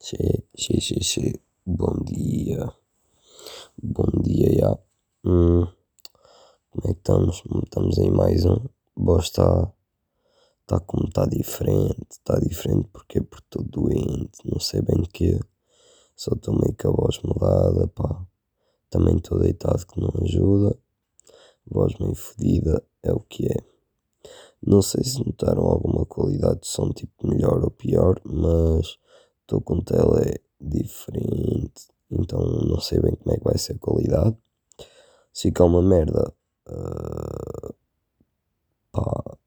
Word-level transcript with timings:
Che, 0.00 0.46
che, 0.52 0.78
che, 0.78 1.00
che. 1.00 1.42
Bom 1.64 2.04
dia. 2.04 2.72
Bom 3.74 4.22
dia, 4.22 4.48
já. 4.54 4.78
Hum, 5.24 5.66
como 6.70 6.84
é 6.84 6.92
que 6.94 7.00
estamos? 7.00 7.42
Estamos 7.64 7.98
em 7.98 8.12
mais 8.12 8.44
um. 8.44 8.60
Boa 8.96 9.18
está. 9.18 9.72
Como 10.86 11.08
está 11.08 11.26
diferente. 11.26 12.06
Está 12.12 12.38
diferente 12.38 12.88
porque 12.92 13.20
Porque 13.20 13.44
estou 13.46 13.64
doente. 13.64 14.38
Não 14.44 14.60
sei 14.60 14.82
bem 14.82 15.02
de 15.02 15.08
quê. 15.08 15.40
Só 16.14 16.32
estou 16.32 16.54
meio 16.54 16.76
com 16.80 16.88
a 16.90 16.92
voz 16.92 17.18
mudada, 17.24 17.88
pá. 17.88 18.24
Também 18.88 19.16
estou 19.16 19.40
deitado 19.40 19.84
que 19.84 20.00
não 20.00 20.12
ajuda. 20.22 20.78
Voz 21.66 21.92
meio 21.98 22.14
fodida. 22.14 22.84
É 23.02 23.12
o 23.12 23.18
que 23.18 23.46
é. 23.46 23.56
Não 24.62 24.80
sei 24.80 25.02
se 25.02 25.18
notaram 25.24 25.66
alguma 25.66 26.06
qualidade 26.06 26.60
de 26.60 26.68
som 26.68 26.92
tipo 26.92 27.26
melhor 27.26 27.64
ou 27.64 27.70
pior, 27.70 28.20
mas 28.24 28.96
estou 29.48 29.62
com 29.62 29.80
tele 29.80 30.42
diferente, 30.60 31.88
então 32.10 32.38
não 32.38 32.78
sei 32.80 33.00
bem 33.00 33.16
como 33.16 33.34
é 33.34 33.38
que 33.38 33.44
vai 33.44 33.56
ser 33.56 33.76
a 33.76 33.78
qualidade. 33.78 34.36
Se 35.32 35.48
ficar 35.48 35.64
uma 35.64 35.80
merda, 35.80 36.34
uh, 36.68 37.74
pá, 38.92 39.38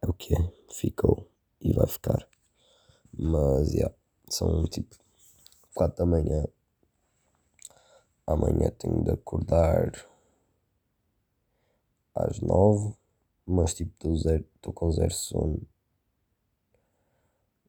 é 0.00 0.08
o 0.08 0.14
que 0.14 0.34
é, 0.34 0.52
ficou 0.72 1.28
e 1.60 1.74
vai 1.74 1.86
ficar. 1.86 2.26
Mas, 3.12 3.74
yeah, 3.74 3.94
são 4.30 4.64
tipo 4.64 4.96
4 5.74 5.98
da 5.98 6.06
manhã. 6.06 6.46
Amanhã 8.26 8.70
tenho 8.78 9.04
de 9.04 9.10
acordar 9.10 9.92
às 12.14 12.40
9, 12.40 12.94
mas 13.44 13.74
tipo 13.74 13.92
estou 14.14 14.72
com 14.72 14.90
zero 14.90 15.12
sono. 15.12 15.60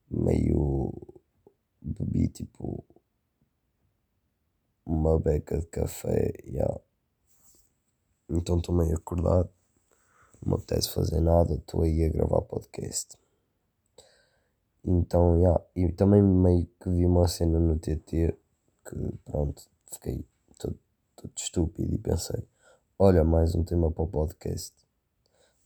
Meio 0.10 1.11
bebi 1.82 2.28
tipo 2.30 2.84
uma 4.86 5.20
beca 5.20 5.58
de 5.60 5.68
café, 5.68 6.34
yeah. 6.46 6.80
então 8.30 8.58
estou 8.58 8.76
meio 8.76 8.96
acordado, 8.96 9.50
não 10.42 10.58
me 10.58 10.64
apetece 10.64 10.90
fazer 10.92 11.22
nada, 11.22 11.56
estou 11.56 11.84
aí 11.84 12.04
a 12.04 12.10
gravar 12.10 12.42
podcast. 12.42 13.18
Então, 14.84 15.38
yeah. 15.38 15.64
e 15.76 15.92
também 15.92 16.22
meio 16.22 16.68
que 16.80 16.90
vi 16.90 17.06
uma 17.06 17.28
cena 17.28 17.60
no 17.60 17.78
TT 17.78 18.38
que 18.84 19.18
pronto, 19.24 19.70
fiquei 19.92 20.26
todo, 20.58 20.78
todo 21.16 21.32
estúpido 21.38 21.94
e 21.94 21.98
pensei, 21.98 22.48
olha 22.98 23.24
mais 23.24 23.56
um 23.56 23.64
tema 23.64 23.92
para 23.92 24.04
o 24.04 24.08
podcast. 24.08 24.76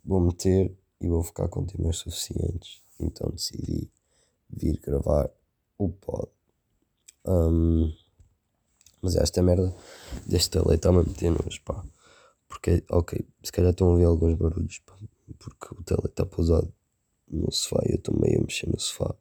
Vou 0.04 0.20
meter 0.20 0.78
e 1.00 1.08
vou 1.08 1.24
ficar 1.24 1.48
com 1.48 1.66
temas 1.66 1.98
suficientes. 1.98 2.82
Então 3.00 3.30
decidi 3.32 3.90
vir 4.50 4.80
gravar 4.80 5.32
o 5.78 5.90
pod. 5.90 6.30
Um, 7.26 7.94
mas 9.02 9.16
esta 9.16 9.42
merda 9.42 9.76
deste 10.26 10.60
lei 10.60 10.76
está-me 10.76 11.00
a 11.00 11.04
meter 11.04 11.32
nos 11.32 11.60
pá. 11.60 11.84
Porque, 12.48 12.84
ok, 12.90 13.26
se 13.44 13.52
calhar 13.52 13.72
estão 13.72 13.88
a 13.88 13.92
ouvir 13.92 14.06
alguns 14.06 14.36
barulhos, 14.36 14.80
pá, 14.80 14.96
porque 15.40 15.68
o 15.72 15.84
tele 15.84 16.02
está 16.06 16.26
pousado 16.26 16.74
no 17.28 17.52
sofá 17.52 17.82
e 17.86 17.94
eu 17.94 17.96
estou 17.98 18.20
meio 18.20 18.40
a 18.40 18.44
mexer 18.44 18.68
no 18.68 18.80
sofá. 18.80 19.16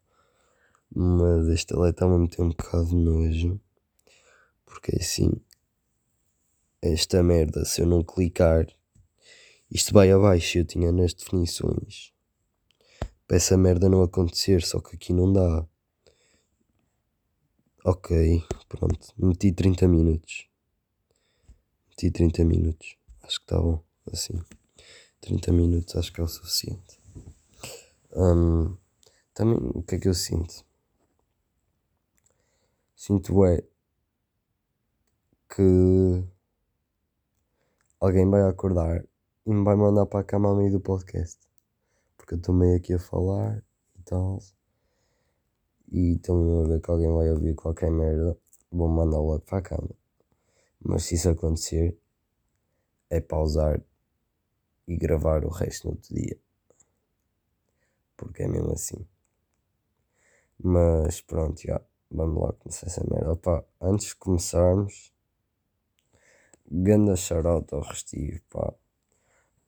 Mas 0.95 1.49
esta 1.49 1.79
lei 1.81 1.91
está-me 1.91 2.15
a 2.15 2.19
meter 2.19 2.43
um 2.43 2.51
bocado 2.51 2.87
de 2.87 2.95
nojo. 2.95 3.61
Porque 4.65 4.97
assim, 4.97 5.33
esta 6.81 7.23
merda, 7.23 7.65
se 7.65 7.81
eu 7.81 7.87
não 7.87 8.03
clicar, 8.03 8.67
isto 9.71 9.93
vai 9.93 10.11
abaixo. 10.13 10.59
Eu 10.59 10.65
tinha 10.65 10.93
nas 10.93 11.15
definições 11.15 12.15
para 13.27 13.37
essa 13.37 13.57
merda 13.57 13.89
não 13.89 14.03
acontecer, 14.03 14.63
só 14.63 14.81
que 14.81 14.97
aqui 14.97 15.13
não 15.13 15.33
dá. 15.33 15.67
Ok, 17.87 18.09
pronto. 18.67 19.13
Meti 19.19 19.53
30 19.53 19.87
minutos. 19.87 20.49
Meti 21.91 22.11
30 22.11 22.43
minutos. 22.43 22.97
Acho 23.23 23.37
que 23.37 23.45
está 23.45 23.61
bom. 23.61 23.79
Assim. 24.11 24.43
30 25.21 25.53
minutos 25.53 25.95
acho 25.95 26.11
que 26.11 26.19
é 26.19 26.25
o 26.25 26.27
suficiente. 26.27 26.99
Um, 28.17 28.75
também, 29.35 29.59
o 29.75 29.83
que 29.83 29.97
é 29.97 29.99
que 29.99 30.09
eu 30.09 30.15
sinto? 30.15 30.65
Sinto 32.97 33.45
é 33.45 33.63
que 35.55 36.25
alguém 38.01 38.31
vai 38.31 38.49
acordar 38.49 39.05
e 39.45 39.53
me 39.53 39.63
vai 39.63 39.77
mandar 39.77 40.07
para 40.07 40.21
a 40.21 40.25
cama 40.25 40.51
a 40.51 40.55
meio 40.55 40.73
do 40.73 40.81
podcast. 40.81 41.39
Porque 42.17 42.33
eu 42.33 42.39
estou 42.39 42.55
meio 42.55 42.79
aqui 42.79 42.95
a 42.95 42.99
falar 42.99 43.63
e 43.99 44.03
tal 44.05 44.39
e 45.91 46.15
estão 46.15 46.63
a 46.65 46.69
ver 46.69 46.81
que 46.81 46.91
alguém 46.91 47.13
vai 47.13 47.31
ouvir 47.31 47.55
qualquer 47.55 47.91
merda, 47.91 48.37
vou 48.71 48.89
mandar 48.89 49.19
logo 49.19 49.41
para 49.41 49.59
a 49.59 49.63
cama. 49.63 49.91
Mas 50.81 51.05
se 51.05 51.15
isso 51.15 51.31
acontecer, 51.31 51.97
é 53.09 53.21
pausar 53.21 53.81
e 54.87 54.97
gravar 54.97 55.45
o 55.45 55.49
resto 55.49 55.87
no 55.87 55.95
outro 55.95 56.15
dia. 56.15 56.39
Porque 58.17 58.43
é 58.43 58.49
mesmo 58.49 58.73
assim. 58.73 59.07
Mas 60.59 61.21
pronto, 61.21 61.61
já. 61.61 61.81
Vamos 62.11 62.43
lá 62.43 62.53
começar 62.53 62.87
essa 62.87 63.05
merda. 63.09 63.33
Opa, 63.33 63.65
antes 63.81 64.09
de 64.09 64.17
começarmos, 64.17 65.13
ganda 66.71 67.17
shoutout 67.17 67.75
ao 67.75 67.81
Restivo, 67.81 68.41
pá. 68.51 68.73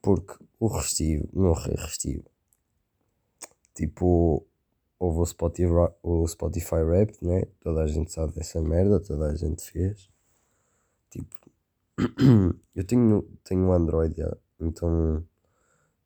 Porque 0.00 0.34
o 0.60 0.69
Restivo, 0.69 1.28
não 1.33 1.53
é 1.53 1.75
Restivo. 1.75 2.25
Tipo, 3.75 4.47
houve 4.99 5.21
o 5.21 5.27
Spotify, 5.27 5.93
o 6.03 6.27
Spotify 6.27 6.83
Rap, 6.84 7.12
né? 7.23 7.43
Toda 7.61 7.83
a 7.83 7.87
gente 7.87 8.12
sabe 8.12 8.34
dessa 8.34 8.61
merda, 8.61 9.01
toda 9.01 9.27
a 9.27 9.34
gente 9.34 9.62
fez. 9.71 10.09
Tipo, 11.11 11.37
eu 12.75 12.84
tenho, 12.84 13.23
tenho 13.45 13.62
um 13.62 13.73
Android, 13.73 14.15
então 14.61 15.25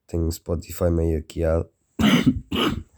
tenho 0.07 0.27
o 0.27 0.33
Spotify 0.33 0.91
meio 0.91 1.19
hackeado. 1.19 1.69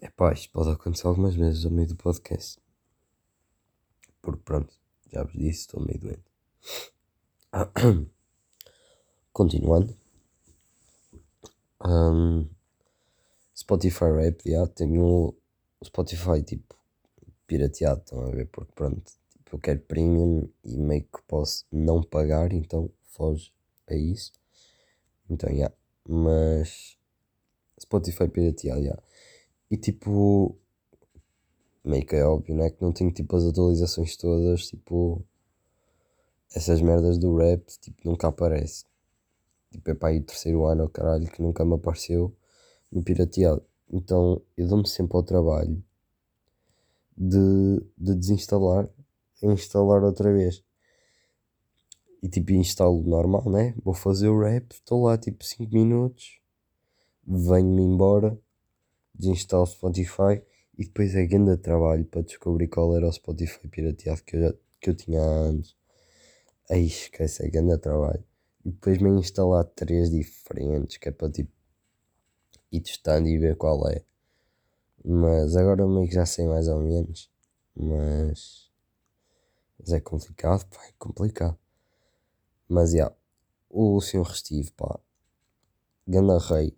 É 0.00 0.32
isto 0.32 0.50
pode 0.52 0.70
acontecer 0.70 1.06
algumas 1.06 1.34
vezes 1.34 1.64
ao 1.64 1.70
meio 1.70 1.88
do 1.88 1.96
podcast. 1.96 2.60
Porque 4.20 4.42
pronto, 4.44 4.74
já 5.12 5.22
vos 5.22 5.32
disse, 5.32 5.60
estou 5.60 5.80
meio 5.80 6.00
doente. 6.00 6.24
Continuando. 9.36 9.94
Um, 11.84 12.48
Spotify 13.54 14.06
Rap, 14.06 14.48
yeah, 14.48 14.66
tenho 14.66 15.04
o 15.04 15.84
Spotify 15.84 16.42
tipo 16.42 16.74
pirateado, 17.46 18.00
estão 18.00 18.22
a 18.22 18.30
ver? 18.30 18.46
Porque 18.46 18.72
pronto, 18.74 19.02
tipo, 19.04 19.56
eu 19.56 19.58
quero 19.58 19.80
premium 19.80 20.48
e 20.64 20.78
meio 20.78 21.02
que 21.02 21.20
posso 21.28 21.66
não 21.70 22.02
pagar, 22.02 22.50
então 22.54 22.90
foge 23.02 23.52
a 23.86 23.94
isso. 23.94 24.32
Então, 25.28 25.50
yeah. 25.50 25.74
Mas 26.08 26.96
Spotify 27.78 28.28
pirateado, 28.28 28.80
yeah. 28.80 29.02
E 29.70 29.76
tipo, 29.76 30.56
meio 31.84 32.06
que 32.06 32.16
é 32.16 32.24
óbvio, 32.24 32.54
né? 32.54 32.70
Que 32.70 32.80
não 32.80 32.90
tenho 32.90 33.12
tipo 33.12 33.36
as 33.36 33.44
atualizações 33.44 34.16
todas, 34.16 34.68
tipo, 34.68 35.22
essas 36.54 36.80
merdas 36.80 37.18
do 37.18 37.36
rap, 37.36 37.62
tipo, 37.82 38.00
nunca 38.02 38.28
aparece. 38.28 38.86
Tipo, 39.70 39.90
é 39.90 39.94
para 39.94 40.08
aí 40.10 40.18
o 40.18 40.24
terceiro 40.24 40.64
ano, 40.66 40.88
caralho, 40.88 41.30
que 41.30 41.42
nunca 41.42 41.64
me 41.64 41.74
apareceu 41.74 42.34
no 42.90 43.02
pirateado. 43.02 43.62
Então 43.90 44.40
eu 44.56 44.66
dou-me 44.66 44.88
sempre 44.88 45.16
ao 45.16 45.22
trabalho 45.22 45.82
de, 47.16 47.80
de 47.96 48.14
desinstalar 48.14 48.88
e 49.42 49.46
instalar 49.46 50.02
outra 50.02 50.32
vez. 50.32 50.62
E 52.22 52.28
tipo, 52.28 52.52
instalo 52.52 53.02
normal, 53.02 53.48
né? 53.50 53.74
Vou 53.84 53.94
fazer 53.94 54.28
o 54.28 54.40
rap, 54.40 54.72
estou 54.72 55.04
lá 55.04 55.16
tipo 55.16 55.44
5 55.44 55.72
minutos, 55.72 56.40
venho-me 57.26 57.82
embora, 57.82 58.38
desinstalo 59.14 59.62
o 59.64 59.66
Spotify 59.66 60.42
e 60.78 60.84
depois 60.84 61.14
é 61.14 61.24
grande 61.26 61.56
trabalho 61.56 62.04
para 62.04 62.22
descobrir 62.22 62.68
qual 62.68 62.96
era 62.96 63.08
o 63.08 63.12
Spotify 63.12 63.68
pirateado 63.68 64.22
que 64.22 64.36
eu, 64.36 64.40
já, 64.40 64.54
que 64.80 64.90
eu 64.90 64.94
tinha 64.94 65.22
antes. 65.22 65.76
Aí 66.70 66.86
esquece, 66.86 67.44
é 67.44 67.50
grande 67.50 67.78
trabalho. 67.78 68.24
E 68.66 68.72
depois 68.72 68.98
me 68.98 69.08
instalar 69.10 69.64
três 69.64 70.10
diferentes, 70.10 70.96
que 70.96 71.08
é 71.08 71.12
para 71.12 71.30
tipo 71.30 71.52
ir 72.72 72.80
testando 72.80 73.28
e 73.28 73.38
ver 73.38 73.56
qual 73.56 73.88
é. 73.88 74.04
Mas 75.04 75.54
agora 75.54 75.86
meio 75.86 76.08
que 76.08 76.14
já 76.16 76.26
sei 76.26 76.48
mais 76.48 76.66
ou 76.66 76.80
menos. 76.80 77.30
Mas, 77.76 78.68
mas 79.78 79.92
é 79.92 80.00
complicado, 80.00 80.66
pá, 80.66 80.84
é 80.84 80.92
complicado. 80.98 81.56
Mas 82.68 82.90
já, 82.90 82.96
yeah, 82.96 83.16
o 83.70 84.00
Senhor 84.00 84.24
Restivo, 84.24 84.72
pá, 84.72 84.98
Ganda 86.04 86.36
Rei, 86.36 86.76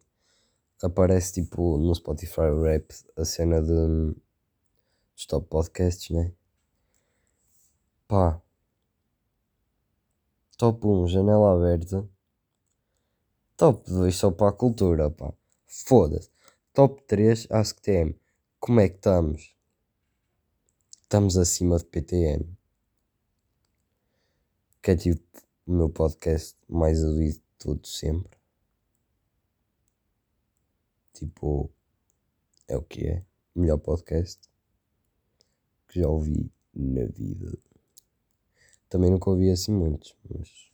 aparece 0.82 1.40
tipo 1.40 1.78
no 1.78 1.94
Spotify 1.94 2.50
Rap 2.62 2.92
a 3.16 3.24
cena 3.24 3.62
de, 3.62 4.14
de 5.16 5.26
top 5.26 5.48
podcasts, 5.48 6.10
né? 6.10 6.34
Pá, 8.06 8.42
Top 10.58 10.84
1, 10.84 11.06
janela 11.06 11.54
aberta. 11.54 12.04
Top 13.56 13.88
2, 13.88 14.12
só 14.12 14.32
para 14.32 14.48
a 14.48 14.52
cultura, 14.52 15.08
pá. 15.08 15.32
Foda-se. 15.64 16.32
Top 16.72 17.00
3 17.04 17.46
AskTM. 17.48 18.16
Como 18.58 18.80
é 18.80 18.88
que 18.88 18.96
estamos? 18.96 19.54
Estamos 21.02 21.36
acima 21.36 21.78
de 21.78 21.84
PTM. 21.84 22.58
Que 24.82 24.90
é 24.90 24.96
tipo 24.96 25.22
o 25.64 25.72
meu 25.72 25.90
podcast 25.90 26.56
mais 26.68 27.04
ouvido 27.04 27.36
de 27.36 27.42
todos 27.56 27.96
sempre. 27.96 28.36
Tipo, 31.12 31.70
é 32.66 32.76
o 32.76 32.82
que 32.82 33.06
é. 33.06 33.24
Melhor 33.54 33.78
podcast 33.78 34.40
que 35.86 36.00
já 36.00 36.08
ouvi 36.08 36.50
na 36.74 37.04
vida. 37.04 37.56
Também 38.88 39.10
nunca 39.10 39.30
ouvi 39.30 39.50
assim 39.50 39.72
muitos, 39.72 40.16
mas 40.28 40.68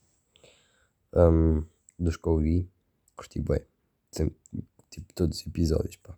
um, 1.14 1.64
dos 1.98 2.16
que 2.16 2.28
ouvi, 2.28 2.70
curti 3.16 3.40
bem. 3.40 3.64
Sempre, 4.10 4.36
tipo, 4.90 5.12
todos 5.14 5.40
os 5.40 5.46
episódios, 5.46 5.96
pá. 5.96 6.16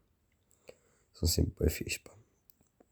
São 1.13 1.29
sempre 1.29 1.55
bem 1.59 1.71
fixe, 1.71 1.99
pá. 2.01 2.13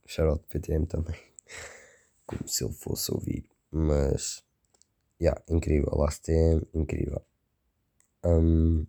Shoutout 0.07 0.47
PTM 0.49 0.87
também. 0.87 1.17
Como 2.27 2.47
se 2.49 2.65
ele 2.65 2.73
fosse 2.73 3.13
ouvir. 3.13 3.49
Mas, 3.71 4.45
yeah, 5.21 5.43
incrível. 5.49 5.91
Last 5.95 6.23
TM, 6.23 6.63
incrível. 6.75 7.23
Um, 8.25 8.87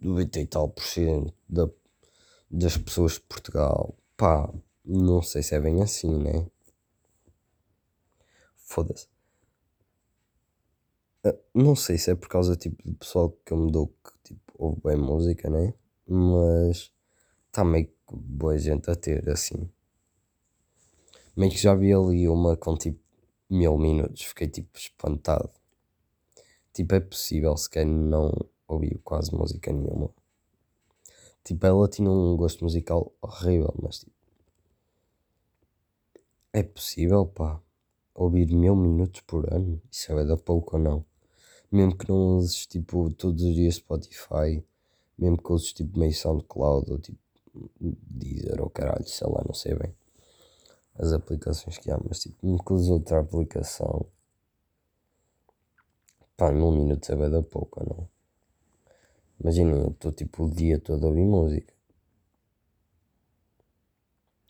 90 0.00 0.40
e 0.40 0.46
tal 0.46 0.68
por 0.68 0.84
cento 0.84 1.32
da, 1.48 1.68
das 2.50 2.76
pessoas 2.76 3.14
de 3.14 3.20
Portugal. 3.20 3.96
Pá, 4.16 4.52
não 4.84 5.22
sei 5.22 5.42
se 5.42 5.54
é 5.54 5.60
bem 5.60 5.82
assim, 5.82 6.18
né? 6.18 6.46
Foda-se. 8.56 9.08
Uh, 11.24 11.38
não 11.54 11.76
sei 11.76 11.98
se 11.98 12.10
é 12.10 12.14
por 12.14 12.28
causa 12.28 12.56
tipo 12.56 12.82
do 12.82 12.94
pessoal 12.94 13.30
que 13.44 13.52
eu 13.52 13.56
me 13.56 13.70
dou 13.70 13.88
que 13.88 14.12
tipo, 14.34 14.52
ouve 14.58 14.80
bem 14.84 14.96
música, 14.96 15.48
né? 15.48 15.74
Mas 16.06 16.92
está 17.46 17.64
meio 17.64 17.86
que 17.86 17.94
boa 18.16 18.58
gente 18.58 18.90
a 18.90 18.96
ter 18.96 19.28
assim. 19.28 19.70
Meio 21.36 21.52
que 21.52 21.58
já 21.58 21.74
vi 21.74 21.92
ali 21.92 22.28
uma 22.28 22.56
com 22.56 22.76
tipo 22.76 23.00
mil 23.48 23.78
minutos, 23.78 24.22
fiquei 24.22 24.48
tipo 24.48 24.76
espantado. 24.78 25.50
Tipo, 26.72 26.94
é 26.94 27.00
possível 27.00 27.56
sequer 27.56 27.84
não 27.86 28.32
ouvir 28.66 28.98
quase 29.04 29.34
música 29.34 29.72
nenhuma. 29.72 30.10
Tipo, 31.44 31.66
ela 31.66 31.88
tinha 31.88 32.10
um 32.10 32.36
gosto 32.36 32.64
musical 32.64 33.12
horrível, 33.20 33.74
mas 33.82 34.00
tipo. 34.00 34.12
É 36.52 36.62
possível, 36.62 37.26
pá, 37.26 37.60
ouvir 38.14 38.46
mil 38.54 38.76
minutos 38.76 39.22
por 39.22 39.52
ano? 39.52 39.80
Isso 39.90 40.12
é 40.12 40.24
da 40.24 40.36
pouco 40.36 40.76
ou 40.76 40.82
não? 40.82 41.04
Mesmo 41.70 41.96
que 41.96 42.08
não 42.08 42.38
uses 42.38 42.66
tipo 42.66 43.10
todos 43.14 43.42
os 43.42 43.54
dias 43.54 43.76
Spotify, 43.76 44.62
mesmo 45.18 45.38
que 45.38 45.52
uses 45.52 45.72
tipo 45.72 45.98
meio 45.98 46.12
SoundCloud 46.14 46.90
ou 46.92 46.98
tipo 46.98 47.18
Deezer 47.80 48.60
ou 48.62 48.70
caralho, 48.70 49.06
sei 49.06 49.28
lá, 49.28 49.42
não 49.46 49.54
sei 49.54 49.74
bem 49.74 49.94
as 50.98 51.12
aplicações 51.12 51.78
que 51.78 51.90
há, 51.90 51.98
mas 52.06 52.20
tipo, 52.20 52.36
mesmo 52.42 52.62
que 52.62 52.72
uses 52.72 52.88
outra 52.90 53.20
aplicação, 53.20 54.06
pá, 56.36 56.52
mil 56.52 56.70
minutos 56.72 57.08
é 57.10 57.30
da 57.30 57.42
pouco 57.42 57.80
ou 57.80 57.86
não? 57.86 58.21
Imagina, 59.42 59.72
eu 59.76 59.90
estou 59.90 60.10
tipo 60.12 60.44
o 60.44 60.50
dia 60.50 60.78
todo 60.78 61.04
a 61.04 61.08
ouvir 61.08 61.26
música. 61.26 61.74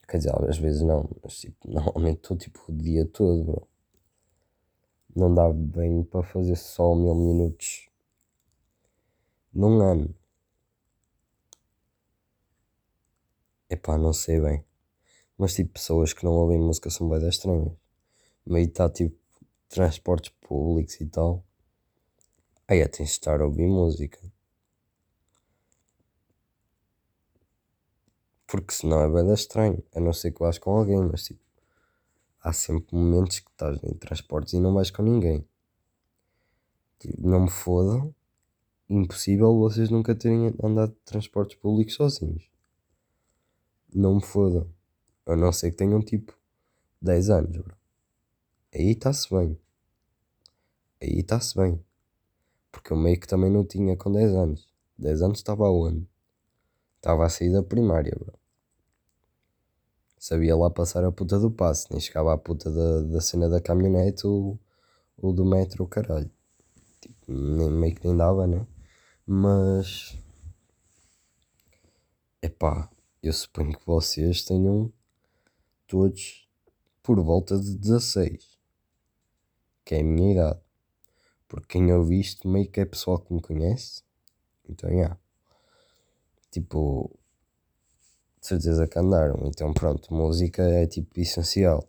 Quer 0.08 0.18
dizer, 0.18 0.32
às 0.48 0.58
vezes 0.58 0.82
não, 0.82 1.08
mas 1.24 1.40
tipo, 1.40 1.56
normalmente 1.68 2.18
estou 2.18 2.36
tipo 2.36 2.60
o 2.68 2.72
dia 2.72 3.04
todo, 3.06 3.42
bro. 3.42 3.68
Não 5.16 5.34
dá 5.34 5.50
bem 5.50 6.04
para 6.04 6.22
fazer 6.22 6.54
só 6.56 6.94
mil 6.94 7.14
minutos 7.14 7.88
num 9.54 9.80
ano. 9.80 10.14
Epá, 13.68 13.98
não 13.98 14.12
sei 14.12 14.40
bem. 14.40 14.64
Mas 15.38 15.54
tipo, 15.54 15.72
pessoas 15.74 16.12
que 16.12 16.24
não 16.24 16.32
ouvem 16.32 16.58
música 16.58 16.90
são 16.90 17.08
bem 17.08 17.28
estranhas. 17.28 17.72
Meio 18.46 18.68
está 18.68 18.90
tipo 18.90 19.16
transportes 19.68 20.32
públicos 20.40 21.00
e 21.00 21.06
tal. 21.06 21.44
Aí 22.66 22.80
é, 22.80 22.88
tens 22.88 23.10
de 23.10 23.12
estar 23.12 23.40
a 23.40 23.44
ouvir 23.44 23.68
música. 23.68 24.18
Porque 28.52 28.74
senão 28.74 29.00
é 29.00 29.08
bem 29.08 29.32
estranho. 29.32 29.82
A 29.96 29.98
não 29.98 30.12
ser 30.12 30.30
que 30.30 30.40
vás 30.40 30.58
com 30.58 30.76
alguém, 30.76 31.00
mas 31.10 31.24
tipo, 31.24 31.40
há 32.38 32.52
sempre 32.52 32.94
momentos 32.94 33.38
que 33.40 33.50
estás 33.50 33.82
em 33.82 33.94
transportes 33.94 34.52
e 34.52 34.60
não 34.60 34.74
vais 34.74 34.90
com 34.90 35.02
ninguém. 35.02 35.42
Tipo, 36.98 37.26
não 37.26 37.44
me 37.44 37.50
fodam. 37.50 38.14
Impossível 38.90 39.58
vocês 39.58 39.88
nunca 39.88 40.14
terem 40.14 40.54
andado 40.62 40.90
de 40.90 40.98
transportes 40.98 41.56
públicos 41.56 41.94
sozinhos. 41.94 42.46
Não 43.90 44.16
me 44.16 44.22
fodam. 44.22 44.68
A 45.24 45.34
não 45.34 45.50
ser 45.50 45.70
que 45.70 45.78
tenham 45.78 46.02
tipo 46.02 46.38
10 47.00 47.30
anos, 47.30 47.56
bro. 47.56 47.74
Aí 48.74 48.90
está-se 48.90 49.34
bem. 49.34 49.58
Aí 51.00 51.20
está-se 51.20 51.56
bem. 51.56 51.82
Porque 52.70 52.92
eu 52.92 52.98
meio 52.98 53.18
que 53.18 53.26
também 53.26 53.50
não 53.50 53.64
tinha 53.64 53.96
com 53.96 54.12
10 54.12 54.34
anos. 54.34 54.68
10 54.98 55.22
anos 55.22 55.38
estava 55.38 55.64
aonde? 55.64 56.06
Estava 56.96 57.24
a 57.24 57.30
sair 57.30 57.50
da 57.50 57.62
primária, 57.62 58.14
bro 58.14 58.41
sabia 60.22 60.54
lá 60.54 60.70
passar 60.70 61.04
a 61.04 61.10
puta 61.10 61.36
do 61.36 61.50
passe, 61.50 61.88
nem 61.90 61.98
chegava 61.98 62.32
à 62.32 62.38
puta 62.38 62.70
da, 62.70 63.02
da 63.02 63.20
cena 63.20 63.48
da 63.48 63.60
caminhonete 63.60 64.24
ou, 64.24 64.56
ou 65.16 65.32
do 65.32 65.44
metro, 65.44 65.84
caralho. 65.84 66.30
Tipo, 67.00 67.32
nem, 67.32 67.68
meio 67.68 67.96
que 67.96 68.06
nem 68.06 68.16
dava, 68.16 68.46
né? 68.46 68.64
Mas. 69.26 70.16
Epá, 72.40 72.88
eu 73.20 73.32
suponho 73.32 73.76
que 73.76 73.84
vocês 73.84 74.44
tenham 74.44 74.92
todos 75.88 76.48
por 77.02 77.20
volta 77.20 77.58
de 77.58 77.76
16, 77.76 78.58
que 79.84 79.96
é 79.96 80.00
a 80.02 80.04
minha 80.04 80.34
idade. 80.34 80.60
Porque 81.48 81.78
quem 81.78 81.92
ouve 81.92 82.20
isto 82.20 82.46
meio 82.46 82.70
que 82.70 82.78
é 82.78 82.84
pessoal 82.84 83.18
que 83.18 83.34
me 83.34 83.42
conhece, 83.42 84.04
então, 84.68 84.88
já. 84.88 84.96
Yeah. 84.96 85.18
Tipo, 86.52 87.10
de 88.42 88.48
certeza 88.48 88.88
que 88.88 88.98
andaram. 88.98 89.40
Então 89.46 89.72
pronto, 89.72 90.12
música 90.12 90.62
é 90.62 90.86
tipo 90.86 91.18
essencial. 91.18 91.88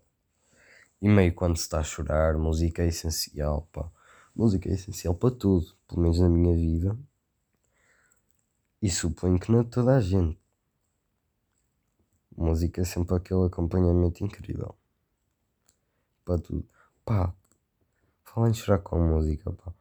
E 1.02 1.10
meio 1.10 1.34
quando 1.34 1.58
se 1.58 1.64
está 1.64 1.80
a 1.80 1.84
chorar, 1.84 2.38
música 2.38 2.84
é 2.84 2.88
essencial, 2.88 3.68
pá. 3.74 3.92
Música 4.36 4.70
é 4.70 4.74
essencial 4.74 5.16
para 5.16 5.36
tudo, 5.36 5.76
pelo 5.88 6.02
menos 6.02 6.20
na 6.20 6.30
minha 6.30 6.56
vida. 6.56 6.98
E 8.82 8.90
suponho 8.90 9.40
que 9.40 9.52
não 9.52 9.64
toda 9.64 9.98
a 9.98 10.02
gente. 10.02 10.40
Música 12.36 12.82
é 12.82 12.86
sempre 12.86 13.16
aquele 13.16 13.46
acompanhamento 13.46 14.24
incrível. 14.24 14.76
Para 16.24 16.38
tudo. 16.38 16.68
Pá, 17.04 17.34
falar 18.24 18.50
em 18.50 18.54
chorar 18.54 18.80
com 18.80 19.00
música, 19.00 19.52
pá. 19.52 19.74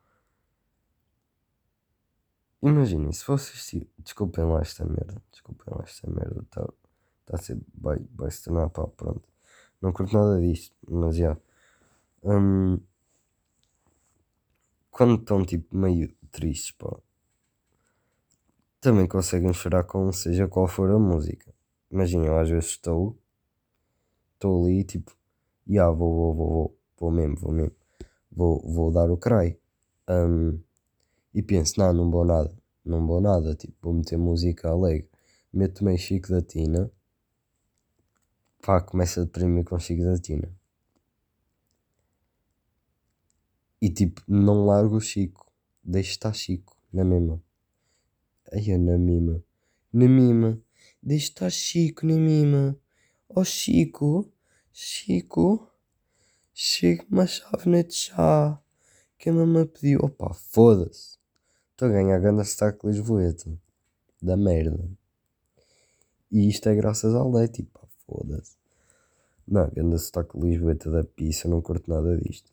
Imaginem, 2.62 3.12
se 3.12 3.26
vocês. 3.26 3.84
Desculpem 3.98 4.44
lá 4.44 4.60
esta 4.60 4.84
merda. 4.84 5.20
Desculpem 5.32 5.74
lá 5.74 5.82
esta 5.84 6.08
merda. 6.08 6.42
Está 6.42 6.64
tá 7.26 7.36
a 7.36 7.38
ser. 7.38 7.60
Vai, 7.74 7.98
vai 8.14 8.30
se 8.30 8.44
tornar 8.44 8.70
pá, 8.70 8.86
pronto. 8.86 9.28
Não 9.80 9.92
curto 9.92 10.14
nada 10.14 10.40
disto, 10.40 10.76
mas 10.88 11.16
já. 11.16 11.36
Um, 12.22 12.78
quando 14.92 15.20
estão 15.20 15.44
tipo 15.44 15.76
meio 15.76 16.14
tristes, 16.30 16.70
pá, 16.70 16.96
também 18.80 19.06
conseguem 19.06 19.52
chorar 19.52 19.84
com 19.84 20.12
seja 20.12 20.46
qual 20.46 20.68
for 20.68 20.90
a 20.90 20.98
música. 20.98 21.52
Imagina, 21.90 22.26
eu 22.26 22.38
às 22.38 22.48
vezes 22.48 22.70
estou, 22.70 23.18
estou 24.34 24.64
ali 24.64 24.84
tipo, 24.84 25.16
yeah, 25.68 25.92
vou, 25.92 26.14
vou, 26.14 26.34
vou, 26.34 26.48
vou, 26.48 26.78
vou 26.98 27.10
mesmo, 27.10 27.36
vou 27.36 27.52
mesmo, 27.52 27.76
vou, 28.30 28.60
vou 28.60 28.92
dar 28.92 29.10
o 29.10 29.16
cry. 29.16 29.58
Um, 30.08 30.60
e 31.34 31.42
penso, 31.42 31.78
não, 31.78 31.92
não 31.92 32.10
vou 32.10 32.24
nada, 32.24 32.54
não 32.84 33.06
vou 33.06 33.20
nada, 33.20 33.54
tipo, 33.54 33.74
vou 33.80 33.94
meter 33.94 34.18
música 34.18 34.68
alegre. 34.68 35.08
Meto 35.52 35.84
meio 35.84 35.98
Chico 35.98 36.30
da 36.30 36.40
Tina, 36.40 36.90
pá, 38.62 38.80
começa 38.80 39.20
a 39.20 39.24
deprimir 39.24 39.64
com 39.64 39.78
Chico 39.78 40.02
da 40.02 40.18
Tina. 40.18 40.50
E 43.80 43.90
tipo, 43.90 44.22
não 44.26 44.64
largo 44.66 44.96
o 44.96 45.00
Chico, 45.00 45.52
deixo 45.82 46.10
estar 46.10 46.32
Chico, 46.32 46.76
na 46.92 47.04
mesma. 47.04 47.42
Ai, 48.52 48.70
é 48.70 48.78
na 48.78 48.96
mima, 48.96 49.42
na 49.92 50.08
mima, 50.08 50.60
deixa 51.02 51.26
estar 51.26 51.50
Chico, 51.50 52.06
na 52.06 52.14
mima. 52.14 52.78
Oh 53.28 53.44
Chico, 53.44 54.30
Chico, 54.72 55.68
chega-me 56.54 57.20
a 57.20 57.26
chave 57.26 57.82
de 57.82 57.94
chá 57.94 58.62
que 59.18 59.30
a 59.30 59.32
mamãe 59.32 59.66
pediu. 59.66 60.00
Opa, 60.02 60.34
foda-se. 60.34 61.21
Estou 61.82 61.90
a 61.90 62.00
ganhar 62.00 62.20
grande 62.20 62.42
destaque 62.42 62.86
Lisboeta. 62.86 63.50
Da 64.22 64.36
merda. 64.36 64.88
E 66.30 66.48
isto 66.48 66.68
é 66.68 66.76
graças 66.76 67.12
ao 67.12 67.28
leite, 67.28 67.64
pá, 67.64 67.80
foda-se. 68.06 68.56
Não, 69.48 69.68
grande 69.68 69.96
destaque 69.96 70.38
Lisboeta 70.38 70.88
da 70.92 71.02
pizza, 71.02 71.48
não 71.48 71.60
curto 71.60 71.90
nada 71.90 72.16
disto. 72.18 72.52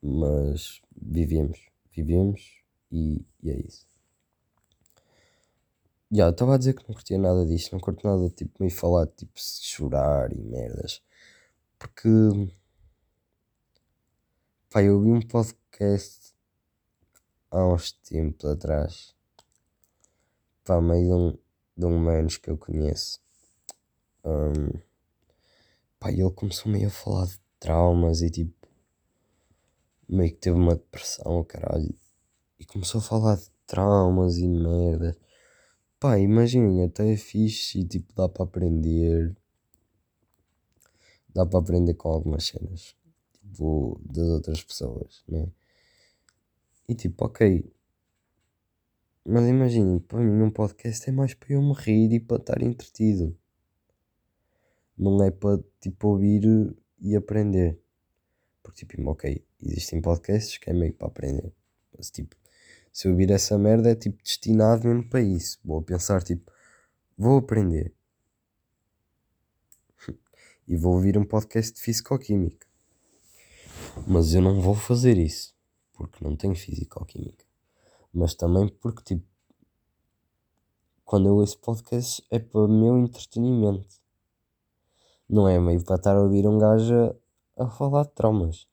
Mas 0.00 0.80
vivemos, 0.96 1.58
vivemos 1.90 2.62
e, 2.92 3.26
e 3.42 3.50
é 3.50 3.58
isso. 3.58 3.84
Já, 6.12 6.30
estava 6.30 6.54
a 6.54 6.58
dizer 6.58 6.74
que 6.74 6.88
não 6.88 6.94
curtia 6.94 7.18
nada 7.18 7.44
disto, 7.44 7.72
não 7.72 7.80
curto 7.80 8.06
nada 8.06 8.30
tipo 8.30 8.52
meio 8.60 8.70
falar 8.70 9.08
tipo 9.08 9.32
chorar 9.34 10.32
e 10.32 10.40
merdas. 10.40 11.02
Porque 11.76 12.08
pá, 14.70 14.80
eu 14.80 15.00
vi 15.00 15.10
um 15.10 15.22
podcast 15.22 16.17
há 17.50 17.66
uns 17.66 17.92
tempos 17.92 18.50
atrás. 18.50 19.14
Pá, 20.64 20.80
meio 20.80 21.06
de 21.06 21.14
um, 21.14 21.38
de 21.76 21.86
um 21.86 21.98
menos 21.98 22.36
que 22.36 22.50
eu 22.50 22.58
conheço. 22.58 23.20
Um, 24.24 24.78
pá, 25.98 26.10
ele 26.12 26.30
começou 26.30 26.70
meio 26.70 26.88
a 26.88 26.90
falar 26.90 27.26
de 27.26 27.40
traumas 27.58 28.22
e 28.22 28.30
tipo 28.30 28.58
meio 30.08 30.30
que 30.32 30.38
teve 30.38 30.56
uma 30.56 30.74
depressão, 30.74 31.44
caralho. 31.44 31.94
E 32.58 32.64
começou 32.64 33.00
a 33.00 33.04
falar 33.04 33.36
de 33.36 33.50
traumas 33.66 34.38
e 34.38 34.48
merda. 34.48 35.16
Pá, 36.00 36.18
imaginem, 36.18 36.84
até 36.84 37.12
é 37.12 37.16
fixe 37.16 37.80
e 37.80 37.84
tipo 37.84 38.12
dá 38.14 38.28
para 38.28 38.44
aprender. 38.44 39.36
Dá 41.34 41.44
para 41.46 41.58
aprender 41.58 41.94
com 41.94 42.08
algumas 42.08 42.46
cenas. 42.46 42.96
Tipo, 43.32 44.00
das 44.04 44.28
outras 44.28 44.62
pessoas, 44.62 45.22
né? 45.28 45.48
E 46.88 46.94
tipo, 46.94 47.26
ok. 47.26 47.70
Mas 49.22 49.46
imaginem, 49.46 49.98
para 49.98 50.20
mim 50.20 50.42
um 50.42 50.50
podcast 50.50 51.06
é 51.10 51.12
mais 51.12 51.34
para 51.34 51.52
eu 51.52 51.60
me 51.60 51.74
rir 51.74 52.14
e 52.14 52.18
para 52.18 52.38
estar 52.38 52.62
entretido. 52.62 53.36
Não 54.96 55.22
é 55.22 55.30
para 55.30 55.62
tipo 55.80 56.08
ouvir 56.08 56.42
e 56.98 57.14
aprender. 57.14 57.78
Porque 58.62 58.86
tipo, 58.86 59.06
ok, 59.10 59.44
existem 59.60 60.00
podcasts 60.00 60.56
que 60.56 60.70
é 60.70 60.72
meio 60.72 60.94
para 60.94 61.08
aprender. 61.08 61.52
Mas 61.94 62.10
tipo, 62.10 62.34
se 62.90 63.06
eu 63.06 63.12
ouvir 63.12 63.30
essa 63.30 63.58
merda 63.58 63.90
é 63.90 63.94
tipo 63.94 64.22
destinado 64.22 64.88
mesmo 64.88 65.10
para 65.10 65.20
isso. 65.20 65.60
Vou 65.62 65.82
pensar 65.82 66.22
tipo, 66.22 66.50
vou 67.18 67.36
aprender. 67.36 67.94
e 70.66 70.74
vou 70.74 70.94
ouvir 70.94 71.18
um 71.18 71.24
podcast 71.24 71.74
de 71.74 71.82
Fisicoquímica. 71.82 72.66
Mas 74.06 74.32
eu 74.32 74.40
não 74.40 74.58
vou 74.62 74.74
fazer 74.74 75.18
isso. 75.18 75.57
Porque 75.98 76.24
não 76.24 76.36
tenho 76.36 76.54
Fisicoquímica. 76.54 77.44
Mas 78.14 78.34
também 78.34 78.68
porque 78.68 79.02
tipo, 79.02 79.26
quando 81.04 81.26
eu 81.26 81.34
ouço 81.34 81.58
podcast 81.58 82.24
é 82.30 82.38
para 82.38 82.60
o 82.60 82.68
meu 82.68 82.96
entretenimento. 82.96 83.98
Não 85.28 85.48
é 85.48 85.58
meio 85.58 85.82
para 85.82 85.96
estar 85.96 86.16
a 86.16 86.22
ouvir 86.22 86.46
um 86.46 86.56
gajo 86.56 86.94
a, 87.56 87.64
a 87.64 87.68
falar 87.68 88.04
de 88.04 88.12
traumas. 88.12 88.68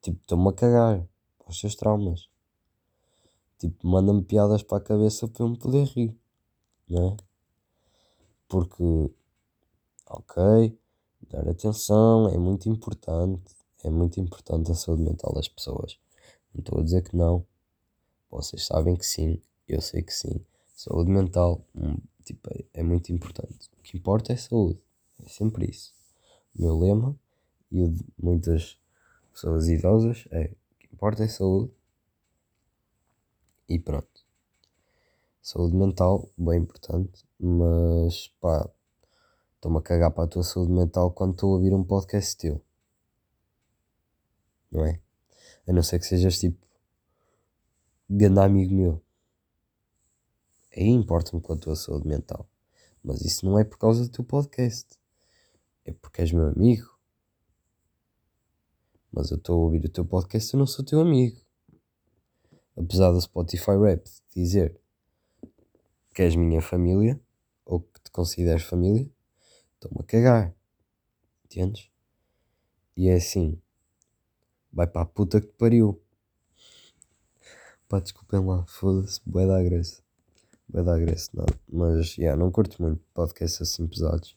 Tipo, 0.00 0.18
estou-me 0.22 0.48
a 0.48 0.52
cagar 0.52 1.06
para 1.38 1.50
os 1.50 1.60
seus 1.60 1.76
traumas. 1.76 2.30
Tipo, 3.58 3.86
manda-me 3.86 4.22
piadas 4.22 4.62
para 4.62 4.78
a 4.78 4.80
cabeça 4.80 5.28
para 5.28 5.44
eu 5.44 5.50
me 5.50 5.58
poder 5.58 5.84
rir, 5.88 6.16
não 6.88 7.08
é? 7.08 7.16
Porque, 8.48 9.12
ok, 10.08 10.78
dar 11.28 11.48
atenção 11.48 12.28
é 12.28 12.38
muito 12.38 12.68
importante, 12.68 13.54
é 13.86 13.90
muito 13.90 14.20
importante 14.20 14.70
a 14.70 14.74
saúde 14.74 15.02
mental 15.02 15.32
das 15.32 15.48
pessoas. 15.48 15.98
Não 16.52 16.60
estou 16.60 16.80
a 16.80 16.82
dizer 16.82 17.02
que 17.02 17.16
não. 17.16 17.46
Vocês 18.30 18.66
sabem 18.66 18.96
que 18.96 19.06
sim, 19.06 19.40
eu 19.68 19.80
sei 19.80 20.02
que 20.02 20.12
sim. 20.12 20.44
Saúde 20.74 21.10
mental, 21.10 21.64
hum, 21.74 21.96
tipo, 22.24 22.50
é, 22.52 22.64
é 22.80 22.82
muito 22.82 23.12
importante. 23.12 23.70
O 23.78 23.82
que 23.82 23.96
importa 23.96 24.32
é 24.32 24.36
saúde, 24.36 24.80
é 25.24 25.28
sempre 25.28 25.70
isso. 25.70 25.94
O 26.58 26.62
meu 26.62 26.78
lema 26.78 27.16
e 27.70 27.82
o 27.82 27.88
de 27.88 28.04
muitas 28.18 28.76
pessoas 29.32 29.68
idosas 29.68 30.26
é 30.30 30.50
o 30.72 30.78
que 30.78 30.88
importa 30.92 31.22
é 31.22 31.28
saúde 31.28 31.70
e 33.68 33.78
pronto. 33.78 34.26
Saúde 35.40 35.76
mental, 35.76 36.28
bem 36.36 36.58
importante, 36.58 37.24
mas 37.38 38.28
pá, 38.40 38.68
estou-me 39.54 39.78
a 39.78 39.82
cagar 39.82 40.10
para 40.10 40.24
a 40.24 40.28
tua 40.28 40.42
saúde 40.42 40.72
mental 40.72 41.12
quando 41.12 41.34
estou 41.34 41.52
a 41.52 41.56
ouvir 41.56 41.72
um 41.72 41.84
podcast 41.84 42.36
teu. 42.36 42.65
Não 44.70 44.84
é? 44.84 45.00
A 45.66 45.72
não 45.72 45.82
ser 45.82 45.98
que 45.98 46.06
sejas 46.06 46.38
tipo 46.38 46.66
grande 48.08 48.40
amigo 48.40 48.74
meu. 48.74 49.02
Aí 50.76 50.88
importa-me 50.88 51.40
com 51.40 51.52
a 51.52 51.56
tua 51.56 51.76
saúde 51.76 52.06
mental. 52.06 52.48
Mas 53.02 53.22
isso 53.22 53.46
não 53.46 53.58
é 53.58 53.64
por 53.64 53.78
causa 53.78 54.02
do 54.02 54.08
teu 54.10 54.24
podcast. 54.24 54.98
É 55.84 55.92
porque 55.92 56.20
és 56.20 56.32
meu 56.32 56.48
amigo. 56.48 56.96
Mas 59.12 59.30
eu 59.30 59.36
estou 59.36 59.60
a 59.60 59.64
ouvir 59.64 59.84
o 59.84 59.88
teu 59.88 60.04
podcast 60.04 60.54
e 60.54 60.58
não 60.58 60.66
sou 60.66 60.84
teu 60.84 61.00
amigo 61.00 61.46
apesar 62.76 63.10
do 63.10 63.20
Spotify 63.20 63.76
Rap 63.82 64.06
dizer 64.34 64.78
que 66.14 66.22
és 66.22 66.36
minha 66.36 66.60
família 66.60 67.20
ou 67.64 67.80
que 67.80 68.00
te 68.00 68.10
consideres 68.10 68.62
família, 68.62 69.10
estou-me 69.74 70.00
a 70.00 70.04
cagar. 70.04 70.54
Entendes? 71.44 71.90
E 72.96 73.08
é 73.08 73.14
assim. 73.14 73.60
Vai 74.76 74.86
para 74.86 75.02
a 75.02 75.06
puta 75.06 75.40
que 75.40 75.48
te 75.48 75.54
pariu. 75.54 76.00
Pá, 77.88 77.98
desculpem 77.98 78.44
lá, 78.44 78.64
foda-se, 78.66 79.20
bué 79.26 79.46
da 79.46 79.58
agresse. 79.58 80.02
Bué 80.68 80.82
da 80.84 80.94
agresse, 80.94 81.30
nada. 81.34 81.52
Mas, 81.68 82.10
já, 82.10 82.22
yeah, 82.22 82.36
não 82.38 82.52
curto 82.52 82.80
muito 82.82 83.00
podcasts 83.14 83.60
assim 83.62 83.88
pesados. 83.88 84.36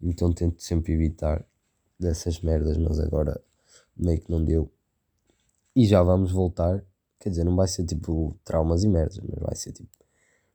Então 0.00 0.32
tento 0.32 0.62
sempre 0.62 0.92
evitar 0.92 1.44
dessas 1.98 2.40
merdas, 2.40 2.76
mas 2.76 3.00
agora 3.00 3.40
meio 3.96 4.20
que 4.20 4.30
não 4.30 4.44
deu. 4.44 4.70
E 5.74 5.86
já 5.86 6.02
vamos 6.02 6.30
voltar 6.30 6.84
Quer 7.20 7.30
dizer, 7.30 7.44
não 7.44 7.56
vai 7.56 7.66
ser 7.66 7.84
tipo 7.84 8.38
traumas 8.44 8.84
e 8.84 8.88
merdas, 8.88 9.18
mas 9.18 9.38
vai 9.40 9.56
ser 9.56 9.72
tipo 9.72 9.90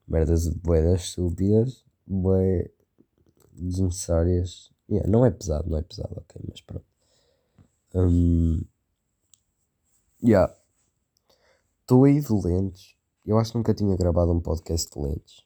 merdas 0.07 0.47
boedas 0.47 1.01
estúpidas, 1.01 1.83
bué 2.07 2.71
desnecessárias. 3.51 4.71
Yeah, 4.89 5.09
não 5.09 5.25
é 5.25 5.31
pesado, 5.31 5.69
não 5.69 5.77
é 5.77 5.81
pesado, 5.81 6.13
ok, 6.17 6.41
mas 6.47 6.61
pronto. 6.61 6.85
Um, 7.93 8.61
yeah. 10.24 10.53
Estou 11.82 12.06
aí 12.06 12.20
de 12.20 12.34
lentes. 12.34 12.96
Eu 13.25 13.38
acho 13.38 13.51
que 13.51 13.58
nunca 13.58 13.74
tinha 13.74 13.96
gravado 13.96 14.32
um 14.32 14.39
podcast 14.39 14.92
de 14.92 15.00
lentes. 15.00 15.44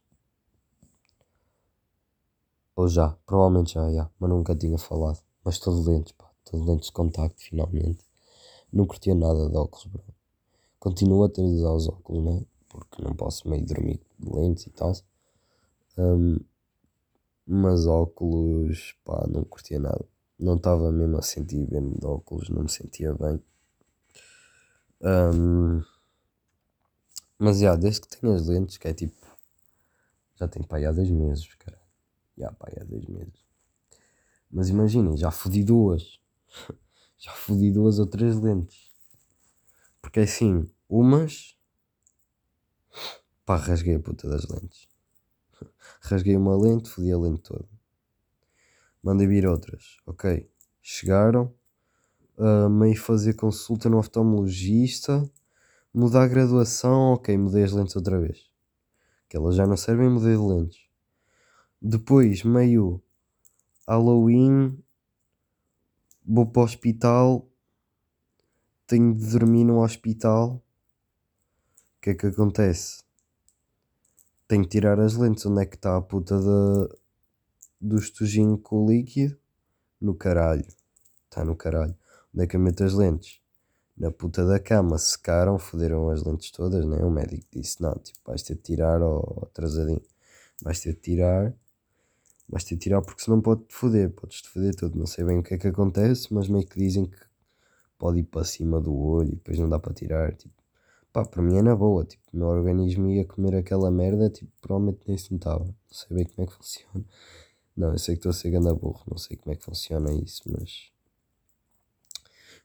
Ou 2.75 2.87
já, 2.87 3.17
provavelmente 3.25 3.73
já, 3.73 3.87
yeah, 3.87 4.11
mas 4.19 4.29
nunca 4.29 4.55
tinha 4.55 4.77
falado. 4.77 5.19
Mas 5.43 5.55
estou 5.55 5.73
de 5.81 5.89
lentes, 5.89 6.11
pá. 6.13 6.29
Estou 6.45 6.61
de 6.61 6.67
lentes 6.69 6.87
de 6.87 6.93
contacto, 6.93 7.41
finalmente. 7.41 8.03
Não 8.71 8.85
curtia 8.85 9.15
nada 9.15 9.49
de 9.49 9.57
óculos, 9.57 9.85
bro 9.87 10.03
continuo 10.79 11.23
a 11.23 11.29
ter 11.29 11.41
de 11.41 11.55
usar 11.55 11.73
os 11.73 11.87
óculos, 11.87 12.23
né? 12.23 12.45
Porque 12.69 13.01
não 13.01 13.13
posso 13.13 13.49
meio 13.49 13.65
dormir 13.65 13.99
de 14.17 14.29
lentes 14.29 14.67
e 14.67 14.69
tal. 14.69 14.93
Um, 15.97 16.39
mas 17.45 17.85
óculos, 17.85 18.95
pá, 19.03 19.25
não 19.27 19.43
curtia 19.43 19.79
nada. 19.79 20.05
Não 20.39 20.55
estava 20.55 20.91
mesmo 20.91 21.17
a 21.17 21.21
sentir 21.21 21.65
bem 21.65 21.91
de 21.91 22.05
óculos, 22.05 22.49
não 22.49 22.63
me 22.63 22.69
sentia 22.69 23.13
bem. 23.13 23.41
Um, 25.01 25.83
mas 27.39 27.59
já, 27.59 27.75
desde 27.75 28.01
que 28.01 28.07
tenho 28.07 28.33
as 28.33 28.47
lentes, 28.47 28.77
que 28.77 28.87
é 28.87 28.93
tipo. 28.93 29.15
Já 30.35 30.47
tenho 30.47 30.67
pá, 30.67 30.77
há 30.79 30.91
dois 30.91 31.09
meses, 31.09 31.53
cara. 31.55 31.79
Já, 32.37 32.51
pá, 32.51 32.67
há 32.79 32.83
dois 32.83 33.05
meses. 33.05 33.45
Mas 34.49 34.69
imaginem, 34.69 35.17
já 35.17 35.29
fodi 35.29 35.63
duas. 35.63 36.19
já 37.17 37.31
fodi 37.31 37.71
duas 37.71 37.99
ou 37.99 38.05
três 38.05 38.39
lentes 38.39 38.91
Porque 40.01 40.21
assim, 40.21 40.69
umas. 40.89 41.57
Pá, 43.45 43.57
rasguei 43.57 43.95
a 43.95 43.99
puta 43.99 44.27
das 44.27 44.45
lentes. 44.45 44.87
Rasguei 46.01 46.35
uma 46.35 46.55
lente, 46.57 46.89
fodi 46.89 47.11
a 47.11 47.17
lente 47.17 47.43
toda. 47.43 47.67
Mandei 49.03 49.27
vir 49.27 49.47
outras. 49.47 49.97
Ok. 50.05 50.49
Chegaram. 50.81 51.56
Uh, 52.37 52.69
meio 52.69 52.95
fazer 52.95 53.33
consulta 53.33 53.89
no 53.89 53.97
oftalmologista. 53.97 55.27
Mudar 55.93 56.23
a 56.23 56.27
graduação. 56.27 57.13
Ok, 57.13 57.35
mudei 57.35 57.63
as 57.63 57.71
lentes 57.71 57.95
outra 57.95 58.19
vez. 58.19 58.47
Que 59.27 59.35
elas 59.35 59.55
já 59.55 59.65
não 59.65 59.75
servem, 59.75 60.09
mudei 60.09 60.35
de 60.35 60.41
lentes. 60.41 60.87
Depois, 61.81 62.43
meio 62.43 63.01
Halloween. 63.87 64.77
Vou 66.23 66.45
para 66.45 66.61
o 66.61 66.65
hospital. 66.65 67.49
Tenho 68.85 69.15
de 69.15 69.31
dormir 69.31 69.63
no 69.63 69.83
hospital. 69.83 70.63
O 71.97 72.01
que 72.01 72.11
é 72.11 72.15
que 72.15 72.27
acontece? 72.27 73.03
Tenho 74.47 74.63
que 74.63 74.69
tirar 74.69 74.99
as 74.99 75.15
lentes. 75.15 75.45
Onde 75.45 75.63
é 75.63 75.65
que 75.65 75.75
está 75.75 75.97
a 75.97 76.01
puta 76.01 76.39
da, 76.39 76.95
do 77.81 77.97
estojinho 77.97 78.57
com 78.57 78.85
o 78.85 78.89
líquido? 78.89 79.37
No 79.99 80.13
caralho. 80.13 80.67
Está 81.25 81.43
no 81.43 81.55
caralho. 81.55 81.95
Eu 82.33 82.59
meto 82.59 82.83
as 82.83 82.93
lentes? 82.93 83.39
Na 83.97 84.11
puta 84.11 84.45
da 84.45 84.59
cama. 84.59 84.97
Secaram, 84.97 85.57
foderam 85.57 86.09
as 86.09 86.23
lentes 86.23 86.51
todas, 86.51 86.85
né? 86.85 86.97
O 87.03 87.09
médico 87.09 87.45
disse: 87.51 87.81
Não, 87.81 87.95
tipo, 87.95 88.19
vais 88.25 88.43
ter 88.43 88.55
de 88.55 88.61
tirar, 88.61 89.01
ó, 89.01 89.19
oh, 89.19 89.45
atrasadinho. 89.45 90.01
Vais 90.61 90.79
ter 90.79 90.93
de 90.93 90.99
tirar. 90.99 91.53
Vais 92.49 92.63
ter 92.63 92.75
de 92.75 92.81
tirar 92.81 93.01
porque 93.01 93.23
senão 93.23 93.41
pode-te 93.41 93.73
foder. 93.73 94.11
Podes-te 94.11 94.49
foder 94.49 94.75
tudo. 94.75 94.97
Não 94.97 95.05
sei 95.07 95.25
bem 95.25 95.39
o 95.39 95.43
que 95.43 95.55
é 95.55 95.57
que 95.57 95.67
acontece, 95.67 96.33
mas 96.33 96.47
meio 96.47 96.65
que 96.65 96.79
dizem 96.79 97.05
que 97.05 97.17
pode 97.97 98.19
ir 98.19 98.23
para 98.23 98.43
cima 98.43 98.79
do 98.79 98.95
olho 98.95 99.29
e 99.29 99.35
depois 99.35 99.57
não 99.59 99.69
dá 99.69 99.79
para 99.79 99.93
tirar. 99.93 100.35
Tipo, 100.35 100.53
pá, 101.11 101.25
para 101.25 101.41
mim 101.41 101.57
é 101.57 101.61
na 101.61 101.75
boa. 101.75 102.05
Tipo, 102.05 102.23
o 102.33 102.37
meu 102.37 102.47
organismo 102.47 103.09
ia 103.09 103.25
comer 103.25 103.55
aquela 103.55 103.89
merda, 103.91 104.29
tipo, 104.29 104.51
provavelmente 104.61 105.01
nem 105.07 105.17
se 105.17 105.31
notava. 105.33 105.65
Não 105.65 105.73
sei 105.91 106.15
bem 106.15 106.25
como 106.25 106.47
é 106.47 106.51
que 106.51 106.57
funciona. 106.57 107.05
Não, 107.75 107.91
eu 107.91 107.99
sei 107.99 108.15
que 108.15 108.19
estou 108.19 108.31
a 108.31 108.33
ser 108.33 108.49
ganda 108.49 108.73
burro, 108.73 109.03
não 109.07 109.17
sei 109.17 109.37
como 109.37 109.53
é 109.53 109.55
que 109.55 109.63
funciona 109.63 110.11
isso, 110.11 110.41
mas 110.47 110.91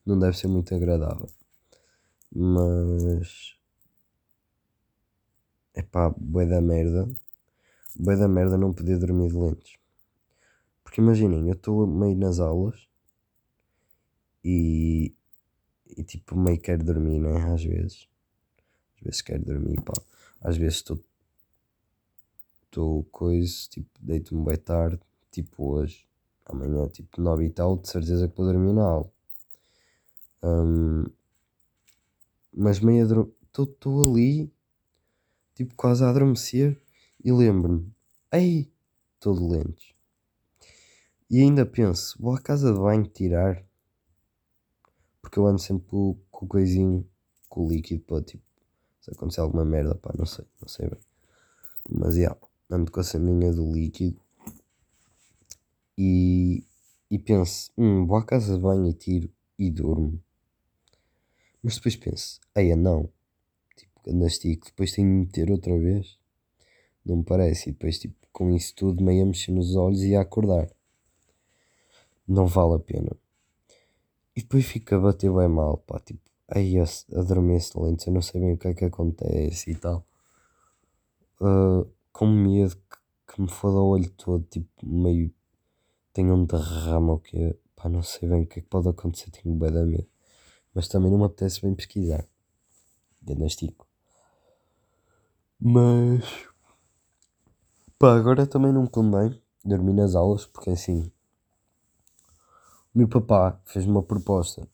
não 0.05 0.19
deve 0.19 0.37
ser 0.37 0.49
muito 0.49 0.75
agradável. 0.75 1.29
Mas 2.35 3.57
é 5.75 5.83
pá, 5.83 6.11
bué 6.17 6.47
da 6.47 6.61
merda, 6.61 7.09
bué 7.97 8.17
da 8.17 8.29
merda 8.29 8.57
não 8.57 8.73
poder 8.73 8.99
dormir 8.99 9.29
de 9.29 9.37
lentes. 9.37 9.79
Porque 10.83 11.01
imaginem, 11.01 11.49
eu 11.49 11.55
estou 11.55 11.87
meio 11.87 12.17
nas 12.17 12.39
aulas 12.39 12.89
e, 14.45 15.15
e 15.97 16.03
tipo 16.05 16.37
meio 16.37 16.61
quero 16.61 16.85
dormir, 16.85 17.19
né? 17.19 17.53
Às 17.53 17.65
vezes, 17.65 18.09
às 18.97 19.03
vezes 19.03 19.23
quero 19.23 19.45
dormir, 19.45 19.81
pá. 19.83 19.95
Às 20.41 20.57
vezes 20.57 20.77
estou 20.77 20.99
estou 22.73 23.05
coisa, 23.13 23.69
tipo, 23.69 23.91
deito-me 24.01 24.45
bem 24.45 24.57
tarde, 24.57 24.99
tipo 25.31 25.73
hoje, 25.75 26.07
amanhã, 26.47 26.89
tipo, 26.89 27.21
nove 27.21 27.45
e 27.45 27.51
tal, 27.51 27.77
de 27.77 27.87
certeza 27.89 28.27
que 28.27 28.37
vou 28.37 28.47
dormir 28.47 28.73
na 28.73 28.83
aula. 28.83 29.11
Um, 30.43 31.05
mas 32.53 32.81
meio 32.81 33.33
estou 33.47 34.03
ali, 34.03 34.53
tipo, 35.55 35.75
quase 35.75 36.05
a 36.05 36.11
adormecer 36.11 36.81
e 37.25 37.33
lembro-me, 37.33 37.91
ei, 38.33 38.71
estou 39.15 39.35
de 39.35 39.43
lentes. 39.43 39.95
E 41.31 41.41
ainda 41.41 41.65
penso, 41.65 42.17
vou 42.21 42.35
à 42.35 42.41
casa 42.41 42.73
de 42.73 42.79
banho 42.79 43.07
tirar, 43.07 43.65
porque 45.21 45.39
eu 45.39 45.47
ando 45.47 45.61
sempre 45.61 45.87
com, 45.89 46.19
com 46.31 46.45
o 46.45 46.49
coisinho, 46.49 47.09
com 47.49 47.67
o 47.67 47.69
líquido 47.69 48.03
para, 48.03 48.23
tipo, 48.23 48.43
se 49.01 49.11
acontecer 49.11 49.41
alguma 49.41 49.65
merda, 49.65 49.95
pá, 49.95 50.13
não 50.19 50.27
sei, 50.27 50.45
não 50.61 50.69
sei 50.69 50.89
bem. 50.89 51.01
Mas, 51.91 52.17
yeah 52.17 52.37
ando 52.75 52.91
com 52.91 53.01
a 53.01 53.05
ceninha 53.05 53.53
do 53.53 53.71
líquido 53.71 54.19
e, 55.97 56.65
e 57.11 57.19
penso, 57.19 57.71
hum, 57.77 58.07
vou 58.07 58.17
à 58.17 58.25
casa 58.25 58.55
de 58.55 58.61
banho 58.61 58.87
e 58.87 58.95
tiro 58.95 59.31
e 59.59 59.71
durmo. 59.71 60.19
Mas 61.63 61.77
depois 61.77 61.97
penso, 61.97 62.41
eia 62.57 62.77
não, 62.77 63.09
tipo, 63.77 63.93
quando 64.03 64.27
estico, 64.27 64.67
depois 64.67 64.93
tenho 64.93 65.09
de 65.09 65.15
meter 65.15 65.51
outra 65.51 65.79
vez. 65.79 66.19
Não 67.05 67.19
me 67.19 67.25
parece. 67.25 67.71
E 67.71 67.73
depois, 67.73 67.99
tipo, 67.99 68.15
com 68.33 68.51
isso 68.51 68.75
tudo, 68.75 69.03
meio 69.03 69.23
a 69.25 69.27
mexer 69.27 69.53
nos 69.53 69.77
olhos 69.77 70.03
e 70.03 70.15
a 70.17 70.23
acordar. 70.23 70.69
Não 72.27 72.47
vale 72.47 72.75
a 72.77 72.79
pena. 72.79 73.11
E 74.37 74.41
depois 74.41 74.65
fica 74.65 74.97
a 74.97 75.01
bater 75.01 75.31
bem 75.33 75.49
mal, 75.49 75.79
pá, 75.79 76.01
tipo, 76.01 76.23
aí 76.49 76.75
adormeço 77.15 77.83
lento, 77.83 78.09
eu 78.09 78.15
não 78.15 78.23
sei 78.23 78.41
bem 78.41 78.55
o 78.55 78.59
que 78.59 78.69
é 78.69 78.75
que 78.75 78.85
acontece 78.85 79.71
e 79.71 79.75
tal. 79.75 80.07
Uh, 81.41 81.87
com 82.13 82.27
medo 82.27 82.77
que, 82.77 83.35
que 83.35 83.43
me 83.43 83.49
foda 83.51 83.79
o 83.79 83.89
olho 83.89 84.11
todo, 84.11 84.45
tipo, 84.45 84.69
meio. 84.87 85.33
tenho 86.13 86.35
um 86.35 86.45
derrama 86.47 87.13
ou 87.13 87.19
que 87.19 87.57
Pá, 87.83 87.89
não 87.89 88.03
sei 88.03 88.29
bem 88.29 88.43
o 88.43 88.47
que 88.47 88.61
é 88.61 88.63
que 88.63 88.69
pode 88.69 88.89
acontecer, 88.89 89.31
tenho 89.31 89.57
bem 89.57 89.73
da 89.73 89.85
medo. 89.85 90.07
Mas 90.75 90.89
também 90.89 91.11
não 91.11 91.19
me 91.19 91.25
apetece 91.25 91.61
bem 91.61 91.75
pesquisar. 91.75 92.27
Diagnostico. 93.21 93.87
Mas. 95.61 96.25
Pá, 97.99 98.17
agora 98.17 98.47
também 98.47 98.73
não 98.73 98.83
me 98.83 98.91
convém 98.91 99.41
dormir 99.65 99.93
nas 99.93 100.15
aulas, 100.15 100.47
porque 100.47 100.71
assim. 100.71 101.13
O 102.95 102.99
meu 102.99 103.09
papá 103.09 103.61
fez-me 103.65 103.93
uma 103.93 104.03
proposta. 104.03 104.69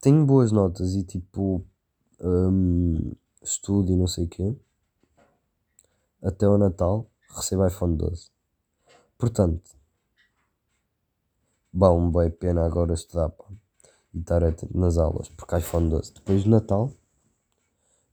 Tenho 0.00 0.24
boas 0.24 0.52
notas 0.52 0.94
e 0.94 1.02
tipo. 1.02 1.64
Hum, 2.20 3.12
estudo 3.46 3.92
e 3.92 3.96
não 3.96 4.06
sei 4.06 4.24
o 4.24 4.28
quê, 4.28 4.56
até 6.22 6.48
o 6.48 6.58
Natal, 6.58 7.08
recebo 7.28 7.66
iPhone 7.66 7.96
12. 7.96 8.30
Portanto, 9.16 9.70
vale-me 11.76 12.10
bem 12.10 12.30
pena 12.30 12.64
agora 12.64 12.94
estudar 12.94 13.28
pá, 13.28 13.44
e 14.14 14.18
estar 14.18 14.40
nas 14.74 14.96
aulas, 14.96 15.28
porque 15.28 15.58
iPhone 15.58 15.90
12. 15.90 16.14
Depois 16.14 16.44
do 16.44 16.50
Natal, 16.50 16.90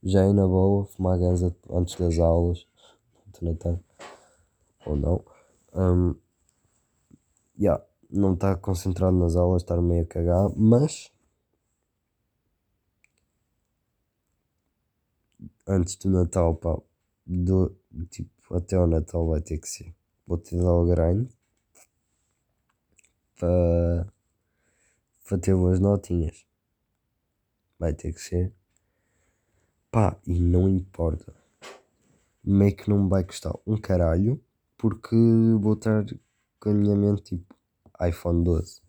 já 0.02 0.22
é 0.22 0.32
na 0.34 0.46
boa, 0.46 0.84
fumar 0.84 1.18
ganza 1.18 1.56
antes 1.70 1.96
das 1.96 2.18
aulas, 2.18 2.66
do 3.32 3.46
Natal, 3.46 3.80
ou 4.84 4.96
não. 4.96 5.24
Um, 5.72 6.14
yeah, 7.58 7.82
não 8.10 8.34
estar 8.34 8.56
concentrado 8.56 9.16
nas 9.16 9.34
aulas, 9.34 9.62
estar 9.62 9.80
meio 9.80 10.02
a 10.02 10.06
cagar, 10.06 10.50
mas 10.54 11.10
antes 15.66 15.96
do 15.96 16.10
Natal, 16.10 16.54
pá, 16.56 16.78
do, 17.26 17.74
tipo, 18.10 18.54
até 18.54 18.78
o 18.78 18.86
Natal 18.86 19.26
vai 19.26 19.40
ter 19.40 19.56
que 19.56 19.68
ser. 19.68 19.94
Vou 20.26 20.36
ter 20.36 20.58
dar 20.58 20.70
o 20.70 20.84
grind 20.84 21.33
para, 23.38 24.12
para 25.26 25.38
ter 25.38 25.54
boas 25.54 25.80
notinhas. 25.80 26.46
Vai 27.78 27.92
ter 27.92 28.12
que 28.12 28.20
ser. 28.20 28.52
Pá, 29.90 30.16
e 30.26 30.40
não 30.40 30.68
importa. 30.68 31.34
Meio 32.42 32.76
que 32.76 32.90
não 32.90 33.08
vai 33.08 33.24
custar 33.24 33.52
um 33.66 33.76
caralho, 33.76 34.42
porque 34.76 35.16
vou 35.60 35.74
estar 35.74 36.04
com 36.60 36.70
a 36.70 36.74
minha 36.74 36.96
mente 36.96 37.36
tipo 37.36 37.54
iPhone 38.00 38.44
12. 38.44 38.82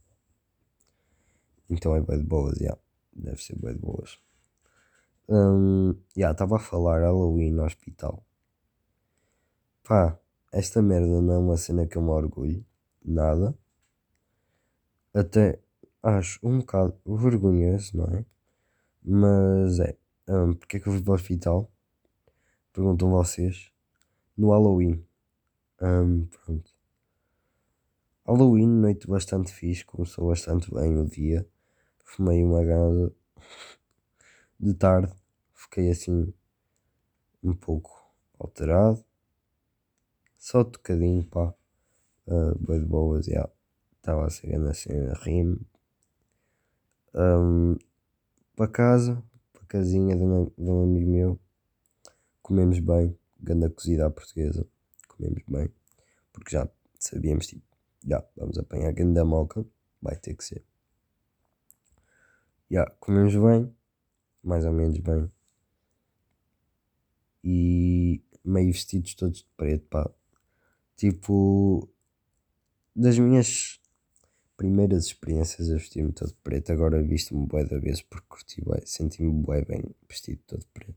Então 1.69 1.95
é 1.95 2.01
bem 2.01 2.19
de 2.19 2.25
boas, 2.25 2.57
já. 2.57 2.65
Yeah. 2.65 2.81
Deve 3.13 3.41
ser 3.41 3.57
bem 3.57 3.73
de 3.73 3.79
boas. 3.79 4.19
Um, 5.27 5.95
yeah, 6.15 6.31
estava 6.31 6.57
a 6.57 6.59
falar 6.59 7.01
Halloween 7.01 7.51
no 7.51 7.63
hospital. 7.63 8.23
Pá, 9.83 10.19
esta 10.51 10.81
merda 10.81 11.21
não 11.21 11.33
é 11.33 11.37
uma 11.37 11.57
cena 11.57 11.87
que 11.87 11.97
eu 11.97 12.01
me 12.01 12.09
orgulho. 12.09 12.65
Nada. 13.03 13.57
Até 15.15 15.59
acho 16.03 16.39
um 16.43 16.59
bocado 16.59 16.99
vergonhoso, 17.05 17.97
não 17.97 18.05
é? 18.05 18.25
Mas 19.01 19.79
é. 19.79 19.95
Um, 20.27 20.53
porque 20.53 20.77
é 20.77 20.79
que 20.79 20.89
eu 20.89 20.93
fui 20.93 21.01
para 21.01 21.11
o 21.11 21.15
hospital? 21.15 21.71
Perguntam 22.73 23.09
vocês. 23.09 23.71
No 24.37 24.49
Halloween. 24.49 25.05
Um, 25.81 26.25
pronto. 26.25 26.71
Halloween, 28.25 28.67
noite 28.67 29.07
bastante 29.07 29.53
fixe. 29.53 29.85
Começou 29.85 30.27
bastante 30.27 30.69
bem 30.73 30.97
o 30.97 31.05
dia. 31.05 31.47
Fumei 32.03 32.43
uma 32.43 32.63
gana 32.63 33.11
de 34.59 34.73
tarde 34.73 35.13
fiquei 35.75 35.89
assim 35.89 36.33
um 37.43 37.53
pouco 37.53 38.13
alterado. 38.39 39.03
Só 40.37 40.63
tocadinho, 40.63 41.25
pá. 41.25 41.53
Uh, 42.27 42.57
bem 42.59 42.79
de 42.79 42.85
boas, 42.85 43.25
já. 43.25 43.49
Estava 44.05 44.27
a 44.27 44.29
ser 44.29 44.45
grande 44.45 44.69
assim 44.69 44.91
a 44.93 45.13
rir 45.13 45.59
Um, 47.15 47.75
para 48.55 48.67
casa, 48.67 49.23
para 49.51 49.65
casinha 49.65 50.15
de 50.15 50.21
um, 50.21 50.45
de 50.45 50.69
um 50.69 50.83
amigo 50.83 51.09
meu. 51.09 51.39
Comemos 52.39 52.77
bem, 52.79 53.17
grande 53.39 53.69
cozida 53.69 54.05
à 54.05 54.11
portuguesa. 54.11 54.67
Comemos 55.07 55.41
bem, 55.47 55.73
porque 56.31 56.51
já 56.51 56.69
sabíamos, 56.99 57.47
tipo, 57.47 57.63
já, 58.05 58.23
vamos 58.35 58.59
apanhar 58.59 58.91
grande 58.91 59.23
moca, 59.23 59.65
vai 59.99 60.15
ter 60.17 60.35
que 60.35 60.43
ser. 60.43 60.63
Yeah, 62.69 62.93
comemos 62.99 63.33
bem, 63.33 63.73
mais 64.43 64.65
ou 64.65 64.73
menos 64.73 64.99
bem. 64.99 65.31
E 67.43 68.21
meio 68.43 68.71
vestidos 68.71 69.15
todos 69.15 69.39
de 69.39 69.47
preto, 69.57 69.87
pá. 69.87 70.11
Tipo, 70.95 71.89
das 72.93 73.17
minhas 73.17 73.79
primeiras 74.57 75.05
experiências 75.05 75.69
eu 75.69 75.77
vesti-me 75.77 76.11
todo 76.11 76.33
preto, 76.43 76.71
agora 76.71 77.01
visto-me 77.03 77.45
bué 77.45 77.65
da 77.65 77.77
vez 77.79 78.01
porque 78.01 78.27
curti 78.27 78.61
bué, 78.61 78.81
senti-me 78.85 79.31
bué 79.31 79.63
bem 79.65 79.83
vestido 80.07 80.41
todo 80.47 80.65
preto. 80.73 80.95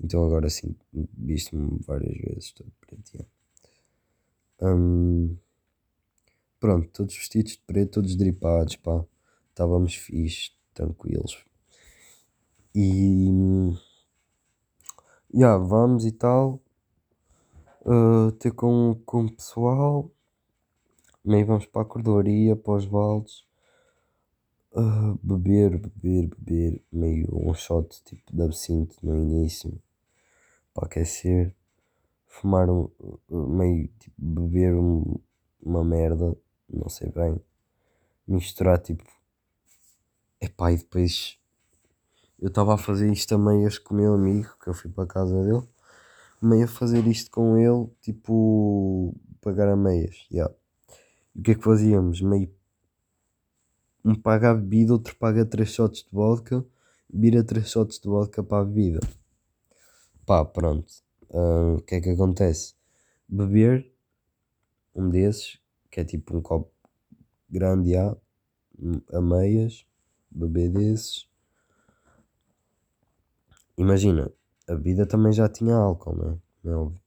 Então 0.00 0.24
agora 0.24 0.48
sim, 0.50 0.76
visto-me 0.92 1.78
várias 1.86 2.16
vezes 2.18 2.52
todo 2.52 2.72
preto, 2.80 3.10
yeah. 3.12 3.30
Hum, 4.62 5.36
pronto, 6.58 6.88
todos 6.92 7.16
vestidos 7.16 7.52
de 7.52 7.58
preto, 7.66 7.92
todos 7.92 8.16
dripados, 8.16 8.76
pá. 8.76 9.04
Estávamos 9.50 9.94
fixe, 9.94 10.50
tranquilos. 10.74 11.44
E. 12.74 13.30
Yeah, 15.32 15.56
vamos 15.64 16.04
e 16.04 16.12
tal. 16.12 16.60
Uh, 17.80 18.32
ter 18.32 18.52
com, 18.52 19.00
com 19.06 19.24
o 19.24 19.32
pessoal. 19.32 20.10
Meio 21.26 21.44
vamos 21.44 21.66
para 21.66 21.82
a 21.82 21.84
cordoaria, 21.84 22.54
para 22.54 22.74
os 22.74 22.86
baldes. 22.86 23.44
Uh, 24.72 25.18
beber, 25.20 25.76
beber, 25.76 26.28
beber. 26.28 26.84
Meio 26.92 27.28
um 27.32 27.52
shot 27.52 28.00
tipo 28.04 28.32
de 28.32 28.42
absinto 28.42 28.96
no 29.02 29.16
início. 29.16 29.76
Para 30.72 30.86
aquecer. 30.86 31.52
Fumar 32.28 32.70
um, 32.70 32.88
meio 33.28 33.88
tipo 33.98 34.14
beber 34.18 34.76
um, 34.76 35.16
uma 35.60 35.84
merda. 35.84 36.36
Não 36.70 36.88
sei 36.88 37.10
bem. 37.10 37.40
Misturar 38.28 38.78
tipo. 38.78 39.02
Epá, 40.40 40.70
e 40.70 40.76
depois 40.76 41.40
eu 42.38 42.48
estava 42.48 42.74
a 42.74 42.78
fazer 42.78 43.10
isto 43.10 43.34
a 43.34 43.38
meias 43.38 43.78
com 43.78 43.94
o 43.94 43.96
meu 43.96 44.14
amigo, 44.14 44.54
que 44.62 44.68
eu 44.68 44.74
fui 44.74 44.90
para 44.90 45.04
a 45.04 45.08
casa 45.08 45.42
dele, 45.42 45.66
meio 46.40 46.66
a 46.66 46.68
fazer 46.68 47.04
isto 47.08 47.30
com 47.30 47.56
ele, 47.56 47.90
tipo, 48.00 49.12
pagar 49.40 49.68
a 49.68 49.76
meias, 49.76 50.26
yeah. 50.30 50.54
E 51.36 51.40
o 51.40 51.42
que 51.42 51.50
é 51.50 51.54
que 51.54 51.62
fazíamos? 51.62 52.22
Meio, 52.22 52.50
um 54.02 54.14
paga 54.14 54.50
a 54.50 54.54
bebida, 54.54 54.94
outro 54.94 55.14
paga 55.16 55.44
3 55.44 55.68
shots 55.68 56.02
de 56.02 56.10
vodka, 56.10 56.64
vira 57.12 57.44
3 57.44 57.68
shots 57.68 58.00
de 58.00 58.08
vodka 58.08 58.42
para 58.42 58.62
a 58.62 58.64
bebida. 58.64 59.00
Pá, 60.24 60.44
pronto. 60.44 60.90
Uh, 61.28 61.74
o 61.76 61.82
que 61.82 61.96
é 61.96 62.00
que 62.00 62.08
acontece? 62.10 62.74
Beber 63.28 63.92
um 64.94 65.10
desses, 65.10 65.60
que 65.90 66.00
é 66.00 66.04
tipo 66.04 66.34
um 66.34 66.40
copo 66.40 66.72
grande, 67.50 67.92
já, 67.92 68.16
a 69.12 69.20
meias, 69.20 69.84
beber 70.30 70.70
desses 70.70 71.28
Imagina, 73.76 74.32
a 74.66 74.74
bebida 74.74 75.04
também 75.06 75.32
já 75.32 75.50
tinha 75.50 75.74
álcool, 75.74 76.16
não 76.16 76.30
é? 76.30 76.38
Não 76.64 76.72
é 76.72 76.76
óbvio. 76.76 77.00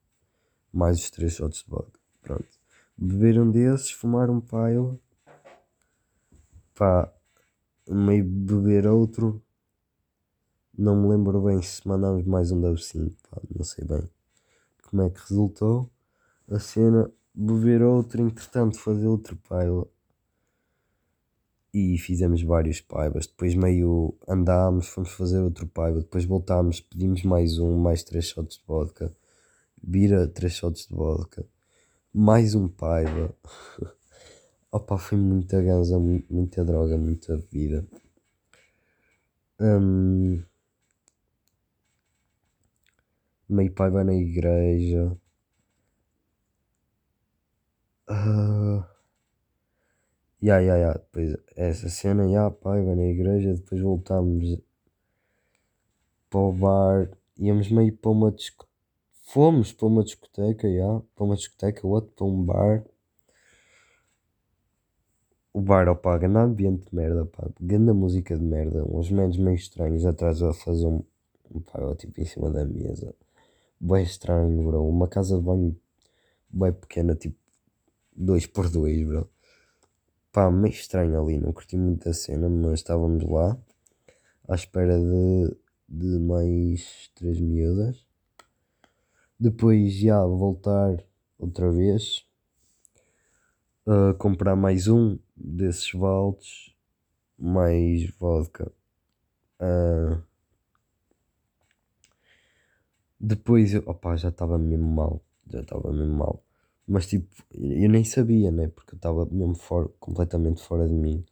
Mais 0.72 1.00
os 1.00 1.10
três 1.10 1.34
shots 1.34 1.64
de 1.64 1.70
vodka. 1.70 2.00
Pronto. 2.22 2.59
Beber 3.02 3.40
um 3.40 3.50
desses, 3.50 3.92
fumar 3.92 4.30
um 4.30 4.42
paio. 4.42 5.00
Pá, 6.76 7.12
meio 7.88 8.26
beber 8.26 8.88
outro. 8.88 9.42
Não 10.78 10.96
me 10.96 11.10
lembro 11.10 11.42
bem 11.42 11.62
se 11.62 11.88
mandámos 11.88 12.26
mais 12.26 12.52
um 12.52 12.62
da 12.62 12.70
absinto, 12.70 13.16
pá, 13.30 13.42
não 13.54 13.64
sei 13.64 13.86
bem 13.86 14.10
como 14.90 15.04
é 15.04 15.10
que 15.10 15.20
resultou. 15.20 15.90
A 16.50 16.60
cena, 16.60 17.12
beber 17.34 17.84
outro, 17.84 18.22
entretanto 18.22 18.80
fazer 18.80 19.08
outro 19.08 19.38
paio 19.48 19.88
e 21.72 21.98
fizemos 21.98 22.42
vários 22.42 22.82
paivas. 22.82 23.28
Depois 23.28 23.54
meio 23.56 24.16
andámos, 24.28 24.88
fomos 24.88 25.12
fazer 25.12 25.40
outro 25.40 25.68
paiva, 25.68 26.00
depois 26.00 26.26
voltámos, 26.26 26.80
pedimos 26.80 27.24
mais 27.24 27.60
um, 27.60 27.78
mais 27.78 28.04
três 28.04 28.26
shots 28.26 28.58
de 28.58 28.64
vodka, 28.66 29.16
vira 29.82 30.28
três 30.28 30.54
shots 30.54 30.88
de 30.88 30.96
vodka, 30.96 31.46
mais 32.14 32.54
um 32.56 32.68
paiva. 32.68 33.34
Opa, 34.72 34.98
foi 34.98 35.18
muita 35.18 35.62
ganza, 35.62 36.00
muita 36.00 36.64
droga, 36.64 36.98
muita 36.98 37.38
vida. 37.52 37.86
Um, 39.60 40.46
meio 43.50 43.72
paiva 43.74 44.02
na 44.04 44.14
igreja. 44.14 45.16
Uh, 48.10 48.84
Ya, 50.42 50.60
ya, 50.60 50.76
ya. 50.78 50.94
Depois 50.94 51.38
essa 51.56 51.88
cena, 51.90 52.26
ya, 52.30 52.50
pai, 52.52 52.84
vai 52.84 52.96
na 52.96 53.06
igreja, 53.06 53.54
depois 53.54 53.82
voltámos 53.82 54.60
para 56.30 56.40
o 56.40 56.52
bar, 56.52 57.12
íamos 57.38 57.70
meio 57.72 57.96
para 57.96 58.10
uma 58.12 58.32
discoteca. 58.32 58.69
Fomos 59.32 59.72
para 59.72 59.88
uma 59.88 60.04
discoteca, 60.04 60.68
ya, 60.68 61.02
para 61.16 61.24
uma 61.24 61.36
discoteca, 61.36 61.86
outro 61.86 62.12
para 62.16 62.26
um 62.26 62.44
bar. 62.44 62.84
O 65.54 65.62
bar, 65.62 65.88
opá, 65.88 66.18
grande 66.18 66.38
ambiente 66.38 66.90
de 66.90 66.96
merda, 66.96 67.26
pá, 67.26 67.48
grande 67.60 67.92
música 67.94 68.38
de 68.38 68.44
merda, 68.44 68.84
uns 68.86 69.12
menos 69.12 69.38
meio 69.38 69.56
estranhos 69.56 70.06
atrás 70.06 70.42
a 70.42 70.54
fazer 70.54 70.86
um, 70.86 71.04
um 71.54 71.60
pá, 71.62 71.96
tipo 71.96 72.20
em 72.20 72.26
cima 72.26 72.50
da 72.50 72.66
mesa. 72.66 73.14
Bem 73.80 74.04
estranho, 74.04 74.64
bro. 74.64 74.88
Uma 74.88 75.08
casa 75.08 75.38
de 75.38 75.44
banho 75.44 75.80
bem 76.50 76.74
pequena, 76.74 77.16
tipo 77.16 77.38
2 78.16 78.48
por 78.48 78.70
2 78.70 79.08
bro 79.08 79.30
pá, 80.32 80.50
meio 80.50 80.72
estranho 80.72 81.22
ali, 81.22 81.38
não 81.38 81.52
curti 81.52 81.78
muito 81.78 82.08
a 82.10 82.14
cena, 82.14 82.50
mas 82.50 82.80
estávamos 82.80 83.24
lá 83.24 83.58
à 84.48 84.56
espera 84.56 84.98
de, 85.00 85.58
de 85.88 86.20
mais 86.20 87.12
três 87.16 87.40
miúdas. 87.40 88.09
Depois 89.40 89.94
já 89.94 90.22
voltar 90.26 91.02
outra 91.38 91.72
vez 91.72 92.26
a 93.88 94.14
comprar 94.16 94.56
mais 94.56 94.88
um 94.88 95.18
desses 95.36 95.94
baldes, 95.94 96.76
mais 97.38 98.10
vodka. 98.20 98.70
Uh, 99.62 100.22
depois, 103.20 103.74
opá, 103.88 104.18
já 104.18 104.28
estava 104.28 104.58
mesmo 104.58 104.88
mal, 104.88 105.22
já 105.48 105.62
estava 105.62 105.92
mesmo 105.94 106.18
mal. 106.18 106.44
Mas 106.86 107.08
tipo, 107.08 107.28
eu 107.54 107.90
nem 107.90 108.04
sabia, 108.04 108.52
né? 108.52 108.68
Porque 108.68 108.94
eu 108.94 108.98
estava 108.98 109.26
mesmo 109.26 109.56
fora, 109.56 109.88
completamente 110.00 110.62
fora 110.62 110.86
de 110.88 110.94
mim. 110.94 111.24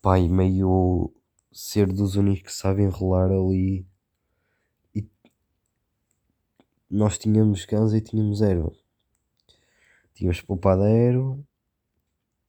Pai, 0.00 0.28
meio 0.28 1.12
ser 1.50 1.92
dos 1.92 2.16
únicos 2.16 2.42
que 2.42 2.52
sabem 2.52 2.86
enrolar 2.86 3.30
ali. 3.30 3.86
Nós 6.90 7.18
tínhamos 7.18 7.64
cães 7.64 7.92
e 7.92 8.00
tínhamos 8.00 8.42
erva. 8.42 8.72
Tínhamos 10.14 10.40
poupado 10.40 10.82
a 10.82 10.88
erva 10.88 11.38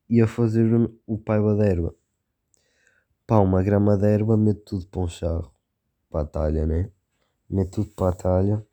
e 0.09 0.21
a 0.21 0.27
fazer 0.27 0.65
o 1.05 1.17
paiva 1.17 1.55
da 1.55 1.65
erva. 1.65 1.93
Pá, 3.25 3.39
uma 3.39 3.61
grama 3.61 3.97
de 3.97 4.07
erva, 4.07 4.37
meto 4.37 4.61
tudo 4.61 4.87
para 4.87 5.01
um 5.01 5.07
charro. 5.07 5.51
Para 6.09 6.21
a 6.21 6.25
talha, 6.25 6.65
né? 6.65 6.89
Meto 7.49 7.83
tudo 7.83 7.89
para 7.91 8.09
a 8.09 8.13
talha 8.13 8.67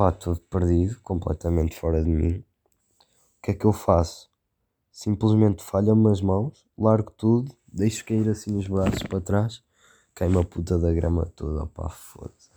pá, 0.00 0.10
todo 0.10 0.40
perdido, 0.40 0.98
completamente 1.02 1.78
fora 1.78 2.02
de 2.02 2.10
mim. 2.10 2.38
O 2.38 3.42
que 3.42 3.50
é 3.50 3.54
que 3.54 3.66
eu 3.66 3.72
faço? 3.74 4.30
Simplesmente 4.90 5.62
falham-me 5.62 6.10
as 6.10 6.22
mãos, 6.22 6.64
largo 6.78 7.10
tudo, 7.10 7.54
deixo 7.70 8.06
cair 8.06 8.26
assim 8.30 8.56
os 8.56 8.66
braços 8.66 9.02
para 9.02 9.20
trás, 9.20 9.62
cai-me 10.14 10.38
a 10.38 10.42
puta 10.42 10.78
da 10.78 10.90
grama 10.90 11.26
toda, 11.36 11.66
pá, 11.66 11.90
foda-se. 11.90 12.48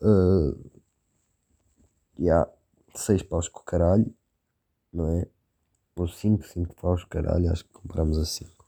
Uh, 0.00 0.79
yeah, 2.20 2.48
6 2.94 3.22
paus 3.22 3.48
com 3.48 3.60
o 3.60 3.64
caralho, 3.64 4.14
não 4.92 5.08
é? 5.08 5.26
Ou 5.96 6.06
5, 6.06 6.44
5 6.46 6.76
paus 6.76 7.04
caralho, 7.04 7.50
acho 7.50 7.64
que 7.64 7.72
compramos 7.72 8.18
a 8.18 8.24
5. 8.24 8.66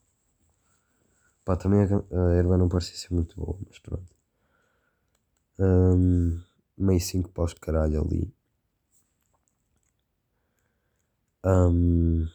Pá, 1.44 1.56
também 1.56 1.80
a, 1.80 2.34
erva 2.34 2.56
não 2.56 2.68
parecia 2.68 2.96
ser 2.96 3.12
muito 3.12 3.36
boa, 3.36 3.58
mas 3.66 3.78
pronto. 3.78 4.14
Um, 5.58 6.40
meio 6.76 7.00
5 7.00 7.30
paus 7.30 7.54
caralho 7.54 8.00
ali. 8.02 8.34
Um, 11.44 12.28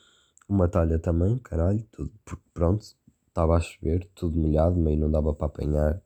uma 0.47 0.67
talha 0.67 0.99
também, 0.99 1.37
caralho, 1.39 1.83
tudo, 1.91 2.11
pronto, 2.53 2.85
estava 3.27 3.55
a 3.55 3.59
chover, 3.61 4.09
tudo 4.13 4.37
molhado, 4.37 4.75
meio 4.75 4.99
não 4.99 5.09
dava 5.09 5.33
para 5.33 5.47
apanhar, 5.47 6.01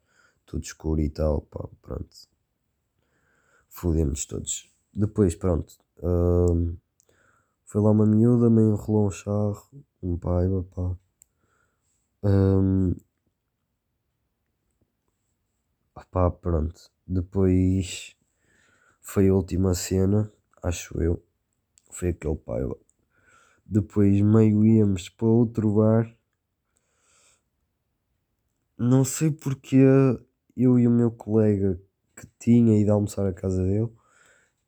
tudo 0.46 0.64
escuro 0.64 1.02
e 1.02 1.10
tal, 1.10 1.42
pá, 1.42 1.68
pronto. 1.82 2.30
Fudemos 3.70 4.26
todos. 4.26 4.71
Depois, 4.94 5.36
pronto, 5.36 5.78
foi 7.66 7.82
lá 7.82 7.92
uma 7.92 8.06
miúda, 8.06 8.50
meio 8.50 8.74
enrolou 8.74 9.08
um 9.08 9.12
charro, 9.12 9.70
um 10.02 10.18
paiva, 10.18 10.64
pá. 10.64 10.98
Um, 12.24 12.94
pá, 16.12 16.30
pronto. 16.30 16.92
Depois 17.08 18.16
foi 19.02 19.30
a 19.30 19.34
última 19.34 19.74
cena, 19.74 20.32
acho 20.62 21.02
eu. 21.02 21.24
Foi 21.92 22.10
aquele 22.10 22.36
pai. 22.36 22.62
Depois 23.66 24.22
meio 24.22 24.66
íamos 24.66 25.10
para 25.10 25.28
outro 25.28 25.76
bar. 25.76 26.16
não 28.82 29.06
sei 29.06 29.30
porque 29.30 29.76
eu 30.58 30.80
e 30.80 30.88
o 30.88 30.92
meu 30.92 31.12
colega 31.12 31.80
que 32.16 32.28
tinha 32.40 32.80
ido 32.80 32.92
almoçar 32.92 33.28
à 33.28 33.34
casa 33.34 33.64
dele, 33.64 33.90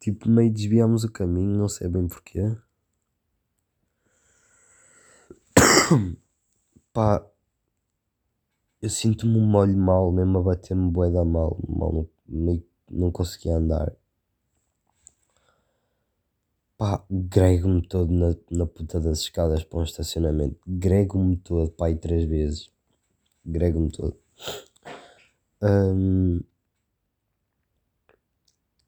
tipo, 0.03 0.29
meio 0.29 0.51
desviámos 0.51 1.03
o 1.05 1.11
caminho, 1.11 1.57
não 1.57 1.69
sei 1.69 1.87
bem 1.87 2.07
porquê. 2.07 2.55
Pá, 6.91 7.25
eu 8.81 8.89
sinto-me 8.89 9.37
um 9.37 9.47
molho 9.47 9.77
mal, 9.77 10.11
mesmo 10.11 10.39
a 10.39 10.41
bater-me 10.41 10.91
bué 10.91 11.09
da 11.09 11.23
mal, 11.23 11.57
mal 11.67 12.05
meio 12.27 12.65
não 12.91 13.11
conseguia 13.11 13.55
andar. 13.55 13.95
Pá, 16.77 17.03
grego-me 17.09 17.81
todo 17.87 18.11
na, 18.11 18.35
na 18.51 18.65
puta 18.65 18.99
das 18.99 19.19
escadas 19.19 19.63
para 19.63 19.79
um 19.79 19.83
estacionamento. 19.83 20.59
Grego-me 20.67 21.37
todo, 21.37 21.71
pá, 21.71 21.87
aí 21.87 21.95
três 21.95 22.25
vezes. 22.25 22.69
Grego-me 23.45 23.89
todo. 23.89 24.17
Um, 25.61 26.41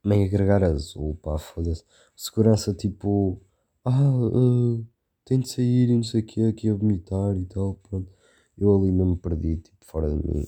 meio 0.06 0.28
agregar 0.28 0.64
azul, 0.64 1.18
pá, 1.22 1.38
foda-se. 1.38 1.84
Segurança 2.16 2.74
tipo, 2.74 3.42
ah, 3.84 4.12
uh, 4.12 4.86
tem 5.26 5.40
de 5.40 5.50
sair 5.50 5.90
e 5.90 5.96
não 5.96 6.04
sei 6.04 6.22
o 6.22 6.26
que, 6.26 6.46
aqui 6.46 6.70
a 6.70 6.76
vomitar 6.76 7.36
e 7.36 7.46
tal, 7.46 7.76
pronto. 7.90 8.10
Eu 8.58 8.74
ali 8.76 8.92
mesmo 8.92 9.18
perdi, 9.18 9.58
tipo, 9.58 9.84
fora 9.86 10.10
de 10.10 10.16
mim. 10.16 10.48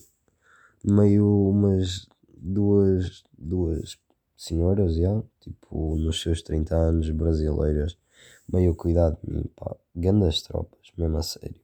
Meio 0.83 1.49
umas 1.49 2.07
duas, 2.37 3.23
duas 3.37 3.97
senhoras, 4.37 4.95
já, 4.95 5.23
tipo, 5.41 5.97
nos 5.97 6.21
seus 6.21 6.41
30 6.43 6.75
anos, 6.75 7.09
brasileiras, 7.09 7.97
meio 8.51 8.75
cuidado 8.75 9.17
de 9.23 9.33
mim, 9.33 9.43
pá, 9.55 9.75
grandes 9.95 10.43
tropas, 10.43 10.91
mesmo 10.95 11.17
a 11.17 11.23
sério. 11.23 11.59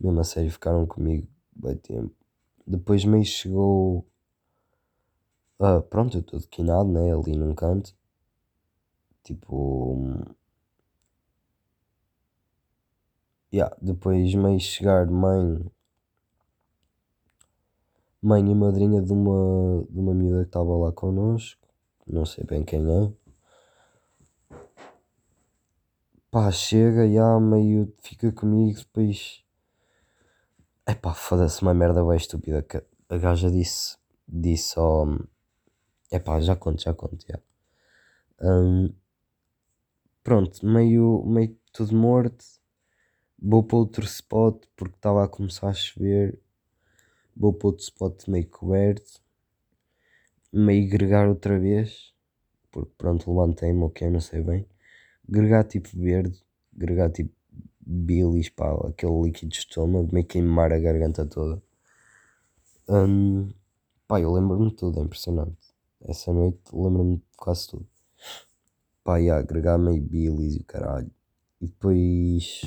Mesmo 0.00 0.18
a 0.20 0.24
sério, 0.24 0.50
ficaram 0.50 0.86
comigo 0.86 1.28
bem 1.54 1.76
tempo. 1.76 2.14
Depois 2.66 3.04
meio 3.04 3.24
chegou. 3.24 4.06
Ah, 5.60 5.80
pronto, 5.80 6.16
eu 6.16 6.20
estou 6.20 6.38
dequinado, 6.40 6.88
né? 6.88 7.12
Ali 7.12 7.36
num 7.36 7.54
canto. 7.54 7.94
Tipo. 9.22 10.36
Yeah, 13.52 13.74
depois 13.80 14.34
meio 14.34 14.60
chegar 14.60 15.06
mãe. 15.06 15.70
Mãe 18.22 18.48
e 18.50 18.54
madrinha 18.54 19.00
de 19.02 19.12
uma, 19.12 19.84
de 19.88 19.98
uma 19.98 20.14
miúda 20.14 20.42
que 20.42 20.48
estava 20.48 20.76
lá 20.76 20.92
connosco. 20.92 21.60
Não 22.06 22.24
sei 22.24 22.44
bem 22.44 22.64
quem 22.64 22.80
é. 22.90 23.12
Pá, 26.30 26.50
chega, 26.52 27.10
já 27.10 27.40
meio 27.40 27.92
fica 28.02 28.30
comigo, 28.32 28.78
depois. 28.78 29.42
Epá, 30.86 31.14
foda-se, 31.14 31.62
uma 31.62 31.74
merda 31.74 32.04
bem 32.04 32.16
estúpida 32.16 32.62
que 32.62 32.82
a 33.08 33.18
gaja 33.18 33.50
disse. 33.50 33.96
Disse 34.26 34.78
ao. 34.78 35.06
Epá, 36.10 36.38
já 36.40 36.54
conto, 36.54 36.82
já 36.82 36.92
conto, 36.92 37.24
já. 37.26 37.40
Hum, 38.40 38.92
pronto, 40.22 40.64
meio, 40.64 41.24
meio 41.26 41.56
tudo 41.72 41.94
morto. 41.96 42.44
Vou 43.40 43.64
para 43.64 43.78
outro 43.78 44.04
spot 44.06 44.64
porque 44.76 44.96
estava 44.96 45.24
a 45.24 45.28
começar 45.28 45.70
a 45.70 45.74
chover. 45.74 46.40
Vou 47.36 47.52
para 47.54 47.68
outro 47.68 47.84
spot 47.84 48.28
meio 48.28 48.48
coberto. 48.48 49.20
Meio 50.52 50.88
gregar 50.90 51.26
outra 51.28 51.58
vez. 51.58 52.12
Porque 52.72 52.92
pronto, 52.98 53.30
levantei-me, 53.30 53.82
ok, 53.84 54.10
não 54.10 54.20
sei 54.20 54.42
bem. 54.42 54.66
Gregar 55.28 55.64
tipo 55.64 55.88
verde. 55.98 56.38
Gregar 56.74 57.10
tipo 57.12 57.32
bilis, 57.80 58.48
pá, 58.50 58.72
aquele 58.88 59.22
líquido 59.22 59.50
de 59.52 59.58
estômago, 59.58 60.10
meio 60.12 60.26
queimar 60.26 60.72
a 60.72 60.78
garganta 60.80 61.26
toda. 61.26 61.62
Hum, 62.88 63.52
pá, 64.08 64.20
eu 64.20 64.32
lembro-me 64.32 64.72
tudo, 64.74 65.00
é 65.00 65.04
impressionante. 65.04 65.67
Essa 66.00 66.32
noite 66.32 66.60
lembro-me 66.72 67.16
de 67.16 67.24
quase 67.36 67.68
tudo. 67.68 67.86
Pá, 69.02 69.20
ia 69.20 69.36
agregar 69.36 69.78
meio 69.78 70.02
bilis 70.02 70.56
e 70.56 70.60
o 70.60 70.64
caralho. 70.64 71.10
E 71.60 71.66
depois. 71.66 72.62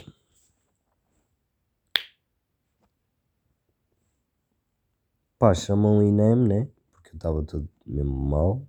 Pá, 5.40 5.54
chamam 5.54 6.00
o 6.00 6.04
INEM, 6.04 6.36
né? 6.48 6.70
Porque 6.92 7.12
eu 7.12 7.16
estava 7.16 7.44
todo 7.44 7.68
mesmo 7.86 8.12
mal. 8.12 8.68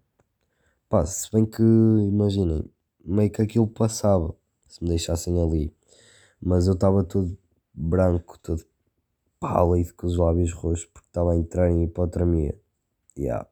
Pá, 0.88 1.04
se 1.06 1.30
bem 1.32 1.44
que, 1.46 1.62
imaginem, 1.62 2.64
meio 3.04 3.30
que 3.30 3.42
aquilo 3.42 3.66
passava, 3.66 4.34
se 4.68 4.82
me 4.82 4.90
deixassem 4.90 5.42
ali. 5.42 5.74
Mas 6.40 6.66
eu 6.66 6.74
estava 6.74 7.04
todo 7.04 7.36
branco, 7.74 8.38
todo 8.38 8.64
pálido, 9.40 9.94
com 9.94 10.06
os 10.06 10.16
lábios 10.16 10.52
roxos, 10.52 10.86
porque 10.86 11.08
estava 11.08 11.32
a 11.32 11.36
entrar 11.36 11.70
em 11.70 11.84
hipotermia. 11.84 12.58
Yeah. 13.18 13.51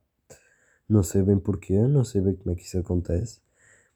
Não 0.90 1.04
sei 1.04 1.22
bem 1.22 1.38
porquê, 1.38 1.78
não 1.86 2.02
sei 2.02 2.20
bem 2.20 2.34
como 2.34 2.50
é 2.50 2.56
que 2.56 2.64
isso 2.64 2.76
acontece, 2.76 3.40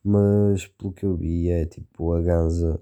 mas 0.05 0.69
pelo 0.69 0.93
que 0.93 1.05
eu 1.05 1.17
vi 1.17 1.51
é 1.51 1.67
tipo 1.67 2.13
a 2.13 2.23
ganza 2.23 2.81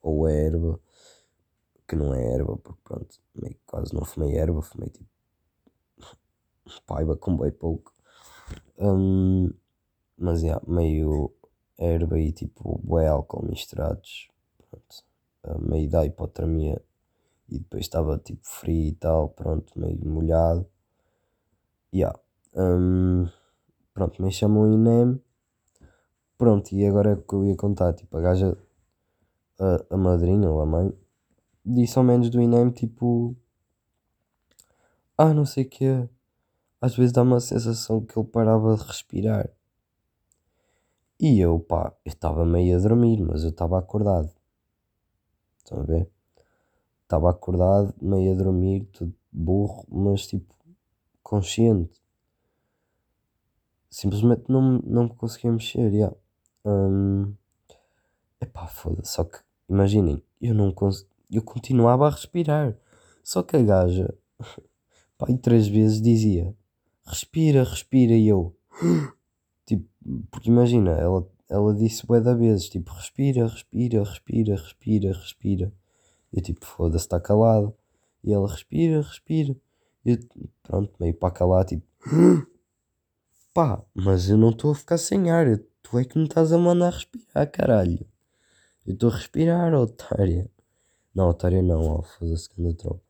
ou 0.00 0.24
a 0.24 0.30
erva, 0.32 0.80
que 1.88 1.96
não 1.96 2.14
é 2.14 2.34
erva, 2.34 2.56
porque 2.56 2.80
pronto, 2.84 3.18
meio 3.34 3.56
quase 3.66 3.92
não 3.92 4.04
fumei 4.04 4.36
erva, 4.36 4.62
fumei 4.62 4.88
tipo 4.88 5.08
paiva 6.86 7.16
com 7.16 7.36
bem 7.36 7.50
pouco. 7.50 7.92
Um, 8.78 9.52
mas 10.16 10.40
yeah, 10.42 10.62
meio 10.64 11.34
erva 11.76 12.20
e 12.20 12.30
tipo 12.30 12.80
bué 12.84 13.08
álcool 13.08 13.46
misturados, 13.46 14.28
pronto, 14.70 15.04
meio 15.68 15.90
da 15.90 16.06
hipotermia 16.06 16.80
e 17.48 17.58
depois 17.58 17.82
estava 17.82 18.16
tipo 18.16 18.46
frio 18.46 18.90
e 18.90 18.92
tal, 18.92 19.30
pronto, 19.30 19.72
meio 19.76 19.98
molhado. 20.06 20.64
Yeah. 21.92 22.16
Um, 22.54 23.28
pronto, 23.94 24.22
me 24.22 24.30
chamam 24.30 24.72
INEM. 24.72 25.20
Pronto, 26.36 26.72
e 26.72 26.86
agora 26.86 27.10
é 27.10 27.14
o 27.14 27.22
que 27.22 27.34
eu 27.34 27.44
ia 27.44 27.56
contar, 27.56 27.92
tipo, 27.94 28.16
a 28.16 28.20
gaja, 28.20 28.56
a, 29.58 29.94
a 29.94 29.96
madrinha 29.96 30.48
ou 30.48 30.60
a 30.60 30.66
mãe, 30.66 30.92
disse 31.64 31.98
ao 31.98 32.04
menos 32.04 32.30
do 32.30 32.40
INEM, 32.40 32.70
tipo, 32.70 33.36
ah, 35.16 35.34
não 35.34 35.44
sei 35.44 35.64
o 35.64 35.68
que, 35.68 36.08
às 36.80 36.94
vezes 36.94 37.12
dá 37.12 37.22
uma 37.22 37.40
sensação 37.40 38.00
que 38.00 38.16
ele 38.18 38.28
parava 38.28 38.76
de 38.76 38.84
respirar. 38.84 39.50
E 41.20 41.40
eu, 41.40 41.58
pá, 41.58 41.92
eu 42.04 42.10
estava 42.10 42.44
meio 42.46 42.76
a 42.76 42.80
dormir, 42.80 43.20
mas 43.20 43.42
eu 43.42 43.50
estava 43.50 43.78
acordado. 43.78 44.30
Estão 45.58 45.80
a 45.80 45.82
ver? 45.82 46.08
Estava 47.02 47.30
acordado, 47.30 47.92
meio 48.00 48.32
a 48.32 48.36
dormir, 48.36 48.84
tudo 48.92 49.12
burro, 49.32 49.84
mas 49.88 50.26
tipo, 50.26 50.54
consciente. 51.22 52.00
Simplesmente 53.90 54.44
não, 54.48 54.80
não 54.84 55.04
me 55.04 55.14
conseguia 55.14 55.50
mexer, 55.50 55.92
yeah. 55.92 56.14
Hum, 56.64 57.34
epá, 58.40 58.66
foda-se. 58.66 59.12
Só 59.12 59.24
que, 59.24 59.38
imaginem, 59.68 60.22
eu 60.40 60.54
não 60.54 60.74
eu 61.30 61.42
continuava 61.42 62.06
a 62.06 62.10
respirar. 62.10 62.76
Só 63.22 63.42
que 63.42 63.56
a 63.56 63.62
gaja, 63.62 64.14
e 65.28 65.38
três 65.38 65.68
vezes 65.68 66.02
dizia, 66.02 66.54
respira, 67.04 67.64
respira, 67.64 68.12
e 68.12 68.28
eu, 68.28 68.54
tipo, 69.66 69.88
porque 70.30 70.50
imagina, 70.50 70.90
ela, 70.92 71.26
ela 71.48 71.74
disse 71.74 72.06
bué 72.06 72.20
da 72.20 72.34
vezes, 72.34 72.68
tipo, 72.68 72.92
respira, 72.92 73.46
respira, 73.46 74.04
respira, 74.04 74.54
respira, 74.56 75.12
respira. 75.12 75.72
Eu 76.32 76.42
tipo, 76.42 76.64
foda-se, 76.66 77.04
está 77.04 77.18
calado. 77.18 77.74
E 78.22 78.32
ela 78.32 78.48
respira, 78.48 79.00
respira. 79.00 79.56
E 80.04 80.10
eu, 80.12 80.18
pronto, 80.62 80.92
meio 81.00 81.14
para 81.14 81.30
calar, 81.30 81.64
tipo, 81.64 81.86
pá, 83.58 83.84
mas 83.92 84.28
eu 84.30 84.36
não 84.36 84.50
estou 84.50 84.70
a 84.70 84.74
ficar 84.76 84.98
sem 84.98 85.32
ar. 85.32 85.58
Tu 85.82 85.98
é 85.98 86.04
que 86.04 86.16
me 86.16 86.26
estás 86.26 86.52
a 86.52 86.58
mandar 86.58 86.92
respirar, 86.92 87.50
caralho. 87.50 88.06
Eu 88.86 88.94
estou 88.94 89.10
a 89.10 89.16
respirar, 89.16 89.74
otária. 89.74 90.48
Não, 91.12 91.28
otária 91.28 91.60
não, 91.60 91.82
ó, 91.88 92.02
foda-se 92.02 92.48
que 92.48 92.62
anda 92.62 92.72
tropa. 92.74 93.02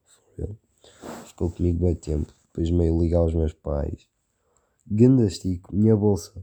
Ficou 1.27 1.51
comigo 1.51 1.81
bem 1.81 1.95
tempo. 1.95 2.33
Depois 2.47 2.71
meio 2.71 2.99
ligar 2.99 3.19
aos 3.19 3.35
meus 3.35 3.53
pais. 3.53 4.09
Gandastico, 4.87 5.77
minha 5.77 5.95
bolsa 5.95 6.43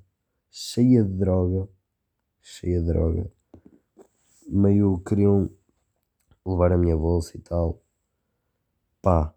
cheia 0.52 1.04
de 1.04 1.10
droga. 1.10 1.68
Cheia 2.44 2.82
de 2.82 2.86
droga. 2.86 3.32
Meio 4.48 5.00
queriam 5.00 5.50
levar 6.46 6.74
a 6.74 6.78
minha 6.78 6.96
bolsa 6.96 7.36
e 7.36 7.40
tal. 7.40 7.82
Pá, 9.02 9.34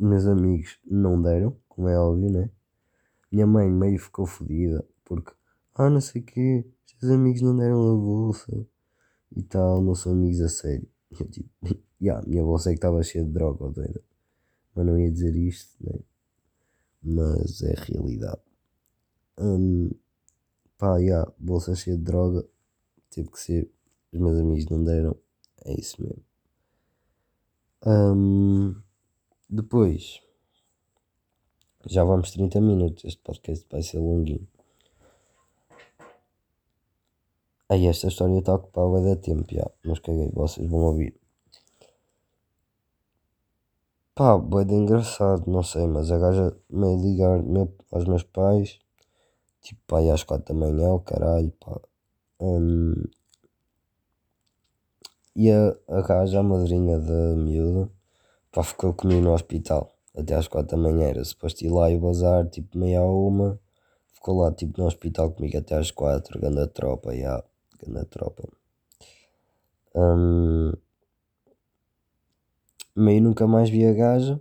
meus 0.00 0.26
amigos 0.26 0.78
não 0.86 1.20
deram, 1.20 1.54
como 1.68 1.86
é 1.86 1.98
óbvio, 1.98 2.30
né? 2.30 2.50
Minha 3.30 3.46
mãe 3.46 3.70
meio 3.70 3.98
ficou 3.98 4.26
fodida 4.26 4.86
porque, 5.04 5.32
ah, 5.74 5.90
não 5.90 6.00
sei 6.00 6.22
o 6.22 6.24
quê, 6.24 6.64
os 6.86 6.92
teus 6.94 7.12
amigos 7.12 7.42
não 7.42 7.56
deram 7.56 7.92
a 7.92 7.96
bolsa 7.96 8.66
e 9.34 9.42
tal, 9.42 9.82
não 9.82 9.94
são 9.94 10.12
amigos 10.12 10.40
a 10.40 10.48
sério. 10.48 10.88
E 11.10 11.14
Eu 11.20 11.28
tipo, 11.28 11.50
yeah, 12.00 12.26
minha 12.26 12.42
bolsa 12.42 12.70
é 12.70 12.72
que 12.72 12.78
estava 12.78 13.02
cheia 13.02 13.24
de 13.24 13.30
droga, 13.30 13.64
ó 13.64 13.68
doida. 13.70 14.02
Mas 14.74 14.86
não 14.86 14.98
ia 14.98 15.10
dizer 15.10 15.34
isto, 15.36 15.76
né? 15.80 15.98
Mas 17.02 17.62
é 17.62 17.74
realidade. 17.76 18.40
Hum, 19.38 19.90
pá, 20.78 20.98
yeah, 20.98 21.30
bolsa 21.38 21.74
cheia 21.74 21.96
de 21.96 22.02
droga, 22.02 22.46
teve 23.10 23.30
que 23.30 23.40
ser. 23.40 23.70
Os 24.12 24.20
meus 24.20 24.38
amigos 24.38 24.66
não 24.66 24.82
deram, 24.82 25.16
é 25.64 25.78
isso 25.78 26.02
mesmo. 26.02 26.24
Um, 27.84 28.74
depois, 29.48 30.20
já 31.86 32.02
vamos 32.04 32.30
30 32.32 32.60
minutos. 32.60 33.04
Este 33.04 33.22
podcast 33.22 33.64
vai 33.70 33.82
ser 33.82 33.98
longuinho. 33.98 34.46
Aí 37.68 37.86
esta 37.86 38.08
história 38.08 38.38
está 38.38 38.54
ocupada 38.54 39.02
da 39.02 39.16
tempo, 39.16 39.46
já, 39.52 39.68
mas 39.84 39.98
caguei, 39.98 40.30
vocês 40.32 40.68
vão 40.68 40.80
ouvir. 40.80 41.14
Pá, 44.14 44.38
boa 44.38 44.64
de 44.64 44.74
engraçado, 44.74 45.50
não 45.50 45.62
sei, 45.62 45.86
mas 45.86 46.10
a 46.10 46.18
gaja 46.18 46.56
me 46.70 46.96
ligar 46.96 47.42
meu, 47.42 47.74
aos 47.90 48.04
meus 48.06 48.22
pais, 48.22 48.78
tipo, 49.60 49.80
pá, 49.86 49.98
às 50.12 50.22
4 50.22 50.54
da 50.54 50.60
manhã, 50.60 50.92
o 50.92 51.00
caralho, 51.00 51.52
pá. 51.60 51.80
Um, 52.40 52.94
e 55.34 55.50
a, 55.50 55.76
a 55.88 56.02
gaja, 56.02 56.40
a 56.40 56.42
madrinha 56.42 56.98
da 56.98 57.34
miúda, 57.36 57.90
pá, 58.52 58.62
ficou 58.62 58.94
comigo 58.94 59.22
no 59.22 59.34
hospital 59.34 59.95
até 60.16 60.34
às 60.34 60.48
4 60.48 60.76
da 60.76 60.82
manhã. 60.82 61.08
Era 61.08 61.24
suposto 61.24 61.64
ir 61.64 61.70
lá 61.70 61.90
e 61.90 61.98
bazar, 61.98 62.48
tipo, 62.48 62.78
meia 62.78 63.00
a 63.00 63.04
uma. 63.04 63.60
Ficou 64.14 64.38
lá, 64.38 64.52
tipo, 64.52 64.80
no 64.80 64.86
hospital 64.86 65.30
comigo 65.32 65.58
até 65.58 65.76
às 65.76 65.90
4, 65.90 66.40
grande 66.40 66.66
tropa, 66.68 67.10
já, 67.12 67.18
yeah, 67.18 67.44
grande 67.78 68.06
tropa. 68.06 68.48
Um, 69.94 70.72
meio 72.94 73.22
nunca 73.22 73.46
mais 73.46 73.70
vi 73.70 73.86
a 73.86 73.92
gaja. 73.92 74.40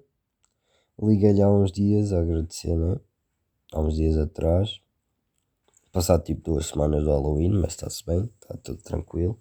Liguei-lhe 1.01 1.41
há 1.41 1.49
uns 1.49 1.71
dias 1.71 2.13
a 2.13 2.21
agradecer, 2.21 2.75
né? 2.75 2.97
Há 3.73 3.81
uns 3.81 3.95
dias 3.95 4.17
atrás. 4.17 4.79
Passado 5.91 6.23
tipo 6.23 6.51
duas 6.51 6.67
semanas 6.67 7.03
do 7.03 7.09
Halloween, 7.09 7.51
mas 7.51 7.71
está-se 7.71 8.05
bem, 8.05 8.29
está 8.41 8.57
tudo 8.57 8.81
tranquilo. 8.81 9.39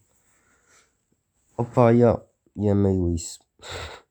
Opa, 1.57 1.91
yeah, 1.91 2.21
e 2.57 2.69
é 2.69 2.75
meio 2.75 3.09
isso. 3.09 3.41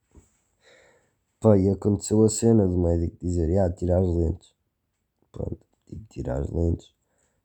Pá, 1.44 1.58
e 1.58 1.68
aconteceu 1.70 2.24
a 2.24 2.30
cena 2.30 2.66
do 2.66 2.78
médico 2.78 3.18
dizer, 3.20 3.60
ah, 3.60 3.70
tirar 3.70 4.00
as 4.00 4.08
lentes. 4.08 4.54
Pronto, 5.30 5.60
tive 5.86 6.06
tirar 6.06 6.40
as 6.40 6.50
lentes. 6.50 6.94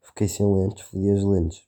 Fiquei 0.01 0.29
sem 0.29 0.47
lentes, 0.47 0.85
fodi 0.85 1.11
as 1.11 1.25
lentes. 1.25 1.67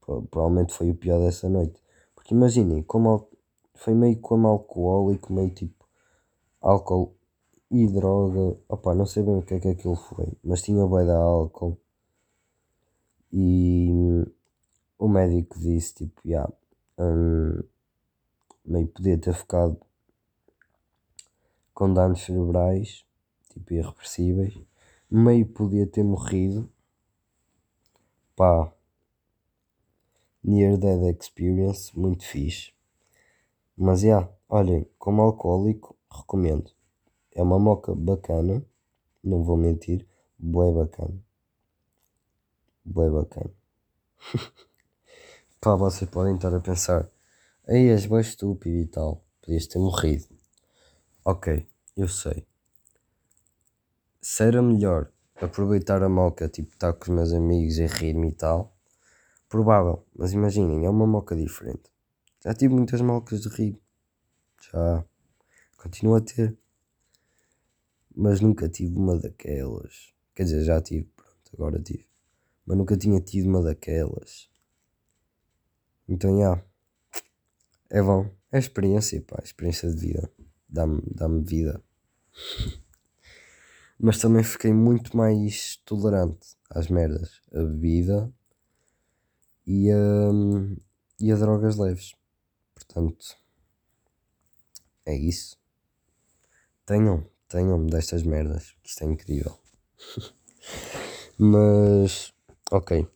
Provavelmente 0.00 0.72
foi 0.72 0.88
o 0.88 0.94
pior 0.94 1.20
dessa 1.20 1.50
noite. 1.50 1.78
Porque 2.14 2.32
imaginem, 2.32 2.82
como 2.82 3.28
foi 3.74 3.92
meio 3.92 4.18
como 4.20 4.48
alcoólico, 4.48 5.30
meio 5.34 5.50
tipo 5.50 5.86
álcool 6.62 7.14
e 7.70 7.86
droga. 7.86 8.58
Opa, 8.70 8.94
não 8.94 9.04
sei 9.04 9.22
bem 9.22 9.36
o 9.36 9.42
que 9.42 9.52
é 9.52 9.60
que 9.60 9.68
aquilo 9.68 9.96
foi, 9.96 10.32
mas 10.42 10.62
tinha 10.62 10.86
bem 10.86 11.04
da 11.04 11.18
álcool. 11.18 11.76
E 13.30 13.90
hum, 13.92 14.24
o 14.98 15.08
médico 15.08 15.58
disse 15.58 15.94
tipo, 15.94 16.22
já, 16.24 16.30
yeah, 16.30 16.52
um, 16.98 17.62
meio 18.64 18.88
podia 18.88 19.18
ter 19.18 19.34
ficado 19.34 19.78
com 21.76 21.92
danos 21.92 22.24
cerebrais, 22.24 23.04
tipo 23.52 23.74
irreversíveis, 23.74 24.58
meio 25.10 25.44
podia 25.44 25.86
ter 25.86 26.02
morrido. 26.02 26.66
Pá, 28.34 28.72
Near 30.42 30.78
Dead 30.78 31.14
Experience, 31.20 31.92
muito 31.94 32.24
fixe. 32.24 32.72
Mas 33.76 34.00
já, 34.00 34.06
yeah, 34.06 34.32
olhem, 34.48 34.88
como 34.98 35.20
alcoólico, 35.20 35.94
recomendo. 36.10 36.70
É 37.34 37.42
uma 37.42 37.58
moca 37.58 37.94
bacana, 37.94 38.64
não 39.22 39.44
vou 39.44 39.58
mentir, 39.58 40.06
bué 40.38 40.72
bacana. 40.72 41.22
Bué 42.82 43.10
bacana. 43.10 43.52
Pá, 45.60 45.76
vocês 45.76 46.08
podem 46.08 46.36
estar 46.36 46.54
a 46.54 46.60
pensar, 46.60 47.06
aí 47.68 47.90
és 47.90 48.06
bem 48.06 48.20
estúpido 48.20 48.78
e 48.78 48.86
tal, 48.86 49.22
podias 49.42 49.66
ter 49.66 49.78
morrido. 49.78 50.35
Ok, 51.28 51.66
eu 51.96 52.06
sei. 52.06 52.46
Se 54.22 54.44
era 54.44 54.62
melhor 54.62 55.10
aproveitar 55.34 56.00
a 56.04 56.08
moca, 56.08 56.48
tipo, 56.48 56.72
estar 56.72 56.92
com 56.92 57.02
os 57.02 57.08
meus 57.08 57.32
amigos 57.32 57.78
e 57.78 57.86
rir-me 57.86 58.28
e 58.28 58.32
tal, 58.32 58.72
provável, 59.48 60.06
mas 60.14 60.32
imaginem, 60.32 60.86
é 60.86 60.88
uma 60.88 61.04
moca 61.04 61.34
diferente. 61.34 61.90
Já 62.44 62.54
tive 62.54 62.74
muitas 62.74 63.00
mocas 63.00 63.40
de 63.40 63.48
rir. 63.48 63.82
Já. 64.72 65.04
Continuo 65.76 66.14
a 66.14 66.20
ter. 66.20 66.56
Mas 68.14 68.40
nunca 68.40 68.68
tive 68.68 68.94
uma 68.96 69.18
daquelas. 69.18 70.14
Quer 70.32 70.44
dizer, 70.44 70.62
já 70.62 70.80
tive, 70.80 71.10
pronto, 71.16 71.50
agora 71.54 71.82
tive. 71.82 72.06
Mas 72.64 72.78
nunca 72.78 72.96
tinha 72.96 73.20
tido 73.20 73.48
uma 73.48 73.64
daquelas. 73.64 74.48
Então, 76.08 76.38
já. 76.38 76.62
É 77.90 78.00
bom. 78.00 78.30
É 78.52 78.60
experiência, 78.60 79.20
pá. 79.22 79.40
Experiência 79.42 79.90
de 79.90 79.96
vida. 79.96 80.35
Dá-me 80.76 81.00
dá 81.06 81.26
vida. 81.28 81.82
Mas 83.98 84.18
também 84.18 84.44
fiquei 84.44 84.74
muito 84.74 85.16
mais 85.16 85.76
tolerante 85.86 86.54
às 86.68 86.88
merdas. 86.88 87.40
A 87.50 87.62
bebida 87.62 88.30
e 89.66 89.90
a, 89.90 89.96
e 91.18 91.32
a 91.32 91.36
drogas 91.36 91.76
leves. 91.76 92.14
Portanto, 92.74 93.24
é 95.06 95.16
isso. 95.16 95.56
Tenham, 96.84 97.26
tenham-me 97.48 97.90
destas 97.90 98.22
merdas, 98.22 98.76
que 98.82 98.90
isto 98.90 99.02
é 99.02 99.06
incrível. 99.06 99.58
Mas, 101.38 102.34
ok. 102.70 103.08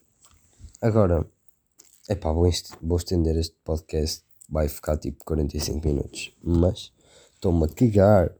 Agora, 0.80 1.28
é 2.08 2.14
pá, 2.14 2.32
vou, 2.32 2.48
vou 2.80 2.96
estender 2.96 3.36
este 3.36 3.54
podcast. 3.62 4.24
Vai 4.48 4.66
ficar 4.66 4.96
tipo 4.96 5.24
45 5.24 5.86
minutos. 5.86 6.36
Mas, 6.42 6.92
estou-me 7.40 7.64
a 7.64 7.68
cagar. 7.68 8.32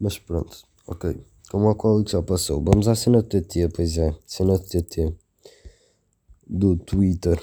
Mas 0.00 0.18
pronto, 0.18 0.58
ok. 0.86 1.16
Como 1.50 1.66
o 1.66 1.68
alcoólico 1.68 2.10
já 2.10 2.20
passou, 2.20 2.60
vamos 2.62 2.88
à 2.88 2.96
cena 2.96 3.22
do 3.22 3.28
TT, 3.28 3.68
pois 3.68 3.96
é, 3.96 4.12
cena 4.26 4.58
do 4.58 4.64
TT 4.64 5.14
do 6.46 6.76
Twitter, 6.76 7.40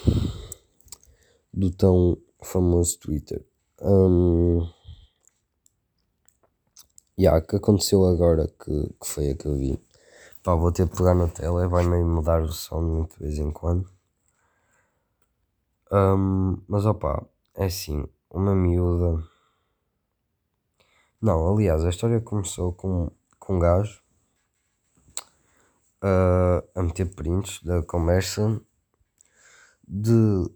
do 1.53 1.71
tão 1.71 2.17
famoso 2.41 2.99
Twitter. 2.99 3.43
Um, 3.81 4.67
yeah, 7.17 7.41
que 7.41 7.55
aconteceu 7.55 8.05
agora 8.05 8.47
que, 8.47 8.93
que 8.99 9.07
foi 9.07 9.31
a 9.31 9.35
que 9.35 9.47
eu 9.47 9.55
vi. 9.55 9.79
Pá, 10.43 10.55
vou 10.55 10.71
ter 10.71 10.87
que 10.89 10.97
pegar 10.97 11.15
na 11.15 11.27
tela, 11.27 11.67
vai 11.67 11.85
meio 11.85 12.05
mudar 12.05 12.41
o 12.41 12.51
som 12.51 13.05
de 13.05 13.19
vez 13.19 13.37
em 13.37 13.51
quando. 13.51 13.89
Um, 15.91 16.57
mas 16.67 16.85
opá, 16.85 17.25
é 17.55 17.65
assim, 17.65 18.05
uma 18.29 18.55
miúda. 18.55 19.30
Não, 21.21 21.53
aliás, 21.53 21.85
a 21.85 21.89
história 21.89 22.19
começou 22.19 22.73
com, 22.73 23.11
com 23.37 23.57
um 23.57 23.59
gajo 23.59 24.01
uh, 26.03 26.67
a 26.73 26.81
meter 26.81 27.13
prints 27.13 27.61
da 27.61 27.83
conversa 27.83 28.59
de 29.87 30.49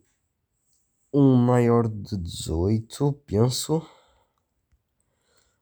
um 1.13 1.35
maior 1.35 1.87
de 1.87 2.17
18, 2.17 3.13
penso, 3.27 3.87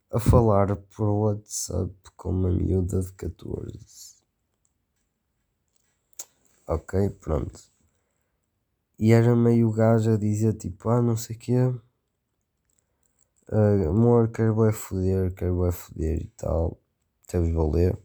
a 0.10 0.22
falar 0.22 0.74
por 0.76 1.10
WhatsApp 1.10 1.94
com 2.16 2.30
uma 2.30 2.50
miúda 2.50 3.02
de 3.02 3.12
14. 3.12 4.16
Ok, 6.66 7.10
pronto. 7.20 7.60
E 8.98 9.12
era 9.12 9.36
meio 9.36 9.70
gajo 9.70 10.12
a 10.12 10.18
dizer 10.18 10.54
tipo, 10.54 10.88
ah, 10.88 11.02
não 11.02 11.18
sei 11.18 11.36
o 11.36 11.40
quê. 11.40 11.74
Uh, 13.52 13.90
amor, 13.90 14.30
quero 14.30 14.56
vai 14.56 14.72
foder, 14.72 15.34
quero 15.34 15.58
vai 15.58 15.72
foder 15.72 16.22
e 16.22 16.28
tal. 16.38 16.80
Teves 17.28 17.54
vou 17.54 17.72
ler. 17.72 17.98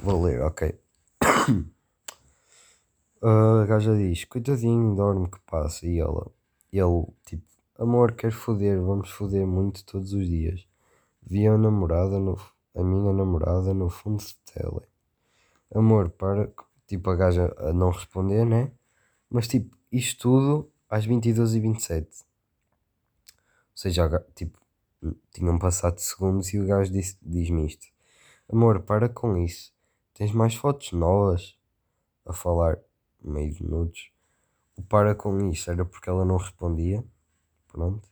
Vou 0.00 0.22
ler, 0.22 0.40
ok. 0.42 0.78
a 3.22 3.66
gaja 3.66 3.96
diz, 3.96 4.24
coitadinho, 4.24 4.94
dorme 4.94 5.28
que 5.28 5.38
passa. 5.40 5.86
E 5.86 5.98
ela, 5.98 6.30
ele, 6.72 7.06
tipo, 7.26 7.44
amor, 7.78 8.12
quero 8.12 8.34
foder, 8.34 8.80
vamos 8.80 9.10
foder 9.10 9.46
muito 9.46 9.84
todos 9.84 10.12
os 10.12 10.26
dias. 10.26 10.66
Vi 11.22 11.46
a 11.46 11.58
namorada 11.58 12.18
no, 12.18 12.38
a 12.74 12.82
minha 12.82 13.12
namorada 13.12 13.74
no 13.74 13.90
fundo 13.90 14.24
de 14.24 14.34
tele. 14.36 14.82
Amor, 15.74 16.10
para, 16.10 16.50
tipo, 16.86 17.10
a 17.10 17.16
gaja 17.16 17.54
a 17.58 17.72
não 17.72 17.90
responder, 17.90 18.46
né? 18.46 18.72
Mas, 19.28 19.48
tipo, 19.48 19.76
isto 19.92 20.22
tudo 20.22 20.70
às 20.88 21.04
22 21.04 21.54
e 21.54 21.60
27 21.60 22.08
Ou 22.08 22.27
seja, 23.78 24.08
tipo, 24.34 24.58
tinham 25.30 25.56
passado 25.56 26.00
segundos 26.00 26.52
e 26.52 26.58
o 26.58 26.66
gajo 26.66 26.90
diz-me 27.22 27.64
isto. 27.64 27.86
Amor, 28.48 28.82
para 28.82 29.08
com 29.08 29.36
isso. 29.36 29.72
Tens 30.14 30.32
mais 30.32 30.56
fotos 30.56 30.90
novas? 30.90 31.56
A 32.26 32.32
falar 32.32 32.80
meio 33.22 33.54
minutos. 33.60 34.10
O 34.76 34.82
para 34.82 35.14
com 35.14 35.48
isso 35.48 35.70
era 35.70 35.84
porque 35.84 36.10
ela 36.10 36.24
não 36.24 36.38
respondia. 36.38 37.04
Pronto. 37.68 38.08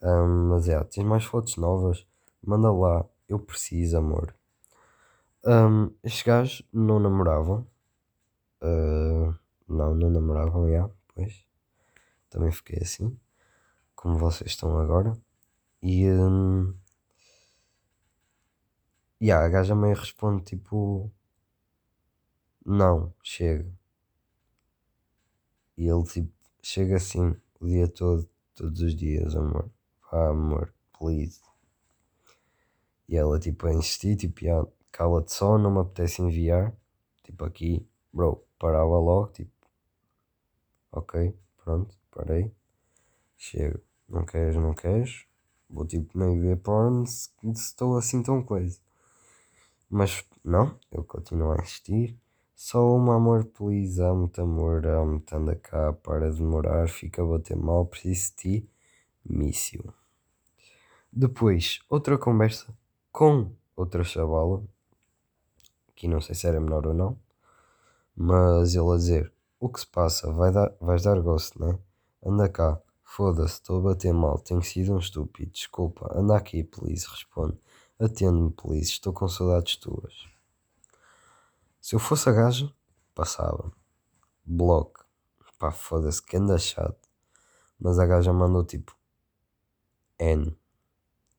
Um, 0.00 0.50
mas 0.50 0.68
é, 0.68 0.82
tens 0.84 1.04
mais 1.04 1.24
fotos 1.24 1.56
novas? 1.56 2.06
Manda 2.40 2.72
lá. 2.72 3.04
Eu 3.28 3.40
preciso, 3.40 3.98
amor. 3.98 4.36
Um, 5.44 5.90
estes 6.04 6.22
gajos 6.22 6.62
não 6.72 7.00
namoravam. 7.00 7.66
Uh, 8.62 9.34
não, 9.68 9.96
não 9.96 10.10
namoravam, 10.10 10.70
já, 10.70 10.88
pois. 11.12 11.44
Também 12.30 12.52
fiquei 12.52 12.78
assim. 12.80 13.18
Como 14.06 14.18
vocês 14.18 14.52
estão 14.52 14.78
agora. 14.78 15.20
E. 15.82 16.08
Um, 16.08 16.72
yeah, 19.20 19.44
a 19.44 19.48
gaja 19.48 19.74
meio 19.74 19.96
responde 19.96 20.44
tipo. 20.44 21.12
Não, 22.64 23.12
chega. 23.20 23.68
E 25.76 25.88
ele 25.88 26.04
tipo, 26.04 26.32
chega 26.62 26.94
assim 26.94 27.34
o 27.58 27.66
dia 27.66 27.88
todo, 27.88 28.30
todos 28.54 28.80
os 28.80 28.94
dias, 28.94 29.34
amor. 29.34 29.68
Vá, 30.08 30.28
amor, 30.28 30.72
please. 30.96 31.40
E 33.08 33.16
ela 33.16 33.40
tipo 33.40 33.66
a 33.66 33.74
insistir, 33.74 34.14
tipo, 34.14 34.44
yeah, 34.44 34.64
cala-te 34.92 35.32
só, 35.32 35.58
não 35.58 35.72
me 35.72 35.80
apetece 35.80 36.22
enviar. 36.22 36.72
Tipo 37.24 37.44
aqui, 37.44 37.84
bro, 38.12 38.46
parava 38.56 39.00
logo, 39.00 39.32
tipo, 39.32 39.50
ok, 40.92 41.36
pronto, 41.56 41.98
parei. 42.12 42.54
Chego, 43.36 43.85
não 44.08 44.24
queres, 44.24 44.56
não 44.56 44.74
queres. 44.74 45.24
Vou 45.68 45.86
tipo 45.86 46.16
meio 46.18 46.40
ver 46.40 46.56
porn 46.58 47.06
se, 47.06 47.30
estou 47.44 47.96
assim 47.96 48.22
tão 48.22 48.42
coisa. 48.42 48.78
Mas 49.90 50.24
não, 50.44 50.78
eu 50.90 51.04
continuo 51.04 51.52
a 51.52 51.62
insistir. 51.62 52.18
Só 52.54 52.96
uma 52.96 53.16
amor, 53.16 53.44
please, 53.44 54.00
amo-te 54.00 54.40
amor, 54.40 54.86
amo-te, 54.86 55.34
anda 55.34 55.54
cá, 55.54 55.92
para 55.92 56.30
de 56.30 56.38
demorar, 56.38 56.88
fica 56.88 57.22
a 57.22 57.26
bater 57.26 57.56
mal, 57.56 57.84
preciso 57.84 58.30
de 58.30 58.36
ti, 58.36 58.70
mício. 59.28 59.92
Depois, 61.12 61.80
outra 61.88 62.16
conversa 62.16 62.74
com 63.12 63.52
outra 63.76 64.02
chavala, 64.04 64.62
que 65.94 66.08
não 66.08 66.20
sei 66.20 66.34
se 66.34 66.46
era 66.46 66.60
menor 66.60 66.86
ou 66.86 66.94
não, 66.94 67.18
mas 68.16 68.74
ele 68.74 68.90
a 68.90 68.96
dizer, 68.96 69.32
o 69.60 69.68
que 69.68 69.80
se 69.80 69.86
passa, 69.86 70.32
Vai 70.32 70.50
dar, 70.52 70.74
vais 70.80 71.02
dar 71.02 71.20
gosto, 71.20 71.58
né? 71.60 71.78
Anda 72.24 72.48
cá, 72.48 72.80
foda-se, 73.06 73.54
estou 73.54 73.78
a 73.78 73.82
bater 73.82 74.12
mal, 74.12 74.38
tenho 74.40 74.60
sido 74.62 74.92
um 74.92 74.98
estúpido, 74.98 75.52
desculpa, 75.52 76.12
anda 76.12 76.36
aqui, 76.36 76.64
please, 76.64 77.06
responde, 77.08 77.56
atende-me, 77.98 78.50
please, 78.50 78.90
estou 78.90 79.12
com 79.12 79.28
saudades 79.28 79.76
tuas. 79.76 80.12
Se 81.80 81.94
eu 81.94 82.00
fosse 82.00 82.28
a 82.28 82.32
gaja, 82.32 82.70
passava. 83.14 83.72
Bloco. 84.44 85.06
Pá, 85.56 85.70
foda-se, 85.70 86.20
que 86.20 86.36
anda 86.36 86.58
chato. 86.58 87.08
Mas 87.78 87.98
a 88.00 88.04
gaja 88.04 88.32
mandou 88.32 88.64
tipo 88.64 88.92
N. 90.18 90.58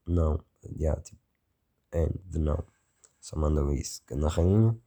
Não. 0.06 0.40
Yeah, 0.80 1.02
tipo 1.02 1.22
N 1.92 2.14
de 2.24 2.40
não. 2.40 2.64
Só 3.20 3.38
mandou 3.38 3.74
isso. 3.74 4.02
Que 4.08 4.14
anda 4.14 4.30
rainha. 4.30 4.80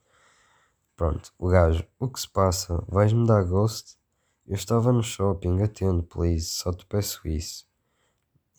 Pronto. 0.97 1.31
O 1.39 1.49
gajo, 1.49 1.85
o 1.99 2.09
que 2.09 2.21
se 2.21 2.29
passa? 2.29 2.83
Vais-me 2.89 3.27
dar 3.27 3.45
ghost? 3.45 4.00
Eu 4.47 4.55
estava 4.55 4.93
no 4.93 5.03
shopping, 5.03 5.63
atendo, 5.63 6.03
please. 6.03 6.47
Só 6.47 6.73
te 6.73 6.85
peço 6.87 7.27
isso. 7.29 7.67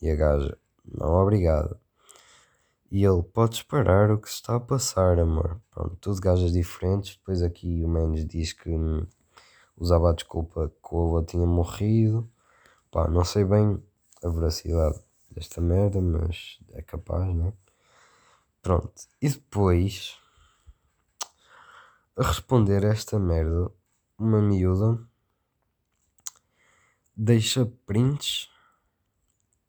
E 0.00 0.10
a 0.10 0.16
gaja, 0.16 0.58
não 0.84 1.14
obrigado. 1.14 1.78
E 2.90 3.04
ele, 3.04 3.22
podes 3.22 3.62
parar 3.62 4.10
o 4.10 4.18
que 4.18 4.28
se 4.28 4.34
está 4.34 4.56
a 4.56 4.60
passar, 4.60 5.18
amor. 5.18 5.60
Pronto, 5.70 5.96
tudo 5.96 6.20
gajas 6.20 6.52
diferentes. 6.52 7.16
Depois 7.16 7.42
aqui 7.42 7.82
o 7.84 7.88
Mendes 7.88 8.26
diz 8.26 8.52
que 8.52 8.68
hum, 8.70 9.06
usava 9.76 10.10
a 10.10 10.12
desculpa 10.12 10.68
que 10.68 10.94
o 10.94 11.06
avô 11.06 11.22
tinha 11.22 11.46
morrido. 11.46 12.30
Pá, 12.90 13.08
não 13.08 13.24
sei 13.24 13.44
bem 13.44 13.82
a 14.22 14.28
veracidade 14.28 15.00
desta 15.30 15.60
merda, 15.60 16.00
mas 16.00 16.58
é 16.72 16.82
capaz, 16.82 17.34
né? 17.34 17.52
Pronto. 18.60 18.92
E 19.20 19.28
depois, 19.28 20.18
a 22.16 22.22
responder 22.22 22.84
a 22.84 22.90
esta 22.90 23.18
merda, 23.18 23.70
uma 24.18 24.40
miúda 24.42 24.98
deixa 27.16 27.66
prints 27.86 28.50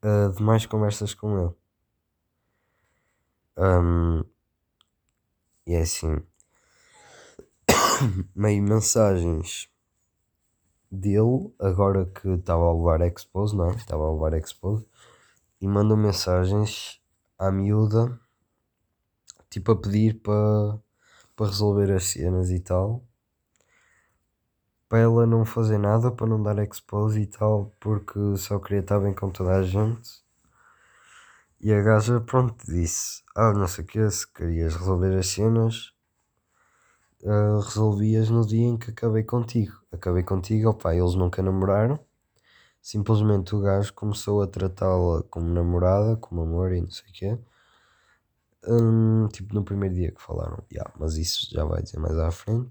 uh, 0.02 0.32
de 0.32 0.42
mais 0.42 0.66
conversas 0.66 1.14
com 1.14 1.38
ele. 1.38 1.54
Um, 3.56 4.24
e 5.66 5.74
é 5.74 5.82
assim, 5.82 6.22
meio 8.34 8.62
mensagens 8.62 9.70
dele, 10.90 11.52
agora 11.58 12.06
que 12.06 12.28
estava 12.30 12.64
a 12.64 12.72
levar 12.72 13.00
expose, 13.02 13.56
não 13.56 13.70
é? 13.70 13.74
Estava 13.76 14.06
a 14.06 14.12
levar 14.12 14.34
expose, 14.34 14.86
e 15.60 15.66
mandou 15.66 15.96
mensagens 15.96 17.00
à 17.38 17.50
miúda, 17.50 18.18
tipo 19.48 19.72
a 19.72 19.76
pedir 19.80 20.20
para 20.20 20.78
para 21.36 21.46
resolver 21.46 21.92
as 21.92 22.04
cenas 22.04 22.50
e 22.50 22.60
tal, 22.60 23.04
para 24.94 25.00
ela 25.00 25.26
não 25.26 25.44
fazer 25.44 25.76
nada, 25.76 26.08
para 26.12 26.28
não 26.28 26.40
dar 26.40 26.56
expose 26.60 27.20
e 27.20 27.26
tal, 27.26 27.74
porque 27.80 28.36
só 28.36 28.60
queria 28.60 28.78
estar 28.78 29.00
bem 29.00 29.12
com 29.12 29.28
toda 29.28 29.56
a 29.56 29.62
gente. 29.64 30.22
E 31.60 31.72
a 31.72 31.82
gaja, 31.82 32.20
pronto, 32.20 32.64
disse: 32.64 33.24
Ah, 33.34 33.52
não 33.52 33.66
sei 33.66 33.82
o 33.82 33.86
que, 33.88 34.08
se 34.08 34.24
querias 34.32 34.76
resolver 34.76 35.18
as 35.18 35.26
cenas, 35.26 35.92
uh, 37.24 37.58
resolvias 37.58 38.30
no 38.30 38.46
dia 38.46 38.68
em 38.68 38.76
que 38.76 38.92
acabei 38.92 39.24
contigo. 39.24 39.72
Acabei 39.90 40.22
contigo, 40.22 40.70
opá, 40.70 40.94
eles 40.94 41.16
nunca 41.16 41.42
namoraram. 41.42 41.98
Simplesmente 42.80 43.52
o 43.56 43.60
gajo 43.60 43.92
começou 43.94 44.42
a 44.42 44.46
tratá-la 44.46 45.24
como 45.24 45.48
namorada, 45.48 46.16
como 46.18 46.42
amor 46.42 46.72
e 46.72 46.80
não 46.80 46.90
sei 46.90 47.10
o 47.10 47.12
quê. 47.12 47.38
Um, 48.68 49.26
tipo 49.26 49.52
no 49.54 49.64
primeiro 49.64 49.96
dia 49.96 50.12
que 50.12 50.22
falaram, 50.22 50.62
yeah, 50.72 50.88
mas 51.00 51.16
isso 51.16 51.48
já 51.50 51.64
vai 51.64 51.82
dizer 51.82 51.98
mais 51.98 52.16
à 52.16 52.30
frente. 52.30 52.70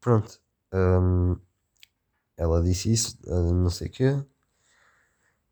Pronto, 0.00 0.40
ela 2.36 2.62
disse 2.62 2.92
isso, 2.92 3.18
uh, 3.26 3.52
não 3.52 3.70
sei 3.70 3.88
o 3.88 3.90
quê 3.90 4.24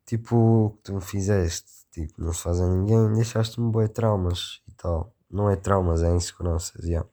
tipo, 0.08 0.36
o 0.36 0.70
que 0.70 0.84
tu 0.84 0.94
me 0.94 1.02
fizeste, 1.02 1.70
tipo, 1.92 2.14
não 2.22 2.32
se 2.32 2.42
faz 2.42 2.58
a 2.62 2.66
ninguém, 2.66 3.12
deixaste-me 3.12 3.70
boi 3.70 3.88
traumas 3.88 4.62
e 4.66 4.72
tal. 4.72 5.14
Não 5.30 5.50
é 5.50 5.56
traumas, 5.56 6.02
é 6.02 6.10
inseguranças. 6.10 6.82
Yeah. 6.82 7.06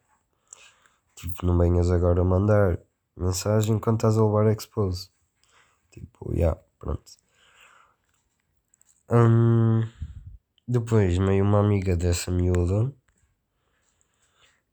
Tipo, 1.14 1.46
não 1.46 1.58
venhas 1.58 1.92
agora 1.92 2.22
a 2.22 2.24
mandar 2.24 2.80
mensagem 3.18 3.76
enquanto 3.76 3.98
estás 3.98 4.18
a 4.18 4.24
levar 4.26 4.50
expose. 4.50 5.10
Tipo, 5.92 6.32
já, 6.32 6.38
yeah, 6.38 6.62
pronto. 6.80 7.04
Depois, 10.66 11.18
meio 11.18 11.44
uma 11.44 11.60
amiga 11.60 11.98
dessa 11.98 12.32
miúda 12.32 12.94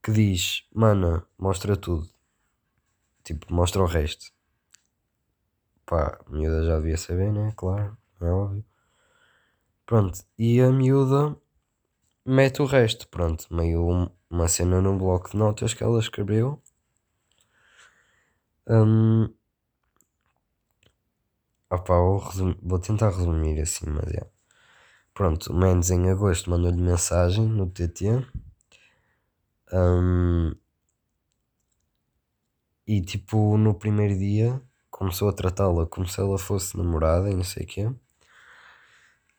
que 0.03 0.13
diz: 0.13 0.67
Mana, 0.75 1.27
mostra 1.39 1.77
tudo. 1.77 2.09
Tipo, 3.25 3.53
mostra 3.53 3.83
o 3.83 3.87
resto. 3.87 4.33
Pá, 5.87 6.19
a 6.27 6.31
miúda 6.31 6.65
já 6.65 6.77
devia 6.79 6.97
saber, 6.97 7.33
né? 7.33 7.53
Claro 7.57 7.97
é 8.27 8.31
óbvio. 8.31 8.65
Pronto, 9.87 10.25
e 10.39 10.61
a 10.61 10.71
miúda 10.71 11.37
mete 12.25 12.63
o 12.63 12.67
resto, 12.67 13.09
pronto, 13.09 13.47
meio 13.55 14.11
uma 14.31 14.49
cena 14.49 14.81
no 14.81 14.97
bloco 14.97 15.31
de 15.31 15.37
notas 15.37 15.75
que 15.75 15.83
ela 15.83 15.99
escreveu. 15.99 16.63
Um, 18.67 19.29
opa, 21.71 21.95
vou, 21.95 22.21
vou 22.63 22.79
tentar 22.79 23.11
resumir 23.11 23.61
assim, 23.61 23.87
mas 23.91 24.13
é. 24.15 24.31
Pronto, 25.13 25.53
o 25.53 25.57
Mendes 25.57 25.91
em 25.91 26.09
agosto 26.11 26.49
mandou-lhe 26.51 26.81
mensagem 26.81 27.47
no 27.47 27.69
TT. 27.69 28.25
Um, 29.73 30.55
e 32.87 33.01
tipo, 33.01 33.57
no 33.57 33.75
primeiro 33.75 34.19
dia 34.19 34.61
começou 34.91 35.29
a 35.29 35.33
tratá-la 35.33 35.87
como 35.87 36.07
se 36.07 36.21
ela 36.21 36.39
fosse 36.39 36.77
namorada 36.77 37.31
e 37.31 37.35
não 37.35 37.45
sei 37.45 37.65
o 37.65 37.67
quê. 37.67 37.91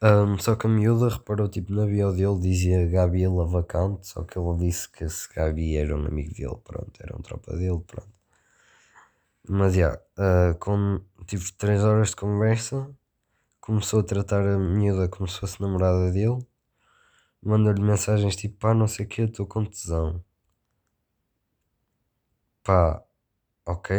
Um, 0.01 0.37
só 0.37 0.55
que 0.55 0.67
a 0.67 0.69
miúda 0.69 1.07
reparou, 1.07 1.47
tipo, 1.47 1.71
na 1.73 1.85
bio 1.85 2.11
dele 2.11 2.39
dizia 2.41 2.85
Gabi 2.89 3.25
Lavacante, 3.25 4.07
só 4.07 4.23
que 4.23 4.37
ele 4.37 4.57
disse 4.57 4.89
que 4.91 5.05
esse 5.05 5.33
Gabi 5.33 5.77
era 5.77 5.95
um 5.95 6.05
amigo 6.05 6.33
dele, 6.33 6.57
pronto, 6.61 6.91
era 7.01 7.15
um 7.15 7.21
tropa 7.21 7.55
dele, 7.55 7.79
pronto. 7.87 8.11
Mas, 9.47 9.73
já, 9.73 9.79
yeah, 9.79 10.01
uh, 10.51 10.57
com, 10.59 10.99
tive 11.25 11.51
3 11.53 11.83
horas 11.83 12.09
de 12.09 12.15
conversa, 12.17 12.89
começou 13.61 14.01
a 14.01 14.03
tratar 14.03 14.45
a 14.45 14.57
miúda 14.59 15.07
como 15.07 15.27
se 15.27 15.39
fosse 15.39 15.61
namorada 15.61 16.11
dele, 16.11 16.45
mandou-lhe 17.45 17.81
mensagens 17.81 18.35
tipo, 18.35 18.57
pá, 18.57 18.73
não 18.73 18.87
sei 18.87 19.05
o 19.05 19.09
que, 19.09 19.21
estou 19.23 19.45
com 19.47 19.65
tesão. 19.65 20.23
Pá, 22.63 23.05
ok. 23.65 23.89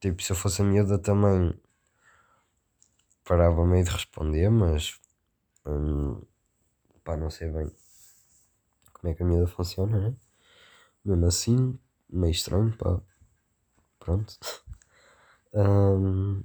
Tipo, 0.00 0.22
se 0.22 0.30
eu 0.30 0.36
fosse 0.36 0.62
a 0.62 0.64
miúda 0.64 0.96
também 1.00 1.52
parava 3.24 3.66
meio 3.66 3.84
de 3.84 3.90
responder, 3.90 4.48
mas 4.50 4.98
hum, 5.66 6.20
pá, 7.04 7.16
não 7.16 7.30
sei 7.30 7.50
bem 7.50 7.70
como 8.92 9.12
é 9.12 9.14
que 9.14 9.22
a 9.22 9.26
miúda 9.26 9.46
funciona, 9.46 9.98
né? 9.98 10.16
Mesmo 11.04 11.26
assim, 11.26 11.78
meio 12.10 12.32
estranho, 12.32 12.76
pá. 12.78 13.00
Pronto. 13.98 14.34
um, 15.54 16.44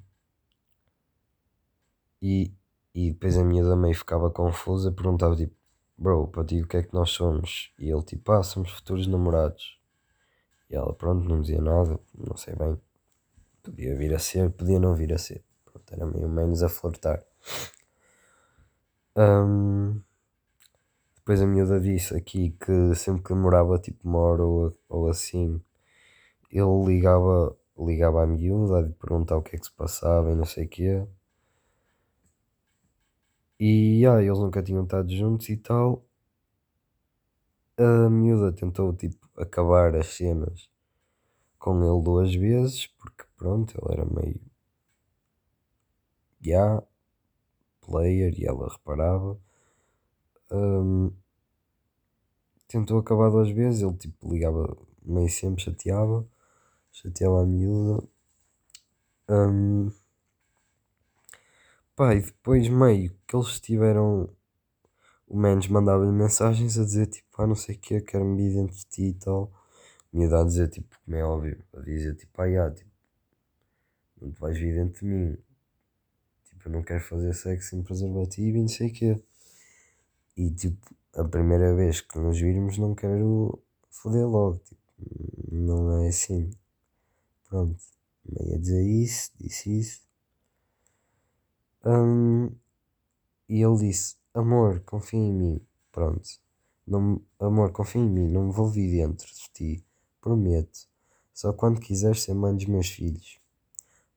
e, 2.22 2.52
e 2.94 3.12
depois 3.12 3.38
a 3.38 3.44
miúda 3.44 3.76
meio 3.76 3.96
ficava 3.96 4.32
confusa, 4.32 4.92
perguntava 4.92 5.36
tipo, 5.36 5.56
bro, 5.98 6.28
para 6.28 6.44
ti 6.44 6.62
o 6.62 6.68
que 6.68 6.78
é 6.78 6.84
que 6.84 6.94
nós 6.94 7.12
somos? 7.12 7.72
E 7.80 7.90
ele 7.90 8.04
tipo, 8.04 8.32
ah, 8.32 8.44
somos 8.44 8.72
futuros 8.72 9.08
namorados. 9.08 9.80
E 10.70 10.76
ela, 10.76 10.94
pronto, 10.94 11.28
não 11.28 11.42
dizia 11.42 11.62
nada, 11.62 12.00
não 12.16 12.38
sei 12.38 12.56
bem. 12.56 12.80
Podia 13.64 13.96
vir 13.96 14.14
a 14.14 14.20
ser, 14.20 14.50
podia 14.52 14.80
não 14.80 14.96
vir 14.96 15.14
a 15.14 15.18
ser. 15.18 15.44
Pronto. 15.66 15.94
era 15.94 16.06
meio 16.06 16.30
menos 16.30 16.64
a 16.64 16.70
flertar. 16.70 17.24
Um, 19.16 20.02
depois 21.16 21.42
a 21.42 21.46
miúda 21.46 21.80
disse 21.80 22.16
aqui 22.16 22.52
que 22.52 22.96
sempre 22.96 23.24
que 23.24 23.34
demorava 23.34 23.78
tipo 23.78 24.08
uma 24.08 24.20
hora 24.20 24.44
ou, 24.44 24.78
ou 24.88 25.10
assim, 25.10 25.62
ele 26.52 26.86
ligava, 26.86 27.56
ligava 27.78 28.24
à 28.24 28.28
miúda 28.28 28.80
a 28.80 28.90
perguntar 28.90 29.38
o 29.38 29.42
que 29.42 29.56
é 29.56 29.60
que 29.60 29.66
se 29.66 29.72
passava 29.72 30.32
e 30.32 30.36
não 30.36 30.46
sei 30.46 30.66
o 30.66 30.70
quê. 30.70 31.08
E 33.60 34.06
ah, 34.06 34.22
eles 34.24 34.40
nunca 34.40 34.64
tinham 34.64 34.84
estado 34.84 35.10
juntos 35.14 35.50
e 35.50 35.58
tal. 35.58 36.06
A 37.78 38.10
miúda 38.10 38.52
tentou 38.54 38.94
tipo 38.94 39.28
acabar 39.38 39.96
as 39.96 40.08
cenas 40.08 40.70
com 41.60 41.84
ele 41.84 42.04
duas 42.04 42.34
vezes, 42.34 42.88
porque 42.88 43.26
pronto, 43.38 43.78
ele 43.78 43.94
era 43.94 44.06
meio 44.06 44.40
yeah, 46.44 46.82
player 47.82 48.34
e 48.40 48.46
ela 48.46 48.70
reparava. 48.70 49.38
Um, 50.52 51.12
tentou 52.68 53.00
acabar 53.00 53.30
duas 53.30 53.50
vezes, 53.50 53.82
ele 53.82 53.94
tipo 53.98 54.32
ligava 54.32 54.78
meio 55.04 55.30
sempre, 55.30 55.64
chateava, 55.64 56.26
chateava 56.92 57.44
a 57.44 57.46
miúda. 57.46 58.08
Um, 59.30 59.92
pá, 62.00 62.16
e 62.16 62.22
depois 62.22 62.70
meio 62.70 63.14
que 63.28 63.36
eles 63.36 63.60
tiveram. 63.60 64.30
O 65.28 65.38
Mendes 65.38 65.68
mandava-lhe 65.70 66.12
mensagens 66.14 66.80
a 66.80 66.86
dizer 66.86 67.08
tipo, 67.08 67.28
ah 67.42 67.46
não 67.46 67.56
sei 67.56 67.76
o 67.76 67.80
que, 67.80 68.02
quero-me 68.02 68.38
vir 68.38 68.56
dentro 68.56 68.76
de 68.76 68.86
ti 68.86 69.04
e 69.10 69.14
tal. 69.16 69.52
Miúda 70.14 70.42
a 70.42 70.46
dizer 70.46 70.70
tipo, 70.70 70.98
como 71.04 71.18
é 71.18 71.24
óbvio, 71.26 71.62
a 71.74 71.82
dizer 71.82 72.16
tipo, 72.16 72.42
ah 72.42 72.46
yeah, 72.46 72.74
tipo, 72.74 72.90
não 74.22 74.32
te 74.32 74.40
vais 74.40 74.58
vir 74.58 74.76
dentro 74.76 75.02
de 75.02 75.06
mim. 75.14 75.38
Tipo, 76.46 76.70
eu 76.70 76.72
não 76.72 76.84
quero 76.84 77.04
fazer 77.04 77.34
sexo 77.34 77.72
sem 77.72 77.84
preservativo 77.84 78.58
e 78.58 78.62
não 78.62 78.68
sei 78.70 78.88
o 78.90 78.94
quê. 78.94 79.24
E 80.38 80.52
tipo, 80.52 80.96
a 81.16 81.24
primeira 81.26 81.76
vez 81.76 82.02
que 82.02 82.18
nos 82.18 82.40
virmos 82.40 82.78
não 82.78 82.96
quero 82.96 83.62
foder 83.90 84.26
logo. 84.26 84.60
Tipo, 84.60 84.82
não 85.52 86.04
é 86.04 86.08
assim. 86.08 86.50
Pronto. 87.50 87.78
Meio 88.26 88.56
a 88.56 88.58
dizer 88.58 88.84
isso, 88.84 89.32
disse 89.38 89.80
isso. 89.80 90.09
Um, 91.86 92.52
e 93.48 93.64
ele 93.64 93.78
disse: 93.78 94.16
Amor, 94.34 94.82
confia 94.82 95.20
em 95.20 95.34
mim. 95.34 95.62
Pronto. 95.92 96.30
Não, 96.86 97.22
amor, 97.40 97.72
confia 97.72 98.02
em 98.02 98.10
mim. 98.10 98.32
Não 98.32 98.48
me 98.48 98.52
vou 98.52 98.68
vir 98.68 98.92
dentro 98.92 99.28
de 99.28 99.50
ti. 99.54 99.86
Prometo. 100.22 100.88
Só 101.34 101.54
quando 101.54 101.80
quiseres 101.80 102.24
ser 102.24 102.34
mãe 102.34 102.56
dos 102.56 102.66
meus 102.66 102.90
filhos. 102.90 103.40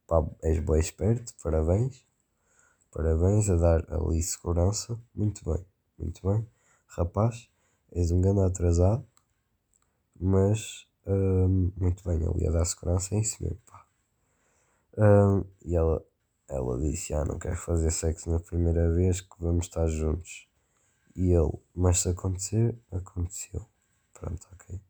Pá, 0.06 0.26
és 0.42 0.58
bem 0.58 0.80
esperto. 0.80 1.34
Parabéns. 1.42 2.04
Parabéns 2.90 3.48
a 3.48 3.56
dar 3.56 3.92
ali 3.92 4.22
segurança. 4.22 4.98
Muito 5.14 5.44
bem. 5.50 5.64
Muito 5.98 6.26
bem. 6.28 6.46
Rapaz, 6.88 7.48
és 7.92 8.10
um 8.10 8.20
grande 8.20 8.40
atrasado. 8.40 9.06
Mas, 10.20 10.86
um, 11.06 11.72
muito 11.76 12.04
bem. 12.04 12.26
Ali 12.26 12.46
a 12.46 12.50
dar 12.50 12.64
segurança 12.64 13.14
é 13.14 13.20
isso 13.20 13.42
mesmo. 13.42 13.58
Pá. 13.66 13.86
Um, 14.98 15.44
e 15.64 15.74
ela, 15.74 16.04
ela 16.53 16.78
disse: 16.78 17.14
Ah, 17.14 17.24
não 17.24 17.38
quero 17.38 17.57
fazer 17.57 17.90
sexo 17.90 18.30
na 18.30 18.38
primeira 18.38 18.92
vez 18.92 19.20
que 19.20 19.34
vamos 19.40 19.66
estar 19.66 19.86
juntos. 19.86 20.46
E 21.16 21.32
ele: 21.32 21.53
Mas 21.74 22.00
se 22.00 22.09
acontecer, 22.11 22.78
aconteceu. 22.90 23.66
Pronto, 24.12 24.46
ok. 24.53 24.80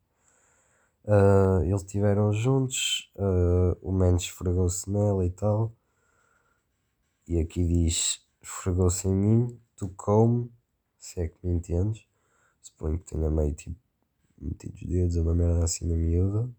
Uh, 1.04 1.64
eles 1.64 1.82
estiveram 1.82 2.32
juntos, 2.32 3.12
uh, 3.16 3.76
o 3.82 3.92
Mendes 3.92 4.24
esfregou-se 4.24 4.88
nela 4.90 5.24
e 5.24 5.30
tal. 5.30 5.72
E 7.26 7.38
aqui 7.40 7.64
diz: 7.64 8.20
esfregou-se 8.42 9.06
em 9.08 9.14
mim, 9.14 9.60
tocou-me, 9.76 10.50
se 10.98 11.20
é 11.20 11.28
que 11.28 11.38
me 11.46 11.54
entendes. 11.54 12.06
Suponho 12.60 12.98
que 12.98 13.04
tenha 13.06 13.30
meio 13.30 13.54
tipo 13.54 13.76
metido 14.38 14.74
os 14.74 14.82
dedos, 14.82 15.16
uma 15.16 15.34
merda 15.34 15.64
assim 15.64 15.86
na 15.86 15.96
miúda. 15.96 16.50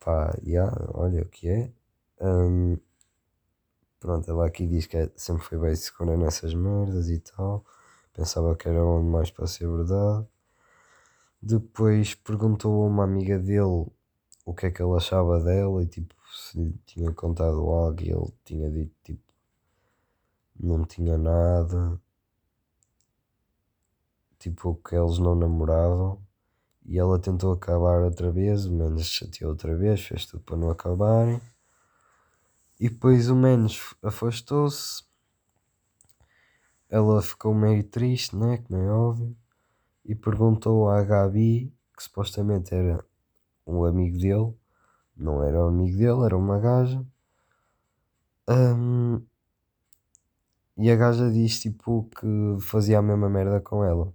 Pá, 0.00 0.36
yeah, 0.44 0.74
olha 0.94 1.22
o 1.22 1.28
que 1.28 1.48
é. 1.48 1.72
Um, 2.20 2.78
pronto, 4.00 4.28
ela 4.30 4.46
aqui 4.46 4.66
diz 4.66 4.86
que 4.86 4.96
é, 4.96 5.10
sempre 5.14 5.44
foi 5.44 5.58
bem 5.58 5.76
segura 5.76 6.16
nessas 6.16 6.54
merdas 6.54 7.08
e 7.10 7.20
tal. 7.20 7.64
Pensava 8.14 8.56
que 8.56 8.68
era 8.68 8.84
onde 8.84 9.08
mais 9.08 9.30
para 9.30 9.46
ser 9.46 9.68
verdade. 9.68 10.26
Depois 11.40 12.14
perguntou 12.14 12.82
a 12.84 12.86
uma 12.88 13.04
amiga 13.04 13.38
dele 13.38 13.86
o 14.44 14.54
que 14.54 14.66
é 14.66 14.70
que 14.70 14.82
ele 14.82 14.96
achava 14.96 15.38
dela 15.40 15.82
e 15.82 15.86
tipo 15.86 16.14
se 16.34 16.58
lhe 16.58 16.74
tinha 16.86 17.12
contado 17.12 17.58
algo 17.70 18.02
e 18.02 18.10
ele 18.10 18.34
tinha 18.44 18.70
dito 18.70 18.94
tipo 19.04 19.22
não 20.58 20.84
tinha 20.84 21.16
nada 21.16 22.00
tipo 24.38 24.74
que 24.76 24.94
eles 24.94 25.18
não 25.18 25.34
namoravam 25.34 26.20
e 26.84 26.98
ela 26.98 27.18
tentou 27.18 27.52
acabar 27.52 28.02
outra 28.02 28.30
vez, 28.30 28.66
o 28.66 28.72
Menos 28.72 29.06
chateou 29.06 29.50
outra 29.50 29.76
vez, 29.76 30.00
fez 30.02 30.26
tudo 30.26 30.42
para 30.42 30.56
não 30.56 30.70
acabarem 30.70 31.40
e 32.80 32.88
depois 32.88 33.30
o 33.30 33.36
Menos 33.36 33.94
afastou-se 34.02 35.04
ela 36.90 37.22
ficou 37.22 37.54
meio 37.54 37.84
triste, 37.84 38.34
né? 38.36 38.58
Como 38.58 38.80
é 38.80 38.90
óbvio 38.90 39.36
e 40.04 40.14
perguntou 40.14 40.88
à 40.88 41.02
Gabi, 41.04 41.72
que 41.96 42.02
supostamente 42.02 42.74
era 42.74 43.04
um 43.64 43.84
amigo 43.84 44.18
dele, 44.18 44.52
não 45.16 45.42
era 45.42 45.64
um 45.64 45.68
amigo 45.68 45.96
dele, 45.96 46.24
era 46.24 46.36
uma 46.36 46.58
gaja. 46.58 47.06
Um, 48.48 49.22
e 50.76 50.90
a 50.90 50.96
gaja 50.96 51.30
diz 51.30 51.60
tipo 51.60 52.08
que 52.18 52.26
fazia 52.60 52.98
a 52.98 53.02
mesma 53.02 53.28
merda 53.28 53.60
com 53.60 53.84
ela. 53.84 54.12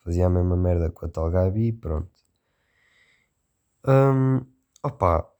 Fazia 0.00 0.26
a 0.26 0.30
mesma 0.30 0.56
merda 0.56 0.90
com 0.90 1.06
a 1.06 1.08
tal 1.08 1.30
Gabi, 1.30 1.72
pronto. 1.72 2.10
Um, 3.86 4.44
opa, 4.82 5.30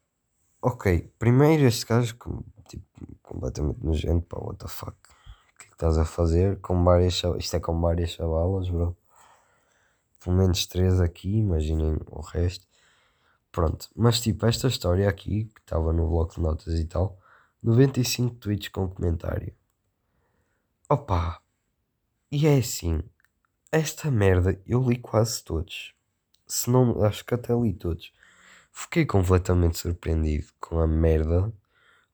ok. 0.64 1.12
Primeiro 1.18 1.64
este 1.64 1.86
gajo, 1.86 2.16
tipo, 2.68 2.84
completamente 3.22 3.84
nojento, 3.84 4.26
pá, 4.26 4.38
what 4.40 4.58
the 4.58 4.68
fuck. 4.68 4.92
O 4.92 5.58
que 5.58 5.66
é 5.66 5.70
estás 5.70 5.98
a 5.98 6.04
fazer 6.04 6.60
com 6.60 6.82
várias, 6.84 7.22
isto 7.38 7.56
é 7.56 7.60
com 7.60 7.80
várias 7.80 8.10
chavalas, 8.10 8.68
bro 8.68 8.96
pelo 10.24 10.36
menos 10.36 10.64
três 10.64 11.00
aqui, 11.00 11.36
imaginem 11.36 11.98
o 12.10 12.20
resto. 12.20 12.66
Pronto, 13.52 13.88
mas 13.94 14.20
tipo, 14.20 14.46
esta 14.46 14.66
história 14.66 15.08
aqui, 15.08 15.44
que 15.44 15.60
estava 15.60 15.92
no 15.92 16.08
bloco 16.08 16.34
de 16.34 16.40
notas 16.40 16.74
e 16.80 16.86
tal, 16.86 17.18
95 17.62 18.36
tweets 18.36 18.68
com 18.68 18.88
comentário. 18.88 19.54
Opa! 20.88 21.40
E 22.32 22.46
é 22.46 22.56
assim, 22.56 23.02
esta 23.70 24.10
merda 24.10 24.58
eu 24.66 24.82
li 24.82 24.98
quase 24.98 25.44
todos. 25.44 25.94
Se 26.46 26.70
não, 26.70 27.04
acho 27.04 27.24
que 27.24 27.34
até 27.34 27.54
li 27.54 27.74
todos. 27.74 28.12
Fiquei 28.74 29.06
completamente 29.06 29.78
surpreendido 29.78 30.48
com 30.60 30.80
a 30.80 30.86
merda 30.86 31.50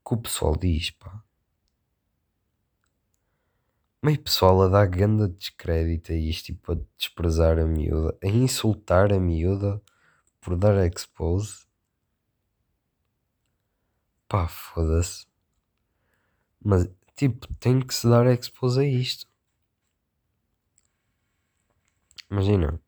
que 0.07 0.15
o 0.15 0.17
pessoal 0.17 0.55
diz, 0.57 0.91
pá 0.93 1.25
meio 4.03 4.19
pessoal 4.23 4.63
a 4.63 4.69
dar 4.69 4.87
ganda 4.87 5.29
descrédito 5.29 6.13
a 6.13 6.15
isto, 6.15 6.47
tipo, 6.47 6.73
a 6.73 6.77
desprezar 6.97 7.59
a 7.59 7.67
miúda, 7.67 8.17
a 8.23 8.27
insultar 8.27 9.13
a 9.13 9.21
miúda 9.21 9.81
por 10.41 10.57
dar 10.57 10.87
expose. 10.87 11.67
Pá, 14.29 14.49
foda-se. 14.49 15.27
Mas, 16.65 16.89
tipo, 17.15 17.47
tem 17.55 17.81
que 17.81 17.95
se 17.95 18.09
dar 18.09 18.27
expose 18.27 18.81
a 18.81 18.85
isto. 18.85 19.27
Imagina. 22.31 22.81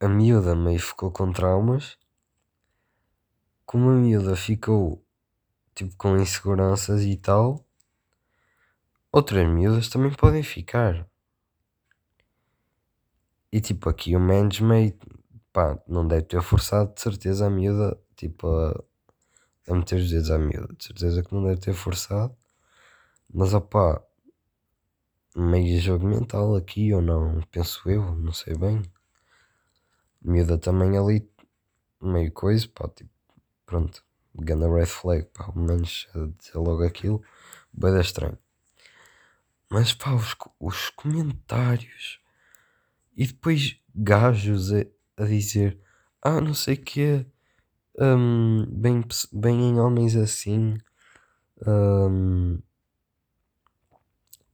A 0.00 0.08
miúda 0.08 0.56
meio 0.56 0.80
ficou 0.80 1.10
com 1.12 1.30
traumas. 1.32 1.96
Como 3.64 3.90
a 3.90 3.94
miúda 3.94 4.34
ficou, 4.34 5.04
tipo, 5.74 5.94
com 5.96 6.16
inseguranças 6.16 7.02
e 7.04 7.16
tal 7.16 7.64
Outras 9.12 9.44
miúdas 9.48 9.88
também 9.88 10.12
podem 10.12 10.42
ficar. 10.42 11.04
E 13.52 13.60
tipo, 13.60 13.88
aqui 13.88 14.14
o 14.14 14.20
management, 14.20 14.92
pá, 15.52 15.76
não 15.88 16.06
deve 16.06 16.22
ter 16.22 16.40
forçado 16.42 16.94
de 16.94 17.00
certeza 17.00 17.46
a 17.46 17.50
miúda, 17.50 17.98
tipo, 18.14 18.46
a, 18.46 18.84
a 19.68 19.74
meter 19.74 19.96
os 19.98 20.10
dedos 20.10 20.30
à 20.30 20.38
miúda. 20.38 20.72
De 20.76 20.84
certeza 20.84 21.24
que 21.24 21.34
não 21.34 21.42
deve 21.42 21.60
ter 21.60 21.74
forçado. 21.74 22.36
Mas 23.34 23.52
opá, 23.52 24.00
meio 25.34 25.80
jogo 25.80 26.06
mental 26.06 26.54
aqui 26.54 26.94
ou 26.94 27.02
não, 27.02 27.40
penso 27.50 27.90
eu, 27.90 28.14
não 28.14 28.32
sei 28.32 28.56
bem. 28.56 28.80
Miúda 30.22 30.58
também 30.58 30.96
ali, 30.98 31.28
meio 32.00 32.30
coisa, 32.32 32.68
pá, 32.68 32.88
tipo, 32.88 33.10
pronto, 33.64 34.04
ganda 34.34 34.68
red 34.72 34.86
flag, 34.86 35.24
pá, 35.32 35.46
ao 35.46 35.56
menos 35.56 36.08
dizer 36.38 36.58
logo 36.58 36.84
aquilo, 36.84 37.22
bem 37.72 37.98
estranho. 38.00 38.38
Mas 39.68 39.92
pá, 39.94 40.12
os, 40.12 40.36
os 40.58 40.90
comentários 40.90 42.20
e 43.16 43.26
depois 43.26 43.78
gajos 43.94 44.72
a, 44.72 44.84
a 45.16 45.26
dizer 45.26 45.78
ah 46.22 46.40
não 46.40 46.54
sei 46.54 46.76
que 46.76 47.26
um, 47.98 48.66
bem, 48.66 49.04
bem 49.32 49.70
em 49.70 49.80
homens 49.80 50.16
assim 50.16 50.78
hum, 51.66 52.58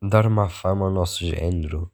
dar 0.03 0.29
má 0.29 0.49
fama 0.49 0.87
ao 0.87 0.91
nosso 0.91 1.25
género. 1.25 1.91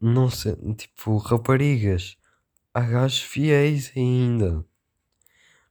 Não 0.00 0.28
sei, 0.28 0.54
tipo, 0.74 1.16
raparigas. 1.16 2.18
Há 2.72 2.82
gajos 2.82 3.22
fiéis 3.22 3.90
ainda. 3.96 4.64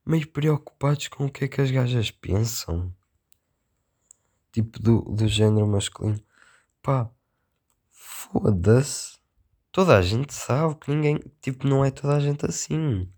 Meio 0.06 0.28
preocupados 0.30 1.08
com 1.08 1.28
o 1.28 1.32
que 1.32 1.46
é 1.46 1.48
que 1.48 1.62
as 1.62 1.72
gajas 1.72 2.12
pensam. 2.12 2.94
Tipo, 4.52 4.80
do, 4.82 5.02
do 5.04 5.26
género 5.26 5.66
masculino. 5.66 6.22
Pá, 6.82 7.10
foda-se. 7.90 9.18
Toda 9.72 9.98
a 9.98 10.02
gente 10.02 10.34
sabe 10.34 10.76
que 10.76 10.92
ninguém. 10.92 11.20
Tipo, 11.42 11.66
não 11.68 11.86
é 11.86 11.92
toda 11.92 12.18
a 12.18 12.20
gente 12.20 12.46
assim. 12.46 13.10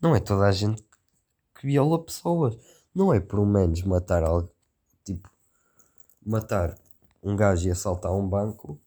Não 0.00 0.16
é 0.16 0.18
toda 0.18 0.46
a 0.46 0.52
gente 0.52 0.82
que 1.54 1.66
viola 1.68 2.04
pessoas. 2.04 2.58
Não 2.92 3.14
é 3.14 3.20
por 3.20 3.46
menos 3.46 3.82
matar 3.82 4.24
algo. 4.24 4.50
Tipo, 5.04 5.30
matar 6.26 6.76
um 7.22 7.36
gajo 7.36 7.68
e 7.68 7.70
assaltar 7.70 8.10
um 8.10 8.28
banco. 8.28 8.80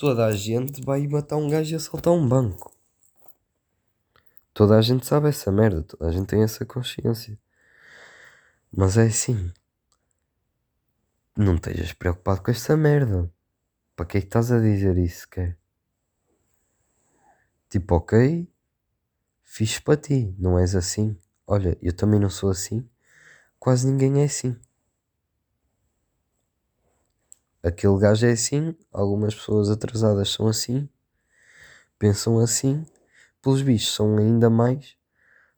Toda 0.00 0.24
a 0.24 0.32
gente 0.32 0.80
vai 0.82 1.06
matar 1.06 1.36
um 1.36 1.46
gajo 1.46 1.74
e 1.74 1.76
assaltar 1.76 2.14
um 2.14 2.26
banco. 2.26 2.74
Toda 4.54 4.78
a 4.78 4.80
gente 4.80 5.04
sabe 5.04 5.28
essa 5.28 5.52
merda. 5.52 5.82
Toda 5.82 6.08
a 6.08 6.10
gente 6.10 6.26
tem 6.26 6.42
essa 6.42 6.64
consciência. 6.64 7.38
Mas 8.74 8.96
é 8.96 9.02
assim. 9.02 9.52
Não 11.36 11.56
estejas 11.56 11.92
preocupado 11.92 12.40
com 12.40 12.50
essa 12.50 12.74
merda. 12.78 13.30
Para 13.94 14.06
que 14.06 14.16
é 14.16 14.20
que 14.22 14.26
estás 14.26 14.50
a 14.50 14.58
dizer 14.58 14.96
isso, 14.96 15.28
quer? 15.28 15.58
Tipo, 17.68 17.96
ok, 17.96 18.50
fiz 19.42 19.78
para 19.80 19.98
ti, 19.98 20.34
não 20.38 20.58
és 20.58 20.74
assim. 20.74 21.14
Olha, 21.46 21.76
eu 21.82 21.92
também 21.92 22.18
não 22.18 22.30
sou 22.30 22.48
assim. 22.48 22.88
Quase 23.58 23.86
ninguém 23.86 24.22
é 24.22 24.24
assim. 24.24 24.58
Aquele 27.62 27.98
gajo 27.98 28.26
é 28.26 28.32
assim, 28.32 28.74
algumas 28.90 29.34
pessoas 29.34 29.68
atrasadas 29.68 30.30
são 30.30 30.48
assim, 30.48 30.88
pensam 31.98 32.38
assim, 32.38 32.86
pelos 33.42 33.60
bichos 33.60 33.94
são 33.94 34.16
ainda 34.16 34.48
mais 34.48 34.96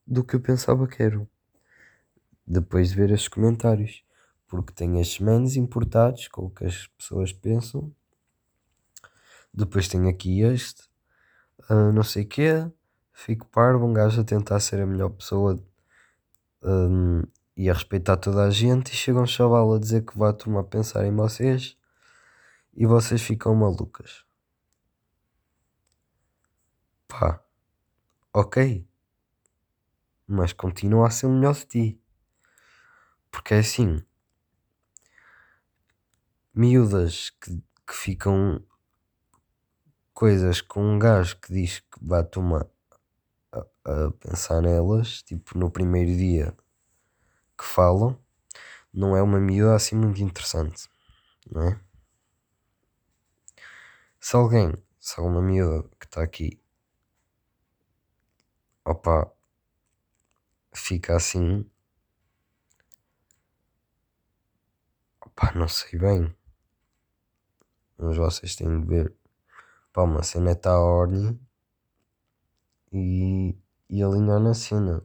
do 0.05 0.25
que 0.25 0.35
eu 0.35 0.41
pensava 0.41 0.89
que 0.89 1.01
eram. 1.01 1.29
Depois 2.45 2.91
de 2.91 2.97
ver 2.97 3.13
estes 3.13 3.29
comentários, 3.29 4.05
porque 4.49 4.73
tem 4.73 5.01
estes 5.01 5.21
menos 5.21 5.55
importados 5.55 6.27
com 6.27 6.47
o 6.47 6.51
que 6.51 6.65
as 6.65 6.89
pessoas 6.89 7.33
pensam. 7.33 7.95
Depois 9.55 9.87
tem 9.87 10.09
aqui 10.09 10.41
este, 10.41 10.83
ah, 11.69 11.93
não 11.93 12.03
sei 12.03 12.25
o 12.25 12.29
quê, 12.29 12.69
fico 13.13 13.47
parvo, 13.47 13.87
um 13.87 13.93
gajo 13.93 14.21
a 14.21 14.25
tentar 14.25 14.59
ser 14.59 14.81
a 14.81 14.87
melhor 14.87 15.11
pessoa 15.11 15.57
hum, 16.65 17.23
e 17.57 17.71
a 17.71 17.75
respeitar 17.75 18.17
toda 18.17 18.43
a 18.43 18.51
gente 18.51 18.93
e 18.93 18.97
chega 18.97 19.21
um 19.21 19.27
chaval 19.27 19.73
a 19.73 19.79
dizer 19.79 20.05
que 20.05 20.19
vai 20.19 20.33
turma 20.33 20.63
a 20.63 20.65
pensar 20.65 21.07
em 21.07 21.15
vocês 21.15 21.77
e 22.75 22.87
vocês 22.87 23.23
ficam 23.23 23.55
malucas. 23.55 24.25
Pá, 27.09 27.45
ok, 28.33 28.87
mas 30.27 30.53
continua 30.53 31.09
a 31.09 31.11
ser 31.11 31.27
o 31.27 31.31
melhor 31.31 31.55
de 31.55 31.67
ti. 31.67 32.03
Porque 33.31 33.55
é 33.55 33.59
assim, 33.59 34.03
miúdas 36.55 37.31
que, 37.31 37.63
que 37.87 37.95
ficam 37.95 38.63
coisas 40.15 40.61
com 40.61 40.83
um 40.83 40.99
gajo 40.99 41.39
que 41.39 41.53
diz 41.53 41.81
que 41.81 41.99
vai 42.01 42.25
turma 42.25 42.71
a, 43.53 43.59
a 43.85 44.11
pensar 44.13 44.61
nelas, 44.63 45.23
tipo 45.23 45.59
no 45.59 45.71
primeiro 45.71 46.17
dia 46.17 46.57
que 47.59 47.65
falam, 47.65 48.19
não 48.93 49.17
é 49.17 49.23
uma 49.23 49.41
miúda 49.41 49.75
assim 49.75 49.97
muito 49.97 50.23
interessante, 50.23 50.89
não 51.51 51.63
é? 51.69 51.81
Se 54.25 54.37
alguém, 54.37 54.73
se 55.01 55.19
alguma 55.19 55.43
miúda 55.43 55.89
que 55.99 56.07
está 56.07 56.23
aqui, 56.23 56.63
opa, 58.85 59.29
fica 60.73 61.17
assim, 61.17 61.69
opa, 65.21 65.53
não 65.57 65.67
sei 65.67 65.99
bem, 65.99 66.37
mas 67.99 68.17
vocês 68.17 68.55
têm 68.55 68.81
de 68.81 68.87
ver, 68.87 69.13
pá, 69.93 70.03
uma 70.03 70.23
cena 70.23 70.53
está 70.53 70.71
a 70.71 70.81
ordem 70.81 71.37
e, 72.93 73.59
e 73.91 74.03
alinhar 74.05 74.39
na 74.39 74.55
cena, 74.55 75.05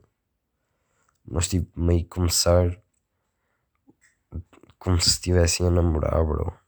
mas 1.24 1.48
tipo, 1.48 1.78
meio 1.78 2.06
começar 2.06 2.80
como 4.78 5.00
se 5.00 5.08
estivessem 5.10 5.66
a 5.66 5.70
namorar, 5.70 6.24
bro. 6.24 6.67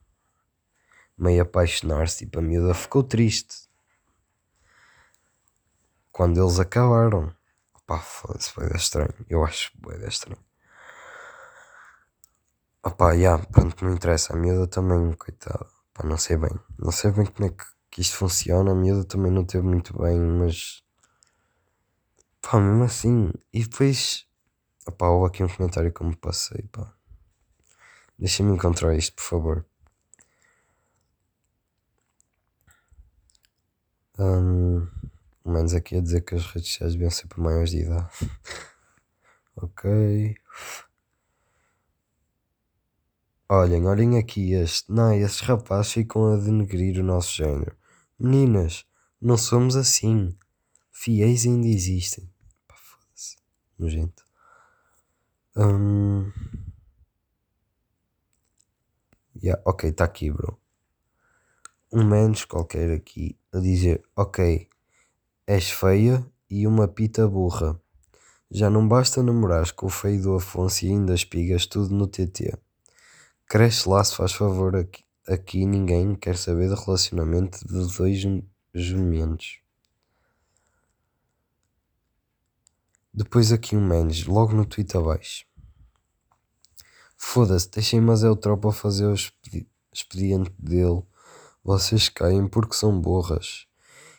Meio 1.20 1.42
apaixonar-se, 1.42 2.24
tipo, 2.24 2.38
a 2.38 2.42
miúda 2.42 2.72
ficou 2.72 3.02
triste. 3.02 3.68
Quando 6.10 6.40
eles 6.40 6.58
acabaram. 6.58 7.30
Pá, 7.86 7.98
foda-se, 7.98 8.50
foi 8.50 8.66
estranho. 8.74 9.12
Eu 9.28 9.44
acho 9.44 9.70
foi 9.82 10.02
estranho. 10.08 10.42
Opá, 12.82 13.14
já, 13.18 13.38
pronto, 13.38 13.84
não 13.84 13.92
interessa. 13.92 14.32
A 14.32 14.36
miúda 14.36 14.66
também, 14.66 15.12
coitada. 15.12 15.66
Pá, 15.92 16.04
não 16.06 16.16
sei 16.16 16.38
bem. 16.38 16.58
Não 16.78 16.90
sei 16.90 17.10
bem 17.10 17.26
como 17.26 17.48
é 17.48 17.52
que, 17.52 17.64
que 17.90 18.00
isto 18.00 18.16
funciona. 18.16 18.72
A 18.72 18.74
miúda 18.74 19.04
também 19.04 19.30
não 19.30 19.44
teve 19.44 19.66
muito 19.66 19.98
bem, 20.00 20.18
mas. 20.18 20.82
Pá, 22.40 22.58
mesmo 22.58 22.84
assim. 22.84 23.30
E 23.52 23.62
depois. 23.62 24.26
Opá, 24.88 25.08
houve 25.08 25.26
aqui 25.28 25.44
um 25.44 25.48
comentário 25.48 25.92
que 25.92 26.00
eu 26.00 26.06
me 26.06 26.16
passei, 26.16 26.62
pá. 26.72 26.94
Deixa-me 28.18 28.54
encontrar 28.54 28.94
isto, 28.96 29.14
por 29.16 29.22
favor. 29.22 29.66
Hum, 34.22 34.86
menos 35.46 35.72
aqui 35.72 35.96
a 35.96 36.00
dizer 36.02 36.20
que 36.20 36.34
as 36.34 36.44
redes 36.44 36.68
sociais 36.68 36.92
deviam 36.92 37.10
ser 37.10 37.26
por 37.26 37.38
maiores 37.38 37.70
de 37.70 37.78
idade. 37.78 38.10
ok. 39.56 40.36
Olhem, 43.48 43.86
olhem 43.86 44.18
aqui 44.18 44.52
este. 44.52 44.92
Não, 44.92 45.14
esses 45.14 45.40
rapazes 45.40 45.92
ficam 45.92 46.34
a 46.34 46.36
denegrir 46.36 47.00
o 47.00 47.02
nosso 47.02 47.32
género. 47.32 47.74
Meninas, 48.18 48.84
não 49.18 49.38
somos 49.38 49.74
assim. 49.74 50.36
Fiéis 50.92 51.46
ainda 51.46 51.66
existem. 51.66 52.30
Pá, 52.68 52.74
foda-se. 52.76 53.38
Nojento. 53.78 54.22
Hum... 55.56 56.30
Yeah, 59.42 59.62
ok, 59.64 59.88
está 59.88 60.04
aqui, 60.04 60.30
bro. 60.30 60.60
Um 61.92 62.04
menos 62.04 62.44
qualquer 62.44 62.90
aqui 62.92 63.36
a 63.52 63.58
dizer: 63.58 64.02
Ok, 64.16 64.68
és 65.46 65.70
feia 65.70 66.24
e 66.50 66.66
uma 66.66 66.88
pita 66.88 67.28
burra. 67.28 67.80
Já 68.50 68.70
não 68.70 68.86
basta 68.88 69.22
namorares 69.22 69.70
com 69.72 69.86
o 69.86 69.90
feio 69.90 70.22
do 70.22 70.34
Afonso 70.36 70.84
e 70.86 70.90
ainda 70.90 71.14
espigas 71.14 71.66
tudo 71.66 71.94
no 71.94 72.06
TT. 72.06 72.56
Cresce 73.46 73.88
lá 73.88 74.02
se 74.04 74.16
faz 74.16 74.32
favor 74.32 74.76
aqui, 74.76 75.04
aqui 75.28 75.66
ninguém 75.66 76.14
quer 76.16 76.36
saber 76.36 76.68
do 76.68 76.76
relacionamento 76.76 77.66
de 77.66 77.96
dois 77.96 78.18
jum- 78.20 78.42
jumentos. 78.74 79.60
Depois 83.14 83.52
aqui 83.52 83.76
um 83.76 83.86
menos, 83.86 84.26
logo 84.26 84.52
no 84.52 84.64
tweet 84.66 84.96
abaixo. 84.96 85.44
Foda-se, 87.16 87.70
deixem 87.70 88.00
mas 88.00 88.24
é 88.24 88.28
o 88.30 88.34
tropa 88.34 88.72
fazer 88.72 89.06
o 89.06 89.14
expedi- 89.14 89.68
expediente 89.92 90.50
dele. 90.58 91.02
Vocês 91.62 92.08
caem 92.08 92.48
porque 92.48 92.74
são 92.74 92.98
borras. 92.98 93.66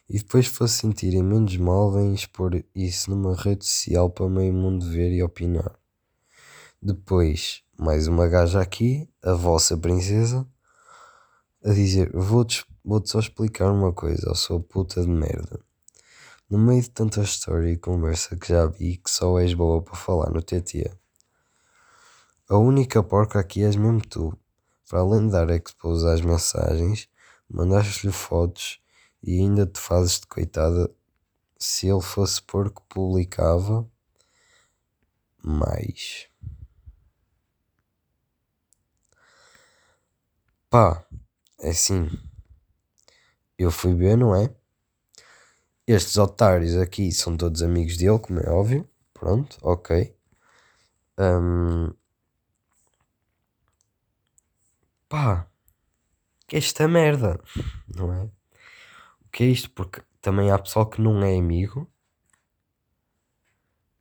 E 0.08 0.18
depois 0.18 0.50
para 0.50 0.68
se 0.68 0.80
sentirem 0.80 1.24
menos 1.24 1.56
mal 1.58 1.92
vêm 1.92 2.14
expor 2.14 2.52
isso 2.76 3.10
numa 3.10 3.36
rede 3.36 3.66
social 3.66 4.10
para 4.10 4.30
meio 4.30 4.54
mundo 4.54 4.90
ver 4.90 5.12
e 5.12 5.24
opinar. 5.24 5.80
Depois, 6.82 7.64
mais 7.78 8.08
uma 8.08 8.28
gaja 8.28 8.62
aqui, 8.62 9.10
a 9.24 9.34
vossa 9.34 9.78
princesa, 9.78 10.48
a 11.64 11.72
dizer: 11.72 12.12
Vou-te 12.14 12.66
vou 12.84 13.02
só 13.06 13.20
explicar 13.20 13.72
uma 13.72 13.94
coisa, 13.94 14.30
eu 14.30 14.36
sou 14.36 14.60
puta 14.60 15.02
de 15.02 15.08
merda. 15.08 15.60
No 16.50 16.58
meio 16.58 16.82
de 16.82 16.90
tanta 16.90 17.22
história 17.22 17.72
e 17.72 17.78
conversa 17.78 18.36
que 18.36 18.50
já 18.50 18.66
vi, 18.66 18.98
que 18.98 19.10
só 19.10 19.40
és 19.40 19.54
boa 19.54 19.82
para 19.82 19.96
falar 19.96 20.32
no 20.32 20.42
TT. 20.42 20.92
A 22.50 22.58
única 22.58 23.02
porca 23.02 23.40
aqui 23.40 23.64
és 23.64 23.76
mesmo 23.76 24.02
tu. 24.02 24.38
Para 24.90 25.00
além 25.00 25.28
de 25.28 25.32
dar 25.32 25.50
expose 25.52 26.06
às 26.06 26.20
mensagens, 26.20 27.08
mandaste-lhe 27.52 28.14
fotos 28.14 28.82
e 29.24 29.40
ainda 29.40 29.66
te 29.66 29.80
fazes 29.80 30.20
de 30.20 30.28
coitada. 30.28 30.90
Se 31.58 31.88
ele 31.88 32.02
fosse 32.02 32.42
porco, 32.42 32.84
publicava 32.90 33.88
mais. 35.44 36.28
Pá, 40.70 41.06
é 41.60 41.70
assim. 41.70 42.10
Eu 43.58 43.72
fui 43.72 43.94
ver, 43.94 44.18
não 44.18 44.36
é? 44.36 44.54
Estes 45.86 46.18
otários 46.18 46.76
aqui 46.78 47.12
são 47.12 47.36
todos 47.38 47.62
amigos 47.62 47.98
dele, 47.98 48.18
como 48.20 48.40
é 48.40 48.50
óbvio. 48.50 48.90
Pronto, 49.14 49.58
ok. 49.62 50.16
Um, 51.20 51.94
pá, 55.08 55.51
que 56.52 56.58
é 56.58 56.60
esta 56.60 56.86
merda, 56.86 57.40
não 57.96 58.14
é? 58.14 58.30
O 59.22 59.30
que 59.32 59.46
é 59.46 59.48
isto? 59.48 59.72
Porque 59.72 60.02
também 60.20 60.52
há 60.52 60.60
pessoal 60.60 60.86
que 60.86 61.02
não 61.02 61.24
é 61.24 61.38
amigo 61.38 61.90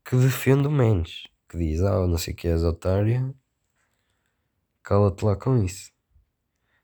que 0.04 0.16
defende 0.16 0.66
o 0.66 0.70
menos, 0.70 1.28
que 1.48 1.56
diz, 1.56 1.80
ah, 1.80 2.04
não 2.08 2.18
sei 2.18 2.34
o 2.34 2.36
que 2.36 2.48
és 2.48 2.64
otária, 2.64 3.32
cala-te 4.82 5.24
lá 5.24 5.36
com 5.36 5.62
isso. 5.62 5.92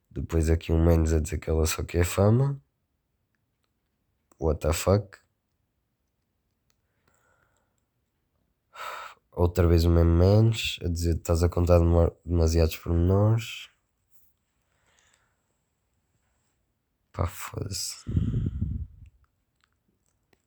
Depois 0.09 0.49
aqui 0.51 0.71
um 0.71 0.85
menos 0.85 1.13
a 1.13 1.19
dizer 1.19 1.39
que 1.39 1.51
ela 1.51 1.67
só 1.67 1.83
quer 1.83 2.05
fama. 2.05 2.63
What 4.39 4.61
the 4.61 4.73
fuck? 4.73 5.19
Outra 9.33 9.67
vez 9.67 9.85
o 9.85 9.91
mesmo 9.91 10.13
menos 10.13 10.79
a 10.85 10.89
dizer 10.89 11.15
que 11.15 11.23
estás 11.23 11.43
a 11.43 11.49
contar 11.49 11.81
demasiados 12.25 12.77
pormenores. 12.77 13.75
Pá, 17.17 17.27
foda-se. 17.27 17.95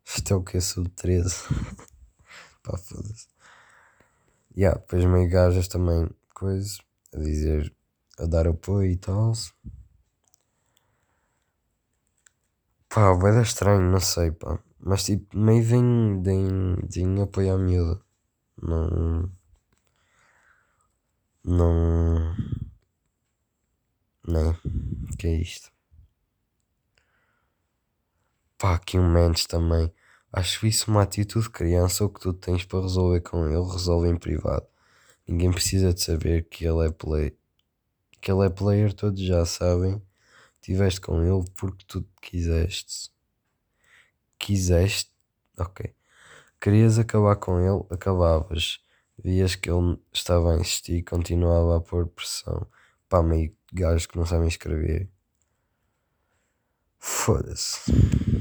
Isto 0.06 0.34
é 0.34 0.36
o 0.36 0.44
que 0.44 0.58
é 0.58 0.60
sub 0.60 0.88
13. 0.90 1.34
Pá, 2.62 2.78
foda-se. 2.78 3.28
Yeah, 4.56 4.80
depois 4.80 5.04
meio 5.06 5.28
gajas 5.28 5.68
também, 5.68 6.08
coisas, 6.32 6.78
a 7.12 7.18
dizer, 7.18 7.76
a 8.20 8.28
dar 8.28 8.48
apoio 8.48 8.92
e 8.92 8.98
tal. 8.98 9.34
Pá, 12.88 13.14
vai 13.14 13.34
dar 13.34 13.42
estranho, 13.42 13.90
não 13.92 14.00
sei, 14.00 14.30
pá. 14.32 14.60
Mas 14.80 15.06
tipo, 15.06 15.36
meio 15.36 15.64
vem, 15.64 16.22
vem, 16.22 16.76
vem 16.88 17.20
apoio 17.20 17.56
à 17.56 17.58
miúda. 17.58 18.00
Não. 18.62 19.32
Não. 21.44 22.36
Não. 24.28 24.56
Que 25.18 25.28
é 25.30 25.42
isto? 25.42 25.79
Um 28.96 29.10
Mendes 29.10 29.46
também. 29.46 29.92
Acho 30.32 30.68
isso 30.68 30.92
uma 30.92 31.04
atitude 31.04 31.46
de 31.46 31.52
criança. 31.52 32.04
O 32.04 32.10
que 32.10 32.20
tu 32.20 32.34
tens 32.34 32.66
para 32.66 32.82
resolver 32.82 33.22
com 33.22 33.48
ele, 33.48 33.72
resolve 33.72 34.10
em 34.10 34.18
privado. 34.18 34.68
Ninguém 35.28 35.52
precisa 35.52 35.94
de 35.94 36.02
saber 36.02 36.48
que 36.50 36.66
ele 36.66 36.88
é 36.88 36.92
play. 36.92 37.38
Que 38.20 38.32
ele 38.32 38.46
é 38.46 38.50
player, 38.50 38.94
todos 38.94 39.22
já 39.22 39.46
sabem. 39.46 40.02
Tiveste 40.62 41.00
com 41.00 41.22
ele 41.22 41.46
porque 41.56 41.86
tu 41.88 42.06
quiseste. 42.22 43.10
Quiseste. 44.38 45.12
Ok. 45.58 45.94
Querias 46.60 47.00
acabar 47.00 47.36
com 47.38 47.60
ele, 47.60 47.86
acabavas. 47.90 48.80
Vias 49.18 49.56
que 49.56 49.70
ele 49.70 49.98
estava 50.12 50.54
a 50.54 50.60
insistir 50.60 50.98
e 50.98 51.04
continuava 51.04 51.78
a 51.78 51.82
pôr 51.82 52.08
pressão. 52.08 52.68
Pá, 53.08 53.24
meio 53.24 53.56
gajos 53.72 54.06
que 54.06 54.18
não 54.18 54.26
sabem 54.26 54.48
escrever. 54.48 55.10
Foda-se. 57.00 58.39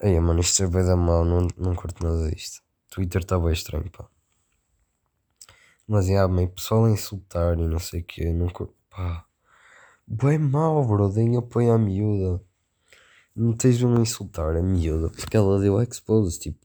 Ei, 0.00 0.18
mano, 0.20 0.40
isto 0.40 0.62
é 0.62 0.66
bem 0.66 0.84
da 0.84 0.96
mal, 0.96 1.24
não, 1.24 1.46
não 1.56 1.74
curto 1.74 2.02
nada 2.04 2.30
disto. 2.30 2.62
Twitter 2.90 3.22
está 3.22 3.38
bem 3.38 3.52
estranho, 3.52 3.90
pá. 3.90 4.08
Mas, 5.86 6.08
yeah, 6.08 6.32
meio 6.32 6.50
pessoal 6.50 6.86
a 6.86 6.90
insultar 6.90 7.58
e 7.58 7.66
não 7.66 7.78
sei 7.78 8.00
o 8.00 8.04
que, 8.04 8.32
não 8.32 8.48
curto, 8.48 8.74
pá. 8.90 9.24
Bem 10.06 10.38
mal, 10.38 10.84
bro, 10.86 11.08
deem 11.08 11.36
apoio 11.36 11.72
à 11.72 11.78
miúda. 11.78 12.42
Não 13.34 13.52
tens 13.52 13.78
de 13.78 13.86
me 13.86 14.00
insultar 14.00 14.56
a 14.56 14.62
miúda 14.62 15.10
porque 15.10 15.36
ela 15.36 15.60
deu 15.60 15.80
expose, 15.80 16.38
tipo. 16.38 16.64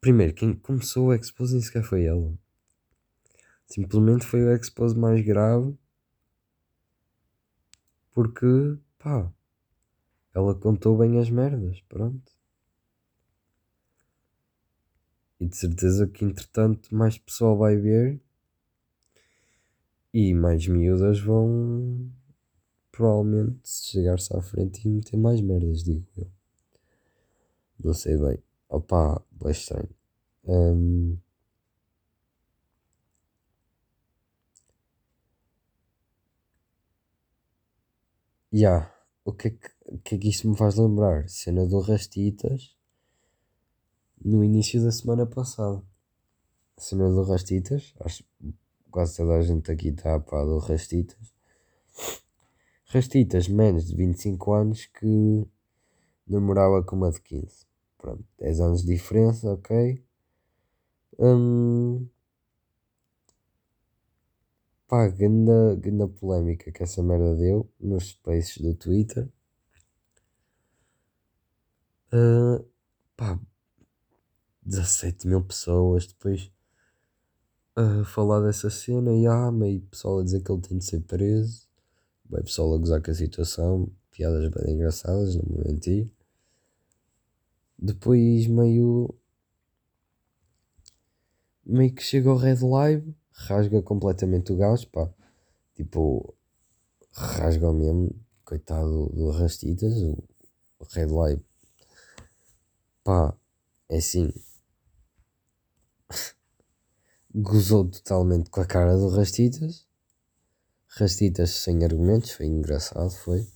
Primeiro, 0.00 0.34
quem 0.34 0.54
começou 0.54 1.08
o 1.08 1.14
expose 1.14 1.54
nem 1.54 1.62
sequer 1.62 1.82
foi 1.82 2.04
ela. 2.04 2.32
Simplesmente 3.66 4.26
foi 4.26 4.44
o 4.44 4.52
expose 4.54 4.96
mais 4.96 5.24
grave. 5.24 5.76
Porque, 8.12 8.78
pá, 8.98 9.32
ela 10.34 10.54
contou 10.54 10.98
bem 10.98 11.18
as 11.18 11.30
merdas, 11.30 11.80
pronto. 11.88 12.32
E 15.38 15.46
de 15.46 15.54
certeza 15.54 16.06
que 16.06 16.24
entretanto 16.24 16.94
mais 16.94 17.18
pessoal 17.18 17.54
vai 17.58 17.76
ver 17.76 18.18
e 20.14 20.32
mais 20.32 20.66
miúdas 20.66 21.20
vão 21.20 22.10
provavelmente 22.92 23.68
chegar-se 23.68 24.36
à 24.36 24.42
frente 24.42 24.86
e 24.86 24.90
meter 24.90 25.16
mais 25.18 25.40
merdas, 25.40 25.82
digo 25.84 26.06
eu. 26.16 26.30
Não 27.78 27.92
sei 27.94 28.16
bem. 28.16 28.38
Opa, 28.68 29.22
é 29.44 29.50
estranho. 29.50 29.88
Um, 30.44 31.16
yeah. 38.52 38.90
O 39.24 39.32
que, 39.32 39.48
é 39.48 39.50
que, 39.50 39.68
que 40.04 40.14
é 40.14 40.18
que 40.18 40.28
isto 40.28 40.48
me 40.48 40.56
faz 40.56 40.76
lembrar? 40.76 41.28
Cena 41.28 41.66
do 41.66 41.80
Rastitas 41.80 42.76
no 44.24 44.44
início 44.44 44.82
da 44.82 44.90
semana 44.90 45.26
passada. 45.26 45.82
Cena 46.76 47.10
do 47.10 47.22
Rastitas, 47.22 47.94
acho 48.00 48.24
que 48.24 48.54
quase 48.90 49.16
toda 49.16 49.34
a 49.34 49.42
gente 49.42 49.70
aqui 49.70 49.88
está 49.88 50.14
a 50.14 50.20
pá 50.20 50.44
do 50.44 50.58
Rastitas 50.58 51.32
Rastitas, 52.92 53.48
menos 53.48 53.86
de 53.86 53.96
25 53.96 54.52
anos, 54.52 54.84
que 54.84 55.46
namorava 56.26 56.82
com 56.82 56.96
uma 56.96 57.10
de 57.10 57.22
15. 57.22 57.66
Pronto, 57.96 58.22
10 58.38 58.60
anos 58.60 58.82
de 58.82 58.88
diferença, 58.88 59.50
ok. 59.50 60.04
Hum, 61.18 62.06
pá, 64.86 65.08
ganda 65.08 66.06
polémica 66.20 66.70
que 66.70 66.82
essa 66.82 67.02
merda 67.02 67.34
deu 67.34 67.66
nos 67.80 68.08
spaces 68.10 68.58
do 68.58 68.74
Twitter. 68.74 69.26
Uh, 72.12 72.64
pá, 73.16 73.38
17 74.62 75.26
mil 75.26 75.42
pessoas 75.42 76.06
depois 76.06 76.50
a 77.74 78.04
falar 78.04 78.40
dessa 78.40 78.68
cena 78.68 79.12
e 79.14 79.26
há 79.26 79.50
meio 79.50 79.80
pessoal 79.82 80.18
a 80.18 80.24
dizer 80.24 80.42
que 80.42 80.52
ele 80.52 80.60
tem 80.60 80.78
de 80.78 80.84
ser 80.84 81.00
preso 81.00 81.72
bem 82.32 82.42
pessoal 82.42 82.74
a 82.74 82.78
gozar 82.78 83.02
com 83.02 83.10
a 83.10 83.14
situação, 83.14 83.92
piadas 84.10 84.48
bem 84.48 84.74
engraçadas, 84.74 85.36
não 85.36 85.44
me 85.44 85.64
menti. 85.70 86.10
Depois 87.78 88.46
meio. 88.46 89.14
meio 91.64 91.94
que 91.94 92.02
chega 92.02 92.30
ao 92.30 92.36
Red 92.36 92.60
Live, 92.62 93.14
rasga 93.32 93.82
completamente 93.82 94.50
o 94.50 94.56
gás, 94.56 94.84
pá. 94.86 95.12
Tipo, 95.74 96.34
rasga 97.12 97.70
mesmo, 97.72 98.14
coitado 98.44 99.10
do 99.10 99.30
Rastitas, 99.30 99.92
o 100.02 100.16
Red 100.90 101.06
Live. 101.06 101.44
Pá, 103.04 103.36
é 103.88 103.98
assim. 103.98 104.32
Gozou 107.34 107.88
totalmente 107.88 108.50
com 108.50 108.60
a 108.60 108.66
cara 108.66 108.96
do 108.96 109.08
Rastitas 109.08 109.86
rastitas 110.96 111.50
sem 111.50 111.84
argumentos, 111.84 112.32
foi 112.32 112.46
engraçado, 112.46 113.10
foi. 113.10 113.46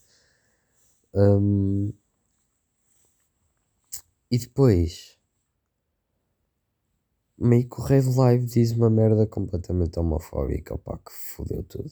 Um, 1.15 1.93
e 4.31 4.39
depois, 4.39 5.19
meio 7.39 7.69
que 7.69 7.81
o 7.81 7.85
Red 7.85 8.03
Live 8.17 8.47
diz 8.47 8.73
uma 8.73 8.91
merda 8.91 9.27
completamente 9.27 9.99
homofóbica, 9.99 10.77
pá, 10.79 10.99
que 10.99 11.13
fodeu 11.13 11.63
tudo. 11.63 11.91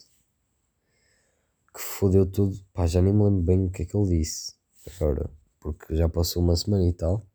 Que 1.75 1.81
fodeu 1.81 2.25
tudo, 2.25 2.59
pá, 2.73 2.87
já 2.87 3.03
nem 3.03 3.13
me 3.13 3.25
lembro 3.25 3.43
bem 3.43 3.67
o 3.67 3.71
que 3.71 3.83
é 3.83 3.85
que 3.85 3.97
ele 3.97 4.19
disse 4.19 4.55
agora, 4.87 5.31
porque 5.61 5.95
já 5.95 6.09
passou 6.09 6.43
uma 6.43 6.57
semana 6.57 6.87
e 6.89 6.93
tal. 6.93 7.27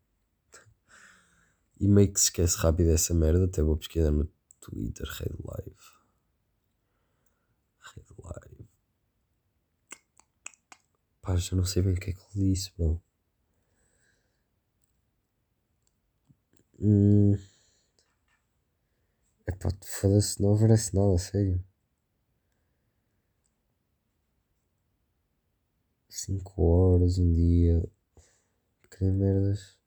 E 1.80 1.88
meio 1.88 2.12
que 2.12 2.20
se 2.20 2.26
esquece 2.26 2.56
rápido 2.58 2.90
essa 2.90 3.14
merda, 3.14 3.46
até 3.46 3.62
vou 3.62 3.76
pesquisar 3.76 4.10
no 4.10 4.26
Twitter 4.60 5.06
Red 5.06 5.34
Live. 5.42 5.76
Live. 8.22 8.68
Pá, 11.22 11.36
já 11.36 11.56
não 11.56 11.64
sei 11.64 11.82
bem 11.82 11.94
o 11.94 11.96
que 11.96 12.10
é 12.10 12.12
que 12.12 12.20
ele 12.38 12.50
disse, 12.52 12.70
bro. 12.76 13.00
Hum. 16.78 17.34
Epá, 19.46 19.70
foda-se, 19.84 20.40
não 20.42 20.52
oferece 20.52 20.94
nada, 20.94 21.16
sério. 21.18 21.62
5 26.08 26.62
horas, 26.62 27.18
um 27.18 27.32
dia. 27.32 27.82
Que 28.90 29.04
merdas. 29.04 29.79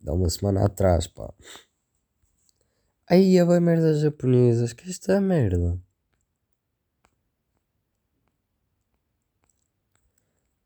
Dá 0.00 0.14
uma 0.14 0.30
semana 0.30 0.64
atrás, 0.64 1.06
pá. 1.06 1.32
Aí 3.06 3.36
é 3.36 3.44
bem 3.44 3.60
merdas 3.60 4.00
japonesas, 4.00 4.72
que 4.72 4.88
esta 4.88 5.14
é 5.14 5.20
merda. 5.20 5.78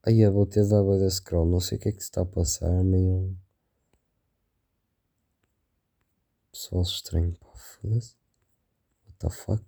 Aí 0.07 0.21
eu 0.21 0.33
vou 0.33 0.47
ter 0.47 0.69
dado 0.69 0.99
da 0.99 1.09
scroll, 1.11 1.47
não 1.49 1.59
sei 1.61 1.79
o 1.79 1.81
que 1.81 1.89
é 1.89 1.93
que 1.93 1.99
se 1.99 2.05
está 2.05 2.21
a 2.21 2.27
passar, 2.27 2.85
meio. 2.85 3.37
Pessoal 6.53 6.83
estranho, 6.83 7.35
pá, 7.41 7.49
foda-se. 7.57 8.15
What 9.07 9.19
the 9.19 9.31
fuck? 9.31 9.65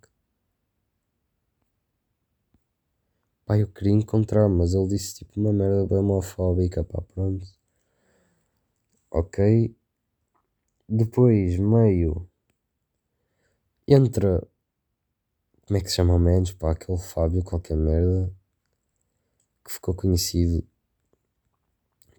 Pá, 3.47 3.59
eu 3.59 3.67
queria 3.69 3.93
encontrar, 3.93 4.49
mas 4.49 4.75
ele 4.75 4.89
disse 4.89 5.15
tipo 5.15 5.41
uma 5.41 5.53
merda 5.53 5.87
bem 5.87 5.99
homofóbica, 5.99 6.85
pá, 6.85 7.01
pronto. 7.01 7.47
Ok. 9.11 9.75
Depois, 10.89 11.59
meio. 11.59 12.29
Entra. 13.89 14.47
Como 15.67 15.79
é 15.79 15.81
que 15.81 15.89
se 15.89 15.97
chama 15.97 16.19
menos, 16.19 16.53
pá, 16.53 16.73
aquele 16.73 16.99
Fábio, 16.99 17.43
qualquer 17.43 17.77
merda. 17.77 18.33
Que 19.65 19.73
ficou 19.73 19.95
conhecido 19.95 20.65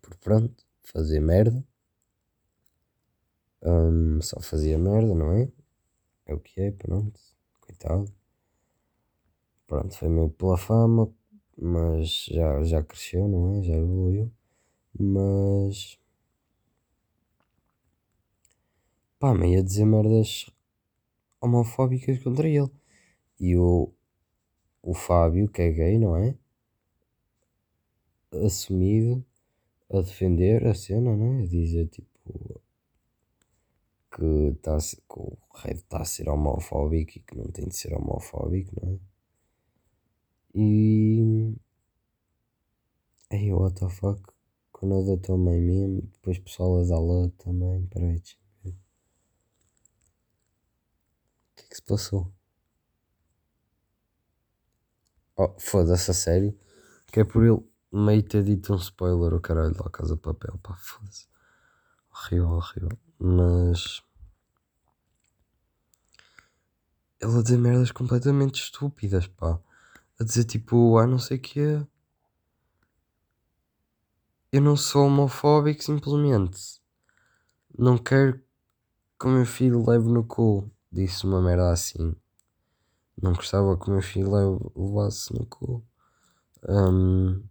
por 0.02 0.16
pronto, 0.18 0.66
fazer 0.84 1.20
merda. 1.20 1.64
Um, 3.62 4.22
só 4.22 4.40
fazia 4.40 4.78
merda, 4.78 5.14
não 5.14 5.34
é? 5.34 5.52
É 6.26 6.34
o 6.34 6.40
que 6.40 6.62
é, 6.62 6.72
pronto. 6.72 7.20
Coitado. 7.62 8.12
Pronto, 9.68 9.98
foi 9.98 10.08
meio 10.08 10.30
pela 10.30 10.58
fama, 10.58 11.14
mas 11.58 12.26
já, 12.26 12.64
já 12.64 12.84
cresceu, 12.84 13.28
não 13.28 13.60
é? 13.60 13.64
Já 13.64 13.74
evoluiu. 13.74 14.32
Mas. 14.98 16.00
Pá, 19.20 19.34
meio 19.34 19.59
a 19.59 19.63
dizer 19.63 19.86
merdas 19.86 20.49
homofóbicas 21.41 22.22
contra 22.24 22.47
ele. 22.47 22.72
E 23.39 23.57
o, 23.57 23.91
o 24.82 24.93
Fábio, 24.93 25.49
que 25.49 25.61
é 25.61 25.72
gay, 25.72 25.99
não 25.99 26.15
é? 26.15 26.36
Assumido 28.45 29.26
a 29.89 30.01
defender 30.01 30.65
a 30.68 30.74
cena, 30.74 31.15
não 31.15 31.39
é? 31.39 31.43
A 31.43 31.47
dizer 31.47 31.88
tipo 31.88 32.07
que, 34.18 34.55
tá, 34.61 34.78
que 34.80 35.20
o 35.20 35.38
rei 35.55 35.74
está 35.76 36.01
a 36.01 36.05
ser 36.05 36.30
homofóbico 36.30 37.18
e 37.18 37.22
que 37.22 37.38
não 37.38 37.45
tem 37.51 37.68
de 37.68 37.76
ser 37.76 37.93
homofóbico, 37.93 38.74
não 38.82 38.93
é? 38.93 38.99
E. 40.55 41.53
Aí, 43.30 43.53
what 43.53 43.80
the 43.80 43.89
fuck? 43.89 44.22
Quando 44.72 44.95
eu 44.95 45.05
dou 45.05 45.18
também 45.18 45.61
mesmo, 45.61 46.01
depois 46.13 46.39
pessoal 46.39 46.78
a 46.80 46.99
love 46.99 47.32
também, 47.38 47.86
peraí, 47.88 48.20
deixa 48.20 48.38
eu 48.63 48.72
ver. 48.72 48.72
O 48.72 48.76
que 51.55 51.63
é 51.63 51.67
que 51.67 51.67
se 51.78 51.82
passou? 51.84 52.32
Oh, 55.36 55.54
foda-se, 55.60 56.10
a 56.10 56.14
sério? 56.14 56.58
Que 57.12 57.20
é 57.20 57.24
por 57.24 57.44
ele 57.44 57.64
meio 57.92 58.24
ter 58.24 58.44
dito 58.44 58.74
um 58.74 58.78
spoiler, 58.78 59.34
o 59.34 59.40
caralho, 59.40 59.76
lá 59.80 59.90
Casa 59.92 60.16
de 60.16 60.22
Papel, 60.22 60.58
pá, 60.64 60.76
foda-se. 60.78 61.28
Horrível, 62.12 62.50
horrível. 62.50 63.00
Mas. 63.20 64.02
Ele 67.22 67.38
a 67.38 67.42
dizer 67.44 67.58
merdas 67.58 67.92
completamente 67.92 68.62
estúpidas, 68.62 69.28
pá. 69.28 69.60
A 70.20 70.24
dizer 70.24 70.46
tipo, 70.46 70.98
ah, 70.98 71.06
não 71.06 71.20
sei 71.20 71.38
o 71.38 71.42
que. 71.42 71.88
Eu 74.52 74.62
não 74.62 74.76
sou 74.76 75.06
homofóbico, 75.06 75.84
simplesmente. 75.84 76.82
Não 77.78 77.98
quero 77.98 78.42
que 79.20 79.28
o 79.28 79.30
meu 79.30 79.46
filho 79.46 79.88
leve 79.88 80.10
no 80.10 80.24
cu. 80.24 80.72
Disse 80.98 81.28
uma 81.28 81.39
merda 81.39 81.72
assim. 81.72 82.16
Não 83.22 83.32
gostava 83.32 83.78
que 83.78 83.88
o 83.88 83.91
meu 83.93 84.02
filho 84.02 84.32
levasse 84.76 85.32
no 85.32 85.45
cu. 85.45 85.86
Um, 86.68 87.43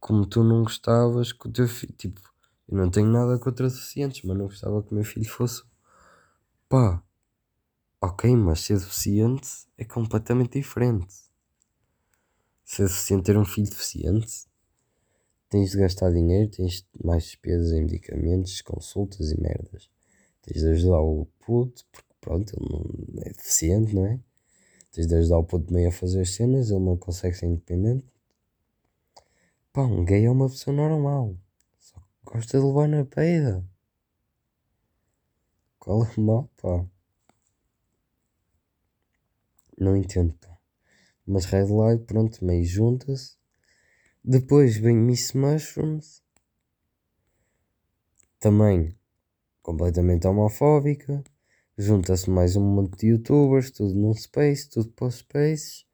como 0.00 0.24
tu 0.24 0.42
não 0.42 0.62
gostavas 0.62 1.34
que 1.34 1.46
o 1.46 1.52
teu 1.52 1.68
filho. 1.68 1.92
Tipo, 1.92 2.18
eu 2.66 2.78
não 2.78 2.90
tenho 2.90 3.08
nada 3.08 3.38
contra 3.38 3.68
deficientes, 3.68 4.22
mas 4.22 4.38
não 4.38 4.46
gostava 4.46 4.82
que 4.82 4.90
o 4.90 4.94
meu 4.94 5.04
filho 5.04 5.28
fosse. 5.28 5.64
Pá, 6.66 7.02
ok, 8.00 8.34
mas 8.34 8.60
ser 8.60 8.78
deficiente 8.78 9.46
é 9.76 9.84
completamente 9.84 10.58
diferente. 10.58 11.14
Ser 12.64 12.84
deficiente 12.84 13.24
ter 13.24 13.36
um 13.36 13.44
filho 13.44 13.68
deficiente, 13.68 14.46
tens 15.50 15.72
de 15.72 15.76
gastar 15.76 16.10
dinheiro, 16.10 16.50
tens 16.50 16.88
mais 17.04 17.24
despesas 17.24 17.72
em 17.72 17.82
medicamentos, 17.82 18.62
consultas 18.62 19.30
e 19.30 19.38
merdas. 19.38 19.94
Tens 20.46 20.62
de 20.62 20.68
ajudar 20.70 21.00
o 21.00 21.26
puto, 21.40 21.84
porque 21.90 22.14
pronto, 22.20 22.54
ele 22.56 23.12
não 23.12 23.22
é 23.24 23.30
deficiente, 23.30 23.94
não 23.94 24.06
é? 24.06 24.20
Tens 24.92 25.08
de 25.08 25.14
ajudar 25.16 25.38
o 25.38 25.44
puto 25.44 25.72
meio 25.72 25.88
a 25.88 25.92
fazer 25.92 26.20
as 26.20 26.30
cenas, 26.30 26.70
ele 26.70 26.84
não 26.84 26.96
consegue 26.96 27.36
ser 27.36 27.46
independente. 27.46 28.06
Pá, 29.72 29.82
um 29.82 30.04
gay 30.04 30.24
é 30.24 30.30
uma 30.30 30.48
pessoa 30.48 30.74
normal. 30.74 31.36
Só 31.80 32.00
gosta 32.24 32.58
de 32.58 32.64
levar 32.64 32.88
na 32.88 33.04
peida. 33.04 33.64
Qual 35.80 36.04
é 36.04 36.10
o 36.16 36.20
mal, 36.20 36.50
pá? 36.56 36.86
Não 39.76 39.96
entendo, 39.96 40.32
pá. 40.34 40.56
Mas 41.26 41.44
Red 41.44 41.66
Light, 41.66 42.04
pronto, 42.04 42.44
meio 42.44 42.64
junta-se. 42.64 43.36
Depois 44.24 44.76
vem 44.76 44.96
Miss 44.96 45.32
Mushrooms. 45.32 46.22
Também 48.38 48.96
completamente 49.66 50.28
homofóbica. 50.28 51.24
Junta-se 51.76 52.30
mais 52.30 52.54
um 52.54 52.62
monte 52.62 52.98
de 52.98 53.08
youtubers, 53.08 53.68
tudo 53.72 53.94
num 53.96 54.14
space, 54.14 54.70
tudo 54.70 54.90
para 54.90 55.08
os 55.08 55.16
spaces. 55.16 55.84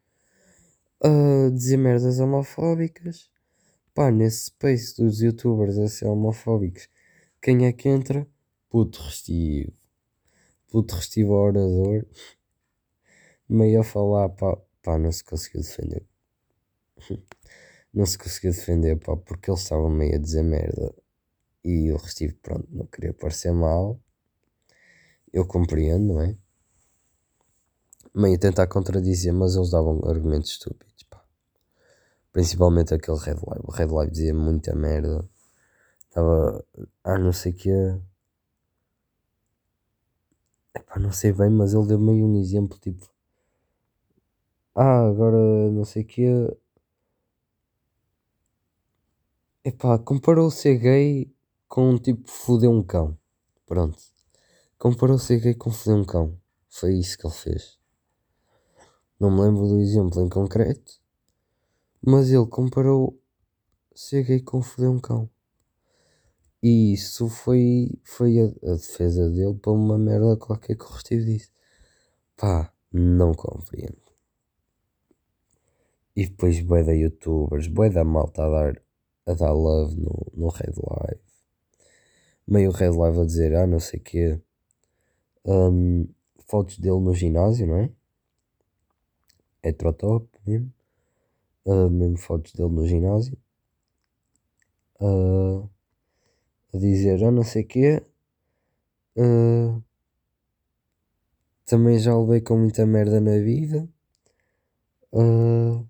A 1.03 1.49
dizer 1.51 1.79
merdas 1.79 2.21
homofóbicas. 2.21 3.31
Pá, 3.95 4.11
nesse 4.11 4.47
space 4.47 5.03
dos 5.03 5.23
youtubers 5.23 5.79
a 5.79 5.89
ser 5.89 6.05
homofóbicos, 6.05 6.87
quem 7.41 7.65
é 7.65 7.73
que 7.73 7.89
entra? 7.89 8.29
Puto 8.69 9.01
restivo. 9.03 9.73
Puto 10.71 10.95
restivo 10.95 11.33
orador. 11.33 12.07
Meio 13.49 13.81
a 13.81 13.85
falar, 13.85 14.29
pá, 14.29 14.55
pá, 14.83 14.99
não 14.99 15.11
se 15.11 15.25
conseguiu 15.25 15.63
defender. 15.63 16.05
não 17.93 18.05
se 18.05 18.19
conseguiu 18.19 18.53
defender, 18.53 18.99
pá, 18.99 19.17
porque 19.17 19.51
ele 19.51 19.59
estava 19.59 19.89
meio 19.89 20.15
a 20.15 20.19
dizer 20.19 20.43
merda. 20.43 20.95
E 21.65 21.93
o 21.93 21.97
restivo, 21.97 22.35
pronto, 22.43 22.67
não 22.71 22.87
queria 22.87 23.15
parecer 23.15 23.53
mal. 23.53 24.01
Eu 25.33 25.47
compreendo, 25.47 26.15
não 26.15 26.21
é? 26.21 26.37
Meio 28.15 28.39
tentar 28.39 28.67
contradizer, 28.67 29.33
mas 29.33 29.55
eles 29.55 29.71
davam 29.71 30.01
argumentos 30.05 30.51
estúpidos, 30.51 31.03
pá. 31.05 31.25
Principalmente 32.33 32.93
aquele 32.93 33.19
Red 33.19 33.37
Live. 33.47 33.65
O 33.65 33.71
Red 33.71 33.87
Live 33.87 34.13
dizia 34.13 34.35
muita 34.35 34.75
merda. 34.75 35.27
Estava, 36.09 36.65
ah, 37.05 37.19
não 37.19 37.33
sei 37.33 37.53
o 37.53 37.55
que. 37.57 37.71
Epá, 40.75 40.99
não 40.99 41.13
sei 41.13 41.33
bem, 41.33 41.49
mas 41.51 41.73
ele 41.75 41.87
deu 41.87 41.99
meio 41.99 42.27
um 42.27 42.37
exemplo, 42.39 42.79
tipo. 42.79 43.09
Ah, 44.75 45.07
agora 45.07 45.71
não 45.71 45.85
sei 45.85 46.03
o 46.03 46.07
que. 46.07 46.27
Epá, 49.65 49.99
comparou 49.99 50.51
ser 50.51 50.77
gay 50.79 51.33
com 51.73 51.97
tipo 51.97 52.31
foder 52.31 52.69
um 52.69 52.83
cão. 52.83 53.17
Pronto. 53.65 53.97
Comparou 54.79 55.19
ser 55.19 55.41
gay 55.41 55.55
com 55.55 55.71
foder 55.71 55.99
um 56.03 56.05
cão. 56.05 56.39
Foi 56.69 56.93
isso 56.93 57.17
que 57.17 57.27
ele 57.27 57.33
fez. 57.33 57.79
Não 59.19 59.31
me 59.31 59.41
lembro 59.41 59.67
do 59.67 59.81
exemplo 59.81 60.21
em 60.21 60.29
concreto, 60.29 61.01
mas 62.07 62.31
ele 62.31 62.45
comparou 62.45 63.19
ser 63.95 64.23
gay 64.23 64.43
com 64.43 64.61
foder 64.61 64.91
um 64.91 65.01
cão. 65.01 65.31
E 66.63 66.93
isso 66.93 67.31
foi, 67.31 67.99
foi 68.05 68.39
a, 68.39 68.71
a 68.71 68.75
defesa 68.75 69.31
dele 69.31 69.55
para 69.55 69.73
uma 69.73 69.97
merda 69.97 70.37
qualquer 70.37 70.77
que 70.77 70.85
o 70.85 70.89
Restivo 70.89 71.25
disse. 71.25 71.51
Pá, 72.37 72.71
não 72.93 73.33
compreendo. 73.33 73.97
E 76.15 76.27
depois 76.27 76.61
bué 76.61 76.85
da 76.85 76.93
youtubers, 76.93 77.67
bué 77.67 77.89
da 77.89 78.05
malta 78.05 78.45
a 78.45 78.51
dar, 78.51 78.83
a 79.25 79.33
dar 79.33 79.53
love 79.53 79.97
no, 79.97 80.31
no 80.35 80.49
Red 80.49 80.75
Live. 80.77 81.32
Meio 82.53 82.71
Red 82.71 82.91
Live 82.91 83.19
a 83.19 83.25
dizer, 83.25 83.55
ah, 83.57 83.67
não 83.67 83.81
sei 83.81 83.99
o 83.99 84.03
quê. 84.03 84.41
Um, 85.43 86.07
fotos 86.47 86.79
dele 86.79 87.01
no 87.01 87.15
ginásio, 87.15 87.67
não 87.67 87.79
é? 87.79 87.91
Heterotop 89.63 90.29
mesmo. 90.47 90.71
Uh, 91.65 91.89
mesmo 91.89 92.19
fotos 92.19 92.53
dele 92.53 92.69
no 92.69 92.87
ginásio. 92.87 93.39
Uh, 95.01 95.67
a 96.75 96.77
dizer, 96.77 97.25
ah, 97.25 97.31
não 97.31 97.43
sei 97.43 97.63
o 97.63 97.67
quê. 97.67 98.03
Uh, 99.17 99.83
também 101.65 101.99
já 101.99 102.15
levei 102.19 102.43
com 102.43 102.59
muita 102.59 102.85
merda 102.85 103.19
na 103.19 103.39
vida. 103.39 103.89
Uh, 105.11 105.89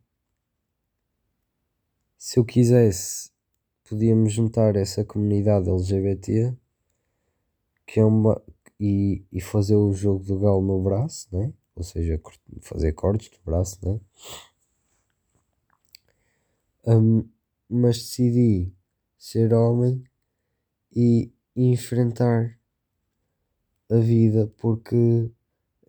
se 2.16 2.38
eu 2.38 2.44
quisesse, 2.44 3.31
podíamos 3.88 4.32
juntar 4.32 4.76
essa 4.76 5.04
comunidade 5.04 5.68
LGBT 5.68 6.54
que 7.86 8.00
é 8.00 8.04
uma, 8.04 8.40
e, 8.80 9.24
e 9.30 9.40
fazer 9.40 9.76
o 9.76 9.92
jogo 9.92 10.24
do 10.24 10.38
galo 10.38 10.62
no 10.62 10.82
braço, 10.82 11.28
né? 11.32 11.52
ou 11.74 11.82
seja, 11.82 12.20
fazer 12.60 12.92
cortes 12.92 13.30
do 13.30 13.38
braço, 13.44 13.78
né? 13.82 14.00
Um, 16.84 17.28
mas 17.68 17.98
decidi 17.98 18.72
ser 19.16 19.54
homem 19.54 20.02
e 20.94 21.32
enfrentar 21.54 22.58
a 23.90 23.96
vida 23.96 24.52
porque 24.58 25.30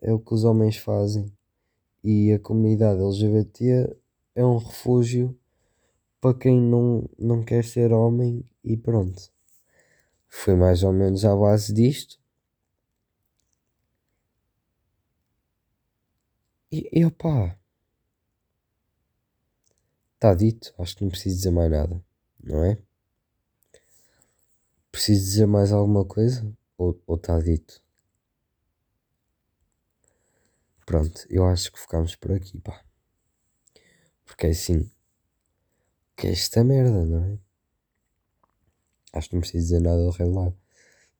é 0.00 0.12
o 0.12 0.20
que 0.20 0.34
os 0.34 0.44
homens 0.44 0.76
fazem 0.76 1.26
e 2.02 2.32
a 2.32 2.38
comunidade 2.38 3.00
LGBT 3.00 3.96
é 4.34 4.44
um 4.44 4.58
refúgio 4.58 5.36
para 6.24 6.38
quem 6.38 6.58
não, 6.58 7.06
não 7.18 7.44
quer 7.44 7.62
ser 7.62 7.92
homem 7.92 8.42
e 8.64 8.78
pronto. 8.78 9.30
Foi 10.26 10.54
mais 10.54 10.82
ou 10.82 10.90
menos 10.90 11.22
à 11.22 11.36
base 11.36 11.70
disto. 11.70 12.18
E, 16.72 16.88
e 16.98 17.04
opá, 17.04 17.58
está 20.14 20.34
dito, 20.34 20.72
acho 20.78 20.96
que 20.96 21.02
não 21.02 21.10
preciso 21.10 21.36
dizer 21.36 21.50
mais 21.50 21.70
nada, 21.70 22.02
não 22.42 22.64
é? 22.64 22.78
Preciso 24.90 25.24
dizer 25.26 25.46
mais 25.46 25.72
alguma 25.72 26.06
coisa? 26.06 26.50
Ou 26.78 26.98
está 27.16 27.38
dito? 27.38 27.82
Pronto, 30.86 31.26
eu 31.28 31.44
acho 31.46 31.70
que 31.70 31.78
ficamos 31.78 32.16
por 32.16 32.32
aqui, 32.32 32.58
pá. 32.62 32.82
Porque 34.24 34.46
é 34.46 34.50
assim, 34.50 34.90
que 36.16 36.26
é 36.26 36.32
esta 36.32 36.62
merda, 36.64 37.04
não 37.04 37.24
é? 37.24 37.38
Acho 39.12 39.28
que 39.28 39.34
não 39.34 39.40
preciso 39.40 39.64
dizer 39.64 39.80
nada 39.80 40.02
do 40.02 40.10
revelar. 40.10 40.52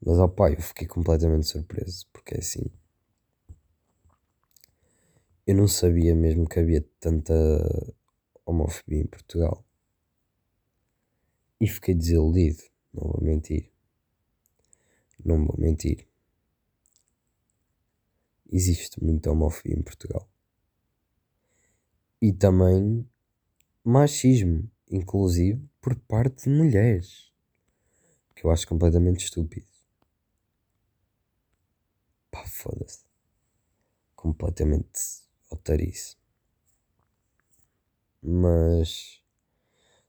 Mas 0.04 0.18
ó 0.18 0.28
pá, 0.28 0.50
eu 0.50 0.60
fiquei 0.60 0.86
completamente 0.86 1.46
surpreso, 1.46 2.06
porque 2.12 2.34
é 2.34 2.38
assim. 2.38 2.70
Eu 5.46 5.54
não 5.56 5.68
sabia 5.68 6.14
mesmo 6.14 6.48
que 6.48 6.58
havia 6.58 6.80
tanta 6.98 7.34
homofobia 8.44 9.00
em 9.00 9.06
Portugal. 9.06 9.64
E 11.60 11.68
fiquei 11.68 11.94
desiludido, 11.94 12.62
não 12.92 13.10
vou 13.10 13.22
mentir. 13.22 13.70
Não 15.24 15.46
vou 15.46 15.56
mentir. 15.58 16.06
Existe 18.50 19.02
muita 19.02 19.30
homofobia 19.30 19.74
em 19.74 19.82
Portugal. 19.82 20.28
E 22.20 22.32
também 22.32 23.08
machismo, 23.84 24.70
inclusive 24.88 25.68
por 25.80 25.96
parte 25.96 26.44
de 26.44 26.50
mulheres. 26.50 27.32
Que 28.34 28.46
eu 28.46 28.50
acho 28.50 28.66
completamente 28.66 29.24
estúpido. 29.24 29.66
Pá, 32.30 32.44
foda-se. 32.46 33.04
Completamente 34.16 35.00
otarice. 35.50 36.16
Mas 38.22 39.22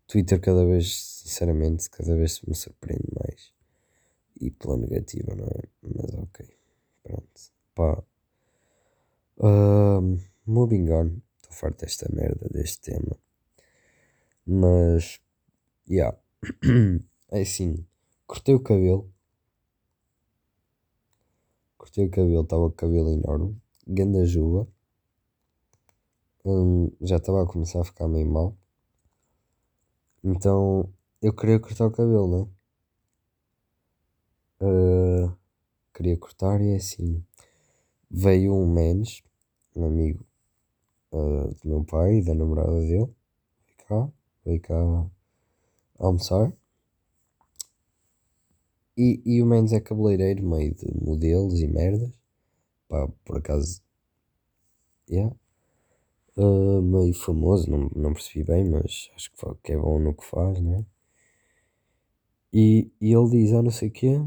Twitter 0.08 0.40
cada 0.40 0.66
vez, 0.66 0.96
sinceramente, 0.96 1.90
cada 1.90 2.16
vez 2.16 2.42
me 2.42 2.56
surpreende 2.56 3.08
mais. 3.20 3.54
E 4.40 4.50
pela 4.52 4.78
negativa, 4.78 5.36
não 5.36 5.46
é? 5.46 5.64
Mas 5.82 6.14
ok. 6.16 6.58
Pronto. 7.04 7.42
Pá. 7.74 8.04
Um, 9.38 10.20
moving 10.46 10.90
on. 10.92 11.22
Estou 11.38 11.52
farto 11.52 11.86
desta 11.86 12.08
merda, 12.12 12.48
deste 12.50 12.92
tema. 12.92 13.18
Mas. 14.46 15.20
Yeah. 15.90 16.18
é 17.32 17.42
assim. 17.42 17.86
Cortei 18.28 18.56
o 18.56 18.60
cabelo. 18.60 19.12
Cortei 21.78 22.06
o 22.06 22.12
cabelo, 22.12 22.42
estava 22.42 22.64
o 22.64 22.72
cabelo 22.72 23.12
enorme. 23.12 23.56
Ganda 23.88 24.26
juba. 24.26 24.68
Hum, 26.44 26.92
já 27.02 27.18
estava 27.18 27.44
a 27.44 27.48
começar 27.48 27.82
a 27.82 27.84
ficar 27.84 28.08
meio 28.08 28.30
mal. 28.30 28.56
Então 30.24 30.92
eu 31.22 31.34
queria 31.34 31.60
cortar 31.60 31.88
o 31.88 31.92
cabelo, 31.92 32.28
né? 32.28 32.48
Uh, 34.62 35.36
queria 35.94 36.18
cortar 36.18 36.62
e 36.62 36.72
é 36.72 36.76
assim. 36.76 37.24
Veio 38.10 38.54
um 38.54 38.68
mens, 38.72 39.24
um 39.76 39.86
amigo 39.86 40.26
uh, 41.12 41.54
do 41.62 41.70
meu 41.70 41.84
pai 41.84 42.18
e 42.18 42.24
da 42.24 42.34
namorada 42.34 42.80
dele. 42.80 43.14
Cá, 43.88 44.10
veio 44.46 44.62
cá 44.62 45.10
almoçar. 45.98 46.54
E, 48.98 49.22
e 49.26 49.42
o 49.42 49.46
Mendes 49.46 49.74
é 49.74 49.80
cabeleireiro, 49.82 50.44
meio 50.48 50.74
de 50.74 50.88
modelos 51.04 51.60
e 51.60 51.68
merdas. 51.68 52.12
Pá, 52.88 53.08
por 53.26 53.38
acaso. 53.38 53.82
Yeah. 55.10 55.36
Uh, 56.38 56.82
meio 56.82 57.14
famoso, 57.14 57.70
não, 57.70 57.90
não 57.96 58.14
percebi 58.14 58.44
bem, 58.44 58.70
mas 58.70 59.10
acho 59.16 59.32
que, 59.32 59.38
que 59.64 59.72
é 59.74 59.78
bom 59.78 60.00
no 60.00 60.14
que 60.14 60.26
faz, 60.26 60.60
né? 60.62 60.86
E, 62.54 62.92
e 63.02 63.14
ele 63.14 63.30
diz: 63.30 63.54
Ah, 63.54 63.62
não 63.62 63.72
sei 63.72 63.90
o 63.90 63.92
quê, 63.92 64.18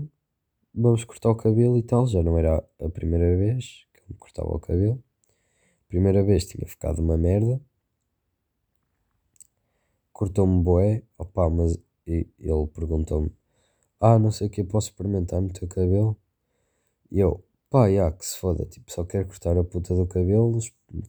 vamos 0.74 1.04
cortar 1.04 1.30
o 1.30 1.36
cabelo 1.36 1.78
e 1.78 1.82
tal. 1.82 2.06
Já 2.06 2.22
não 2.22 2.38
era 2.38 2.62
a 2.80 2.88
primeira 2.90 3.36
vez 3.36 3.86
que 3.94 4.00
ele 4.08 4.18
cortava 4.18 4.48
o 4.48 4.60
cabelo. 4.60 5.02
Primeira 5.88 6.22
vez 6.22 6.46
tinha 6.46 6.66
ficado 6.66 7.00
uma 7.00 7.16
merda. 7.16 7.60
Cortou-me 10.18 10.60
boé, 10.64 11.04
opá, 11.16 11.48
mas 11.48 11.78
ele 12.04 12.66
perguntou-me: 12.74 13.32
Ah, 14.00 14.18
não 14.18 14.32
sei 14.32 14.48
o 14.48 14.50
que, 14.50 14.64
posso 14.64 14.88
experimentar 14.88 15.40
no 15.40 15.48
teu 15.52 15.68
cabelo? 15.68 16.16
E 17.08 17.20
eu: 17.20 17.44
Pá, 17.70 17.88
já, 17.88 18.10
que 18.10 18.26
se 18.26 18.36
foda, 18.36 18.66
tipo, 18.66 18.90
só 18.92 19.04
quero 19.04 19.28
cortar 19.28 19.56
a 19.56 19.62
puta 19.62 19.94
do 19.94 20.08
cabelo, 20.08 20.58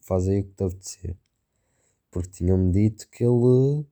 faz 0.03 0.28
aí 0.28 0.41
o 0.41 0.43
que 0.43 0.51
te 0.51 0.64
apetecer. 0.64 1.18
Porque 2.12 2.30
tinham-me 2.30 2.72
dito 2.72 3.10
que 3.10 3.24
ele, 3.24 3.84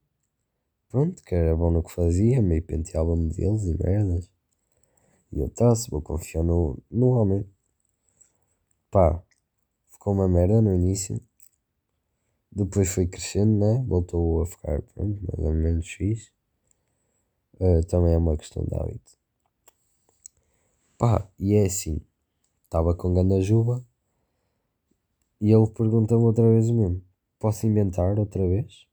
pronto, 0.88 1.24
que 1.24 1.34
era 1.34 1.56
bom 1.56 1.72
no 1.72 1.82
que 1.82 1.92
fazia, 1.92 2.40
meio 2.40 2.62
penteava 2.62 3.16
modelos 3.16 3.66
e 3.66 3.76
merdas. 3.76 4.30
E 5.32 5.40
eu, 5.40 5.50
tá, 5.50 5.76
se 5.76 5.90
vou 5.90 6.00
confiar 6.00 6.44
no, 6.44 6.78
no 6.92 7.08
homem. 7.08 7.44
Pá, 8.92 9.20
ficou 9.88 10.14
uma 10.14 10.28
merda 10.28 10.62
no 10.62 10.76
início. 10.76 11.20
Depois 12.58 12.90
foi 12.90 13.06
crescendo, 13.06 13.60
né? 13.60 13.86
Voltou 13.88 14.42
a 14.42 14.46
ficar, 14.48 14.82
pronto, 14.82 15.22
mais 15.22 15.48
ou 15.48 15.54
menos 15.54 15.88
fixe. 15.88 16.32
Uh, 17.60 17.86
também 17.86 18.16
é 18.16 18.18
uma 18.18 18.36
questão 18.36 18.66
de 18.66 18.74
hábito. 18.74 19.16
Pá, 20.98 21.30
e 21.38 21.54
é 21.54 21.68
assim. 21.68 22.02
Estava 22.64 22.96
com 22.96 23.14
ganda 23.14 23.40
juba 23.42 23.86
e 25.40 25.52
ele 25.52 25.68
pergunta-me 25.68 26.24
outra 26.24 26.50
vez 26.50 26.68
o 26.72 26.74
mesmo. 26.74 27.04
Posso 27.38 27.68
inventar 27.68 28.18
outra 28.18 28.42
vez? 28.48 28.88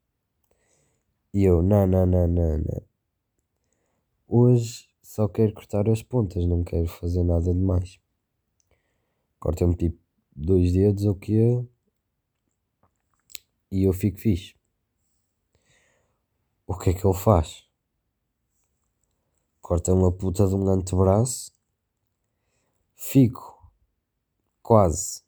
E 1.33 1.43
eu, 1.43 1.63
não, 1.63 1.87
não, 1.87 2.05
não, 2.05 2.29
não, 2.29 2.59
não. 2.59 2.83
Hoje 4.29 4.91
só 5.03 5.27
quero 5.27 5.55
cortar 5.55 5.89
as 5.89 6.03
pontas, 6.03 6.45
não 6.45 6.63
quero 6.63 6.87
fazer 6.87 7.25
nada 7.25 7.55
de 7.55 7.61
mais. 7.61 7.99
Corta-me 9.41 9.75
tipo 9.75 9.99
dois 10.37 10.71
dedos 10.71 11.07
ou 11.07 11.15
que 11.15 11.39
é 11.39 11.74
e 13.71 13.85
eu 13.85 13.93
fico 13.93 14.19
fixe. 14.19 14.55
O 16.67 16.77
que 16.79 16.91
é 16.91 16.95
que 16.95 17.07
ele 17.07 17.17
faz? 17.17 17.65
Corta 19.61 19.93
uma 19.93 20.13
puta 20.13 20.47
de 20.47 20.55
um 20.55 20.69
antebraço, 20.69 21.53
fico 22.95 23.73
quase 24.63 25.23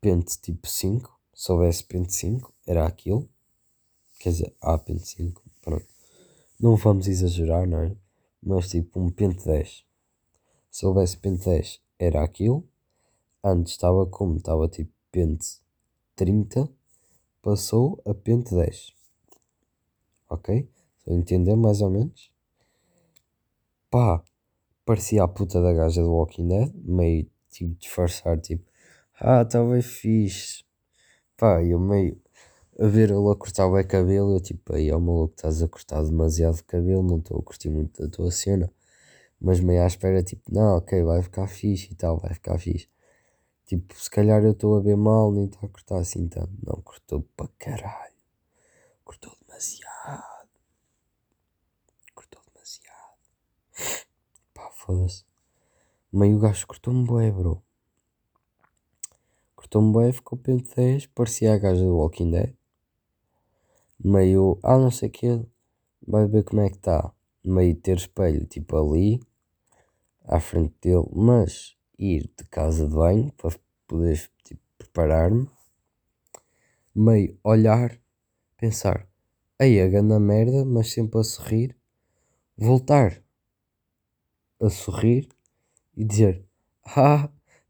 pente 0.00 0.38
tipo 0.38 0.68
5. 0.68 1.18
Se 1.32 1.50
houvesse 1.50 1.82
pente 1.82 2.14
5, 2.14 2.52
era 2.66 2.86
aquilo. 2.86 3.28
Quer 4.20 4.30
dizer, 4.30 4.56
há 4.60 4.78
pente 4.78 5.08
5. 5.08 5.42
Pronto. 5.62 5.86
Não 6.60 6.76
vamos 6.76 7.08
exagerar, 7.08 7.66
não 7.66 7.78
é? 7.78 7.96
Mas 8.42 8.68
tipo 8.68 9.00
um 9.00 9.10
pente 9.10 9.44
10. 9.44 9.84
Se 10.70 10.86
houvesse 10.86 11.16
pente 11.16 11.44
10, 11.44 11.80
era 11.98 12.22
aquilo. 12.22 12.68
Antes 13.42 13.72
estava 13.72 14.06
como? 14.06 14.36
Estava 14.36 14.68
tipo 14.68 14.92
pente 15.10 15.58
30. 16.16 16.68
Passou 17.42 18.00
a 18.06 18.14
pente 18.14 18.54
10. 18.54 18.92
Ok? 20.30 20.68
Estou 20.98 21.14
a 21.14 21.16
entender 21.16 21.56
mais 21.56 21.80
ou 21.80 21.90
menos? 21.90 22.30
Pá, 23.90 24.22
parecia 24.84 25.22
a 25.22 25.28
puta 25.28 25.60
da 25.60 25.72
gaja 25.72 26.02
do 26.02 26.12
Walking 26.12 26.48
Dead, 26.48 26.72
meio 26.84 27.28
tipo 27.50 27.74
disfarçar, 27.74 28.40
tipo, 28.40 28.64
ah, 29.20 29.44
talvez 29.44 29.84
tá 29.84 29.90
fixe. 29.90 30.64
Pá, 31.36 31.62
eu 31.62 31.78
meio 31.78 32.20
a 32.78 32.86
ver 32.86 33.10
ele 33.10 33.30
a 33.30 33.36
cortar 33.36 33.66
o 33.66 33.84
cabelo, 33.86 34.36
eu 34.36 34.40
tipo, 34.40 34.74
aí 34.74 34.90
ó 34.92 34.98
maluco, 34.98 35.34
estás 35.36 35.62
a 35.62 35.68
cortar 35.68 36.02
demasiado 36.04 36.62
cabelo, 36.64 37.02
não 37.02 37.18
estou 37.18 37.38
a 37.38 37.42
curtir 37.42 37.70
muito 37.70 38.02
da 38.02 38.08
tua 38.08 38.30
cena. 38.30 38.72
Mas 39.40 39.60
meio 39.60 39.82
à 39.82 39.86
espera, 39.86 40.22
tipo, 40.22 40.42
não, 40.52 40.78
ok, 40.78 41.02
vai 41.04 41.22
ficar 41.22 41.48
fixe 41.48 41.92
e 41.92 41.96
tal, 41.96 42.18
vai 42.18 42.34
ficar 42.34 42.58
fixe. 42.58 42.88
Tipo, 43.66 43.94
se 43.94 44.10
calhar 44.10 44.42
eu 44.44 44.52
estou 44.52 44.76
a 44.76 44.80
ver 44.80 44.96
mal, 44.96 45.32
nem 45.32 45.46
está 45.46 45.66
a 45.66 45.68
cortar 45.68 45.98
assim 45.98 46.28
tanto. 46.28 46.52
Não, 46.64 46.80
cortou 46.82 47.22
para 47.36 47.48
caralho. 47.58 48.14
Cortou 49.04 49.34
demasiado. 49.46 50.34
Foda-se. 54.84 55.24
Meio 56.12 56.38
gajo 56.38 56.66
cortou-me 56.66 57.06
bué, 57.06 57.30
bro. 57.30 57.62
Cortou-me 59.56 59.92
bué, 59.92 60.12
ficou 60.12 60.36
pente 60.36 60.76
10, 60.76 61.06
parecia 61.06 61.54
a 61.54 61.56
gaja 61.56 61.82
do 61.82 61.96
Walking 61.96 62.30
Dead. 62.30 62.54
meio, 63.98 64.58
ah, 64.62 64.76
não 64.76 64.90
sei 64.90 65.08
o 65.08 65.12
quê, 65.12 65.42
vai 66.06 66.26
ver 66.26 66.44
como 66.44 66.60
é 66.60 66.68
que 66.68 66.76
está. 66.76 67.14
Meio 67.42 67.74
ter 67.76 67.96
espelho, 67.96 68.44
tipo 68.44 68.76
ali, 68.76 69.20
à 70.22 70.38
frente 70.38 70.74
dele, 70.82 71.08
mas 71.14 71.74
ir 71.98 72.30
de 72.36 72.44
casa 72.50 72.86
de 72.86 72.94
banho 72.94 73.32
para 73.32 73.56
poder 73.86 74.30
tipo, 74.44 74.60
preparar-me. 74.78 75.48
Meio 76.94 77.38
olhar, 77.42 77.98
pensar, 78.56 79.08
ei, 79.58 79.80
a 79.80 79.88
grande 79.88 80.18
merda, 80.18 80.64
mas 80.64 80.92
sempre 80.92 81.20
a 81.20 81.24
sorrir. 81.24 81.76
Voltar 82.56 83.22
a 84.60 84.70
sorrir 84.70 85.28
e 85.96 86.04
dizer, 86.04 86.44
ah, 86.84 87.28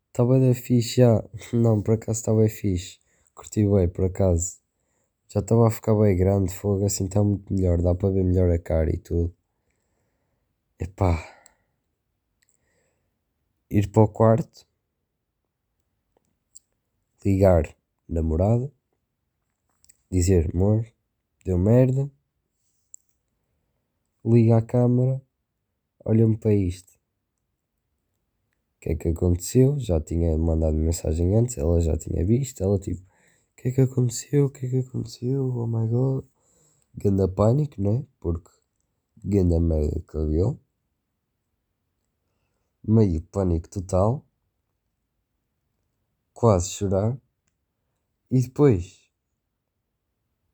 está 0.09 0.25
bem 0.25 0.47
da 0.47 0.55
fixe 0.55 1.01
já. 1.01 1.25
Não, 1.53 1.83
por 1.83 1.95
acaso 1.95 2.19
está 2.21 2.35
bem 2.35 2.49
fixe. 2.49 2.99
Curti 3.35 3.67
bem, 3.67 3.89
por 3.89 4.05
acaso. 4.05 4.59
Já 5.29 5.41
estava 5.41 5.67
a 5.67 5.71
ficar 5.71 5.95
bem 5.97 6.17
grande, 6.17 6.55
fogo 6.55 6.85
assim 6.85 7.07
está 7.07 7.23
muito 7.23 7.53
melhor, 7.53 7.83
dá 7.83 7.95
para 7.95 8.11
ver 8.11 8.23
melhor 8.25 8.51
a 8.51 8.59
cara 8.59 8.95
e 8.95 8.99
tudo. 8.99 9.35
Epá. 10.79 11.34
Ir 13.75 13.89
para 13.89 14.05
o 14.05 14.09
quarto. 14.09 14.65
Ligar 17.25 17.77
namorada. 18.09 18.71
Dizer, 20.09 20.49
amor, 20.55 20.87
deu 21.45 21.59
merda. 21.59 22.09
Liga 24.25 24.59
a 24.59 24.63
câmera. 24.63 25.21
Olha-me 26.05 26.37
para 26.37 26.55
isto. 26.55 26.93
O 28.77 28.81
que 28.81 28.91
é 28.91 28.95
que 28.95 29.09
aconteceu? 29.09 29.77
Já 29.81 30.01
tinha 30.01 30.39
mandado 30.39 30.77
mensagem 30.77 31.35
antes, 31.35 31.59
ela 31.59 31.81
já 31.81 31.97
tinha 31.97 32.25
visto, 32.25 32.63
ela 32.63 32.79
tipo, 32.79 33.03
o 33.03 33.57
que 33.57 33.71
é 33.71 33.73
que 33.73 33.81
aconteceu? 33.81 34.47
O 34.47 34.51
que 34.51 34.67
é 34.67 34.71
que 34.71 34.79
aconteceu? 34.89 35.53
Oh 35.53 35.67
my 35.67 35.89
god. 35.89 36.25
Ganda 36.97 37.27
pânico, 37.27 37.83
né? 37.83 38.07
Porque 38.21 38.53
ganda 39.25 39.59
merda 39.59 39.99
de 39.99 40.07
cabelo. 40.07 40.61
Meio 42.87 43.23
pânico 43.23 43.69
total. 43.69 44.23
Quase 46.35 46.69
chorar. 46.69 47.19
E 48.31 48.43
depois, 48.43 49.11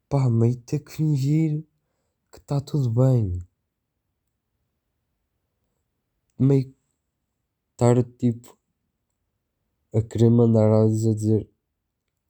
pá, 0.08 0.30
meio 0.30 0.56
ter 0.62 0.78
que 0.78 0.92
fingir 0.92 1.66
que 2.30 2.38
está 2.38 2.60
tudo 2.60 2.88
bem. 2.90 3.40
Meio 6.38 6.72
estar 7.72 8.02
tipo 8.04 8.56
a 9.92 10.00
querer 10.00 10.30
mandar 10.30 10.70
áudios 10.70 11.06
a 11.06 11.14
dizer 11.14 11.50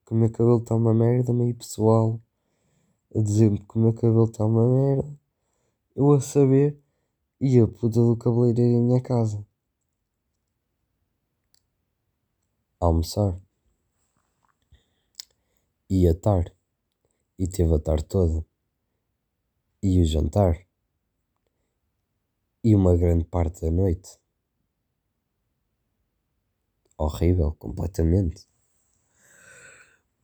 que 0.06 0.12
o 0.14 0.16
meu 0.16 0.30
cabelo 0.30 0.58
está 0.58 0.74
uma 0.74 0.94
merda, 0.94 1.32
meio 1.32 1.54
pessoal. 1.54 2.18
A 3.14 3.20
dizer-me 3.20 3.58
que 3.58 3.76
o 3.76 3.80
meu 3.80 3.92
cabelo 3.92 4.24
está 4.24 4.46
uma 4.46 4.66
merda. 4.66 5.20
Eu 5.94 6.10
a 6.12 6.20
saber 6.20 6.80
e 7.40 7.58
a 7.58 7.66
puta 7.66 8.00
do 8.00 8.16
cabeleireiro 8.16 8.78
em 8.78 8.82
minha 8.82 9.02
casa. 9.02 9.44
Almoçar. 12.80 13.38
E 15.88 16.08
a 16.08 16.14
tarde. 16.14 16.52
E 17.38 17.46
teve 17.46 17.74
a 17.74 17.78
tarde 17.78 18.04
toda. 18.04 18.44
E 19.82 20.00
o 20.00 20.04
jantar. 20.04 20.66
E 22.64 22.74
uma 22.74 22.96
grande 22.96 23.24
parte 23.24 23.60
da 23.60 23.70
noite. 23.70 24.18
Horrível, 26.96 27.52
completamente. 27.52 28.48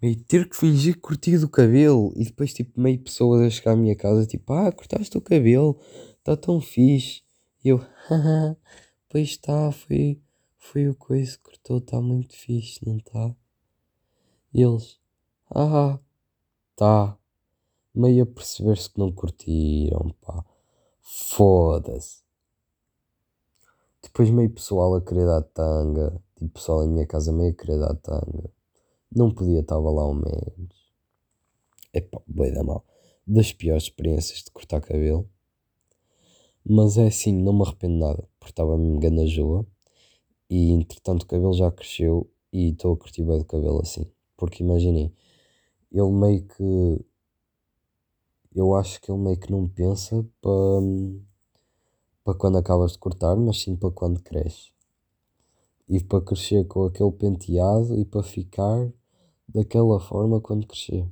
Meio 0.00 0.22
ter 0.24 0.48
que 0.48 0.57
fingir 0.57 0.94
que 0.94 1.00
curti 1.00 1.38
do 1.38 1.48
cabelo 1.48 2.12
e 2.14 2.24
depois 2.24 2.52
tipo 2.52 2.78
meio 2.78 2.98
pessoas 3.02 3.40
a 3.40 3.48
chegar 3.48 3.72
à 3.72 3.76
minha 3.76 3.96
casa 3.96 4.26
tipo, 4.26 4.52
ah, 4.52 4.70
cortaste 4.70 5.16
o 5.16 5.22
cabelo, 5.22 5.80
está 6.18 6.36
tão 6.36 6.61
fixe. 6.61 7.22
E 7.64 7.70
eu, 7.70 7.78
haha, 8.09 8.57
pois 9.09 9.28
está, 9.28 9.72
foi, 9.72 10.20
foi 10.66 10.88
o 10.88 10.94
coisa 10.94 11.36
que 11.36 11.44
cortou, 11.44 11.78
está 11.78 12.00
muito 12.00 12.34
fixe, 12.34 12.80
não? 12.84 13.36
E 14.52 14.62
eles, 14.62 14.98
ah, 15.54 15.98
tá. 16.74 17.16
Meio 17.94 18.24
a 18.24 18.26
perceber-se 18.26 18.90
que 18.90 18.98
não 18.98 19.12
curtiram, 19.12 20.14
pá. 20.20 20.44
Foda-se. 21.00 22.22
Depois 24.02 24.28
meio 24.30 24.50
pessoal 24.50 24.94
a 24.94 25.00
querer 25.00 25.26
dar 25.26 25.42
tanga. 25.42 26.20
Tipo, 26.36 26.50
pessoal 26.50 26.84
em 26.84 26.88
minha 26.88 27.06
casa 27.06 27.32
meio 27.32 27.52
a 27.52 27.54
querer 27.54 27.78
dar 27.78 27.94
tanga. 27.94 28.50
Não 29.14 29.32
podia, 29.32 29.60
estava 29.60 29.90
lá 29.90 30.02
ao 30.02 30.14
menos. 30.14 30.92
Epá, 31.92 32.20
boi 32.26 32.50
da 32.50 32.62
mal. 32.62 32.84
Das 33.26 33.52
piores 33.52 33.84
experiências 33.84 34.42
de 34.42 34.50
cortar 34.50 34.80
cabelo. 34.80 35.28
Mas 36.64 36.98
é 36.98 37.06
assim, 37.06 37.32
não 37.32 37.52
me 37.52 37.62
arrependo 37.62 37.98
nada. 37.98 38.28
Porque 38.38 38.52
estava 38.52 38.76
mesmo 38.76 38.98
gana 38.98 39.26
joa. 39.26 39.66
E 40.49 40.70
entretanto 40.72 41.22
o 41.22 41.26
cabelo 41.26 41.53
já 41.53 41.70
cresceu. 41.70 42.30
E 42.53 42.70
estou 42.70 42.94
a 42.94 42.97
curtir 42.97 43.24
bem 43.24 43.38
do 43.38 43.44
cabelo 43.44 43.80
assim. 43.80 44.07
Porque 44.36 44.62
imaginem, 44.62 45.12
ele 45.92 46.11
meio 46.11 46.47
que. 46.47 47.05
Eu 48.55 48.74
acho 48.74 49.01
que 49.01 49.11
ele 49.11 49.20
meio 49.20 49.38
que 49.38 49.51
não 49.51 49.68
pensa 49.68 50.24
para. 50.40 50.80
para 52.24 52.34
quando 52.34 52.59
acabas 52.59 52.92
de 52.92 52.99
cortar, 52.99 53.36
mas 53.36 53.61
sim 53.61 53.76
para 53.76 53.90
quando 53.90 54.22
cresce. 54.22 54.70
E 55.88 56.03
para 56.03 56.20
crescer 56.20 56.66
com 56.66 56.84
aquele 56.84 57.12
penteado 57.12 57.99
e 57.99 58.05
para 58.05 58.22
ficar 58.22 58.92
daquela 59.49 60.01
forma 60.01 60.40
quando 60.40 60.66
crescer. 60.66 61.09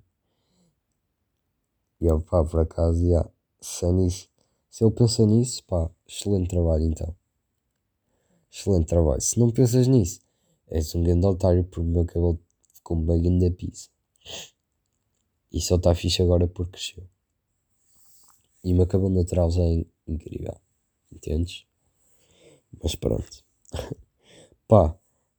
E 2.01 2.07
pá, 2.23 2.45
por 2.45 2.61
acaso, 2.61 3.03
yeah, 3.03 3.29
se 3.61 3.87
é 3.87 3.93
nisso. 3.93 4.29
Se 4.69 4.85
ele 4.85 4.93
pensa 4.93 5.25
nisso, 5.25 5.65
pá, 5.65 5.91
excelente 6.07 6.49
trabalho 6.51 6.85
então. 6.85 7.15
Excelente 8.55 8.87
trabalho. 8.87 9.21
Se 9.21 9.37
não 9.37 9.51
pensas 9.51 9.89
nisso, 9.89 10.21
és 10.69 10.95
um 10.95 11.03
grande 11.03 11.27
otário 11.27 11.65
porque 11.65 11.81
o 11.81 11.85
meu 11.85 12.05
cabelo 12.05 12.39
ficou 12.73 12.97
uma 12.97 13.19
grande 13.19 13.51
pizza. 13.51 13.89
E 15.53 15.61
só 15.61 15.75
está 15.75 15.93
fixe 15.93 16.23
agora 16.23 16.47
porque 16.47 16.73
cresceu. 16.73 17.05
E 18.63 18.73
o 18.73 18.77
meu 18.77 18.87
cabelo 18.87 19.11
natural 19.11 19.51
já 19.51 19.61
é 19.61 19.85
incrível. 20.07 20.57
Entendes? 21.13 21.67
Mas 22.81 22.95
pronto. 22.95 23.45
Pá. 24.69 24.97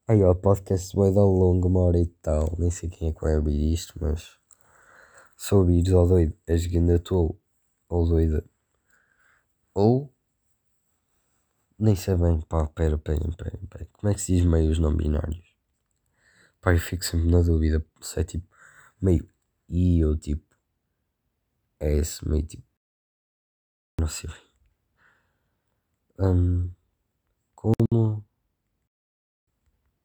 Aí 0.07 0.21
o 0.21 0.35
podcast 0.35 0.93
vai 0.95 1.11
dar 1.11 1.23
longo, 1.23 1.69
uma 1.69 1.79
hora 1.79 1.99
e 1.99 2.05
tal. 2.21 2.53
Nem 2.59 2.69
sei 2.69 2.89
quem 2.89 3.09
é 3.09 3.13
que 3.13 3.21
vai 3.21 3.37
ouvir 3.37 3.73
isto, 3.73 3.93
mas. 3.99 4.37
Se 5.37 5.55
ouvires, 5.55 5.93
ó 5.93 6.05
doido, 6.05 6.37
és 6.45 6.65
ganda 6.67 6.99
tolo. 6.99 7.39
Ou 7.89 8.07
doida. 8.07 8.43
Ou. 9.73 10.13
Nem 11.77 11.95
sei 11.95 12.15
bem, 12.15 12.41
pá, 12.41 12.68
pera, 12.68 12.97
pera, 12.97 13.19
pera, 13.38 13.60
pera. 13.69 13.88
Como 13.93 14.11
é 14.11 14.14
que 14.14 14.22
se 14.22 14.35
diz 14.35 14.45
meios 14.45 14.80
não 14.80 14.95
binários? 14.95 15.56
Pá, 16.61 16.73
eu 16.73 16.80
fico 16.80 17.03
sempre 17.06 17.30
na 17.30 17.41
dúvida 17.41 17.85
se 18.02 18.19
é 18.19 18.23
tipo 18.23 18.47
meio 19.02 19.27
I 19.69 20.03
ou 20.06 20.18
tipo 20.18 20.56
S, 21.80 22.27
meio 22.27 22.45
tipo. 22.45 22.64
Não 23.99 24.07
sei. 24.07 24.30
Um, 26.18 26.72
como 27.56 28.26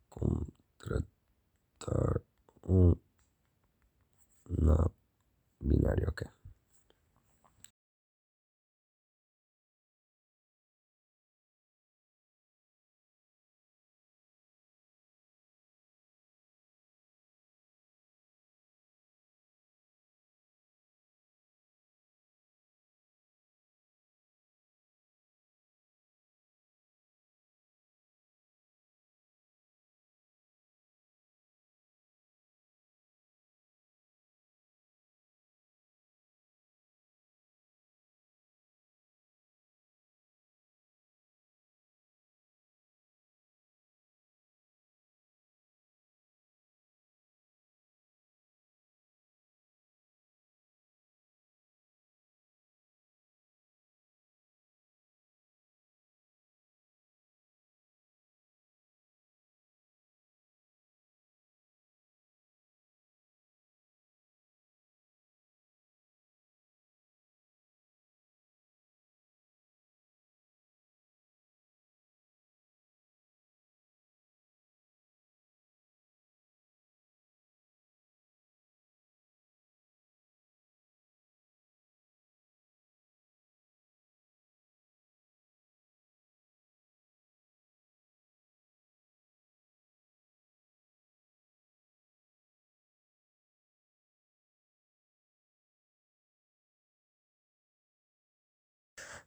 contratar 0.08 2.20
um 2.64 2.94
não 4.58 4.90
binário, 5.60 6.08
ok. 6.08 6.26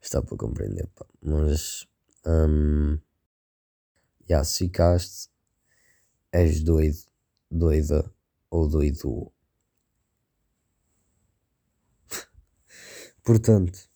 Está 0.03 0.21
para 0.21 0.37
compreender, 0.37 0.87
pá. 0.87 1.05
Mas, 1.21 1.87
um, 2.25 2.99
yeah, 4.29 4.43
se 4.43 4.65
ficaste, 4.65 5.29
és 6.31 6.61
doido, 6.61 6.99
doida 7.49 8.13
ou 8.49 8.67
doido. 8.67 9.31
Portanto, 13.23 13.89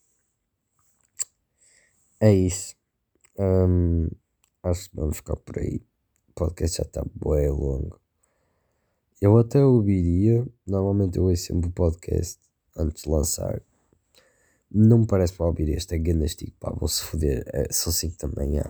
é 2.20 2.34
isso. 2.34 2.76
Um, 3.38 4.08
acho 4.64 4.90
que 4.90 4.96
vamos 4.96 5.18
ficar 5.18 5.36
por 5.36 5.60
aí. 5.60 5.86
O 6.30 6.34
podcast 6.34 6.78
já 6.78 6.84
está 6.84 7.04
bem 7.04 7.50
longo. 7.50 8.00
Eu 9.20 9.38
até 9.38 9.64
ouviria, 9.64 10.48
normalmente 10.66 11.18
eu 11.18 11.26
ouço 11.26 11.44
sempre 11.44 11.70
o 11.70 11.74
podcast 11.74 12.40
antes 12.76 13.04
de 13.04 13.10
lançar. 13.10 13.62
Não 14.70 15.00
me 15.00 15.08
parece 15.08 15.34
para 15.34 15.46
ouvir 15.46 15.70
este, 15.70 15.96
é 15.96 15.98
gandastico, 15.98 16.58
pá, 16.60 16.72
vou-se 16.72 17.02
foder, 17.04 17.44
é, 17.48 17.72
são 17.72 17.92
5 17.92 18.18
da 18.18 18.28
manhã, 18.28 18.64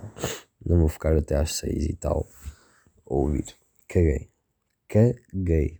não 0.64 0.80
vou 0.80 0.90
ficar 0.90 1.18
até 1.18 1.36
às 1.36 1.56
6 1.56 1.86
e 1.86 1.96
tal 1.96 2.28
a 3.10 3.14
ouvir. 3.14 3.56
Caguei. 3.88 4.30
Caguei. 4.88 5.80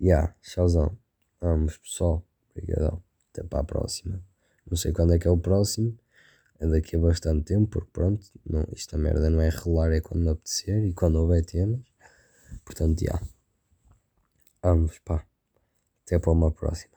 Ya, 0.00 0.06
yeah, 0.06 0.34
tchauzão. 0.42 0.98
Vamos 1.40 1.78
pessoal, 1.78 2.26
obrigadão. 2.50 3.02
Até 3.30 3.42
para 3.42 3.60
a 3.60 3.64
próxima. 3.64 4.22
Não 4.68 4.76
sei 4.76 4.92
quando 4.92 5.12
é 5.12 5.18
que 5.18 5.28
é 5.28 5.30
o 5.30 5.36
próximo, 5.36 5.96
é 6.58 6.66
daqui 6.66 6.96
a 6.96 6.98
bastante 6.98 7.44
tempo, 7.44 7.68
porque 7.68 7.90
pronto, 7.92 8.26
não, 8.46 8.66
isto 8.72 8.96
merda 8.98 9.28
não 9.28 9.40
é 9.40 9.50
regular, 9.50 9.92
é 9.92 10.00
quando 10.00 10.22
me 10.22 10.30
apetecer 10.30 10.84
e 10.84 10.92
quando 10.92 11.16
houver 11.16 11.44
temas. 11.44 11.80
Portanto, 12.64 13.00
já. 13.00 13.06
Yeah. 13.06 13.28
Vamos, 14.62 14.98
pá. 15.00 15.26
Até 16.04 16.18
para 16.18 16.32
uma 16.32 16.50
próxima. 16.50 16.93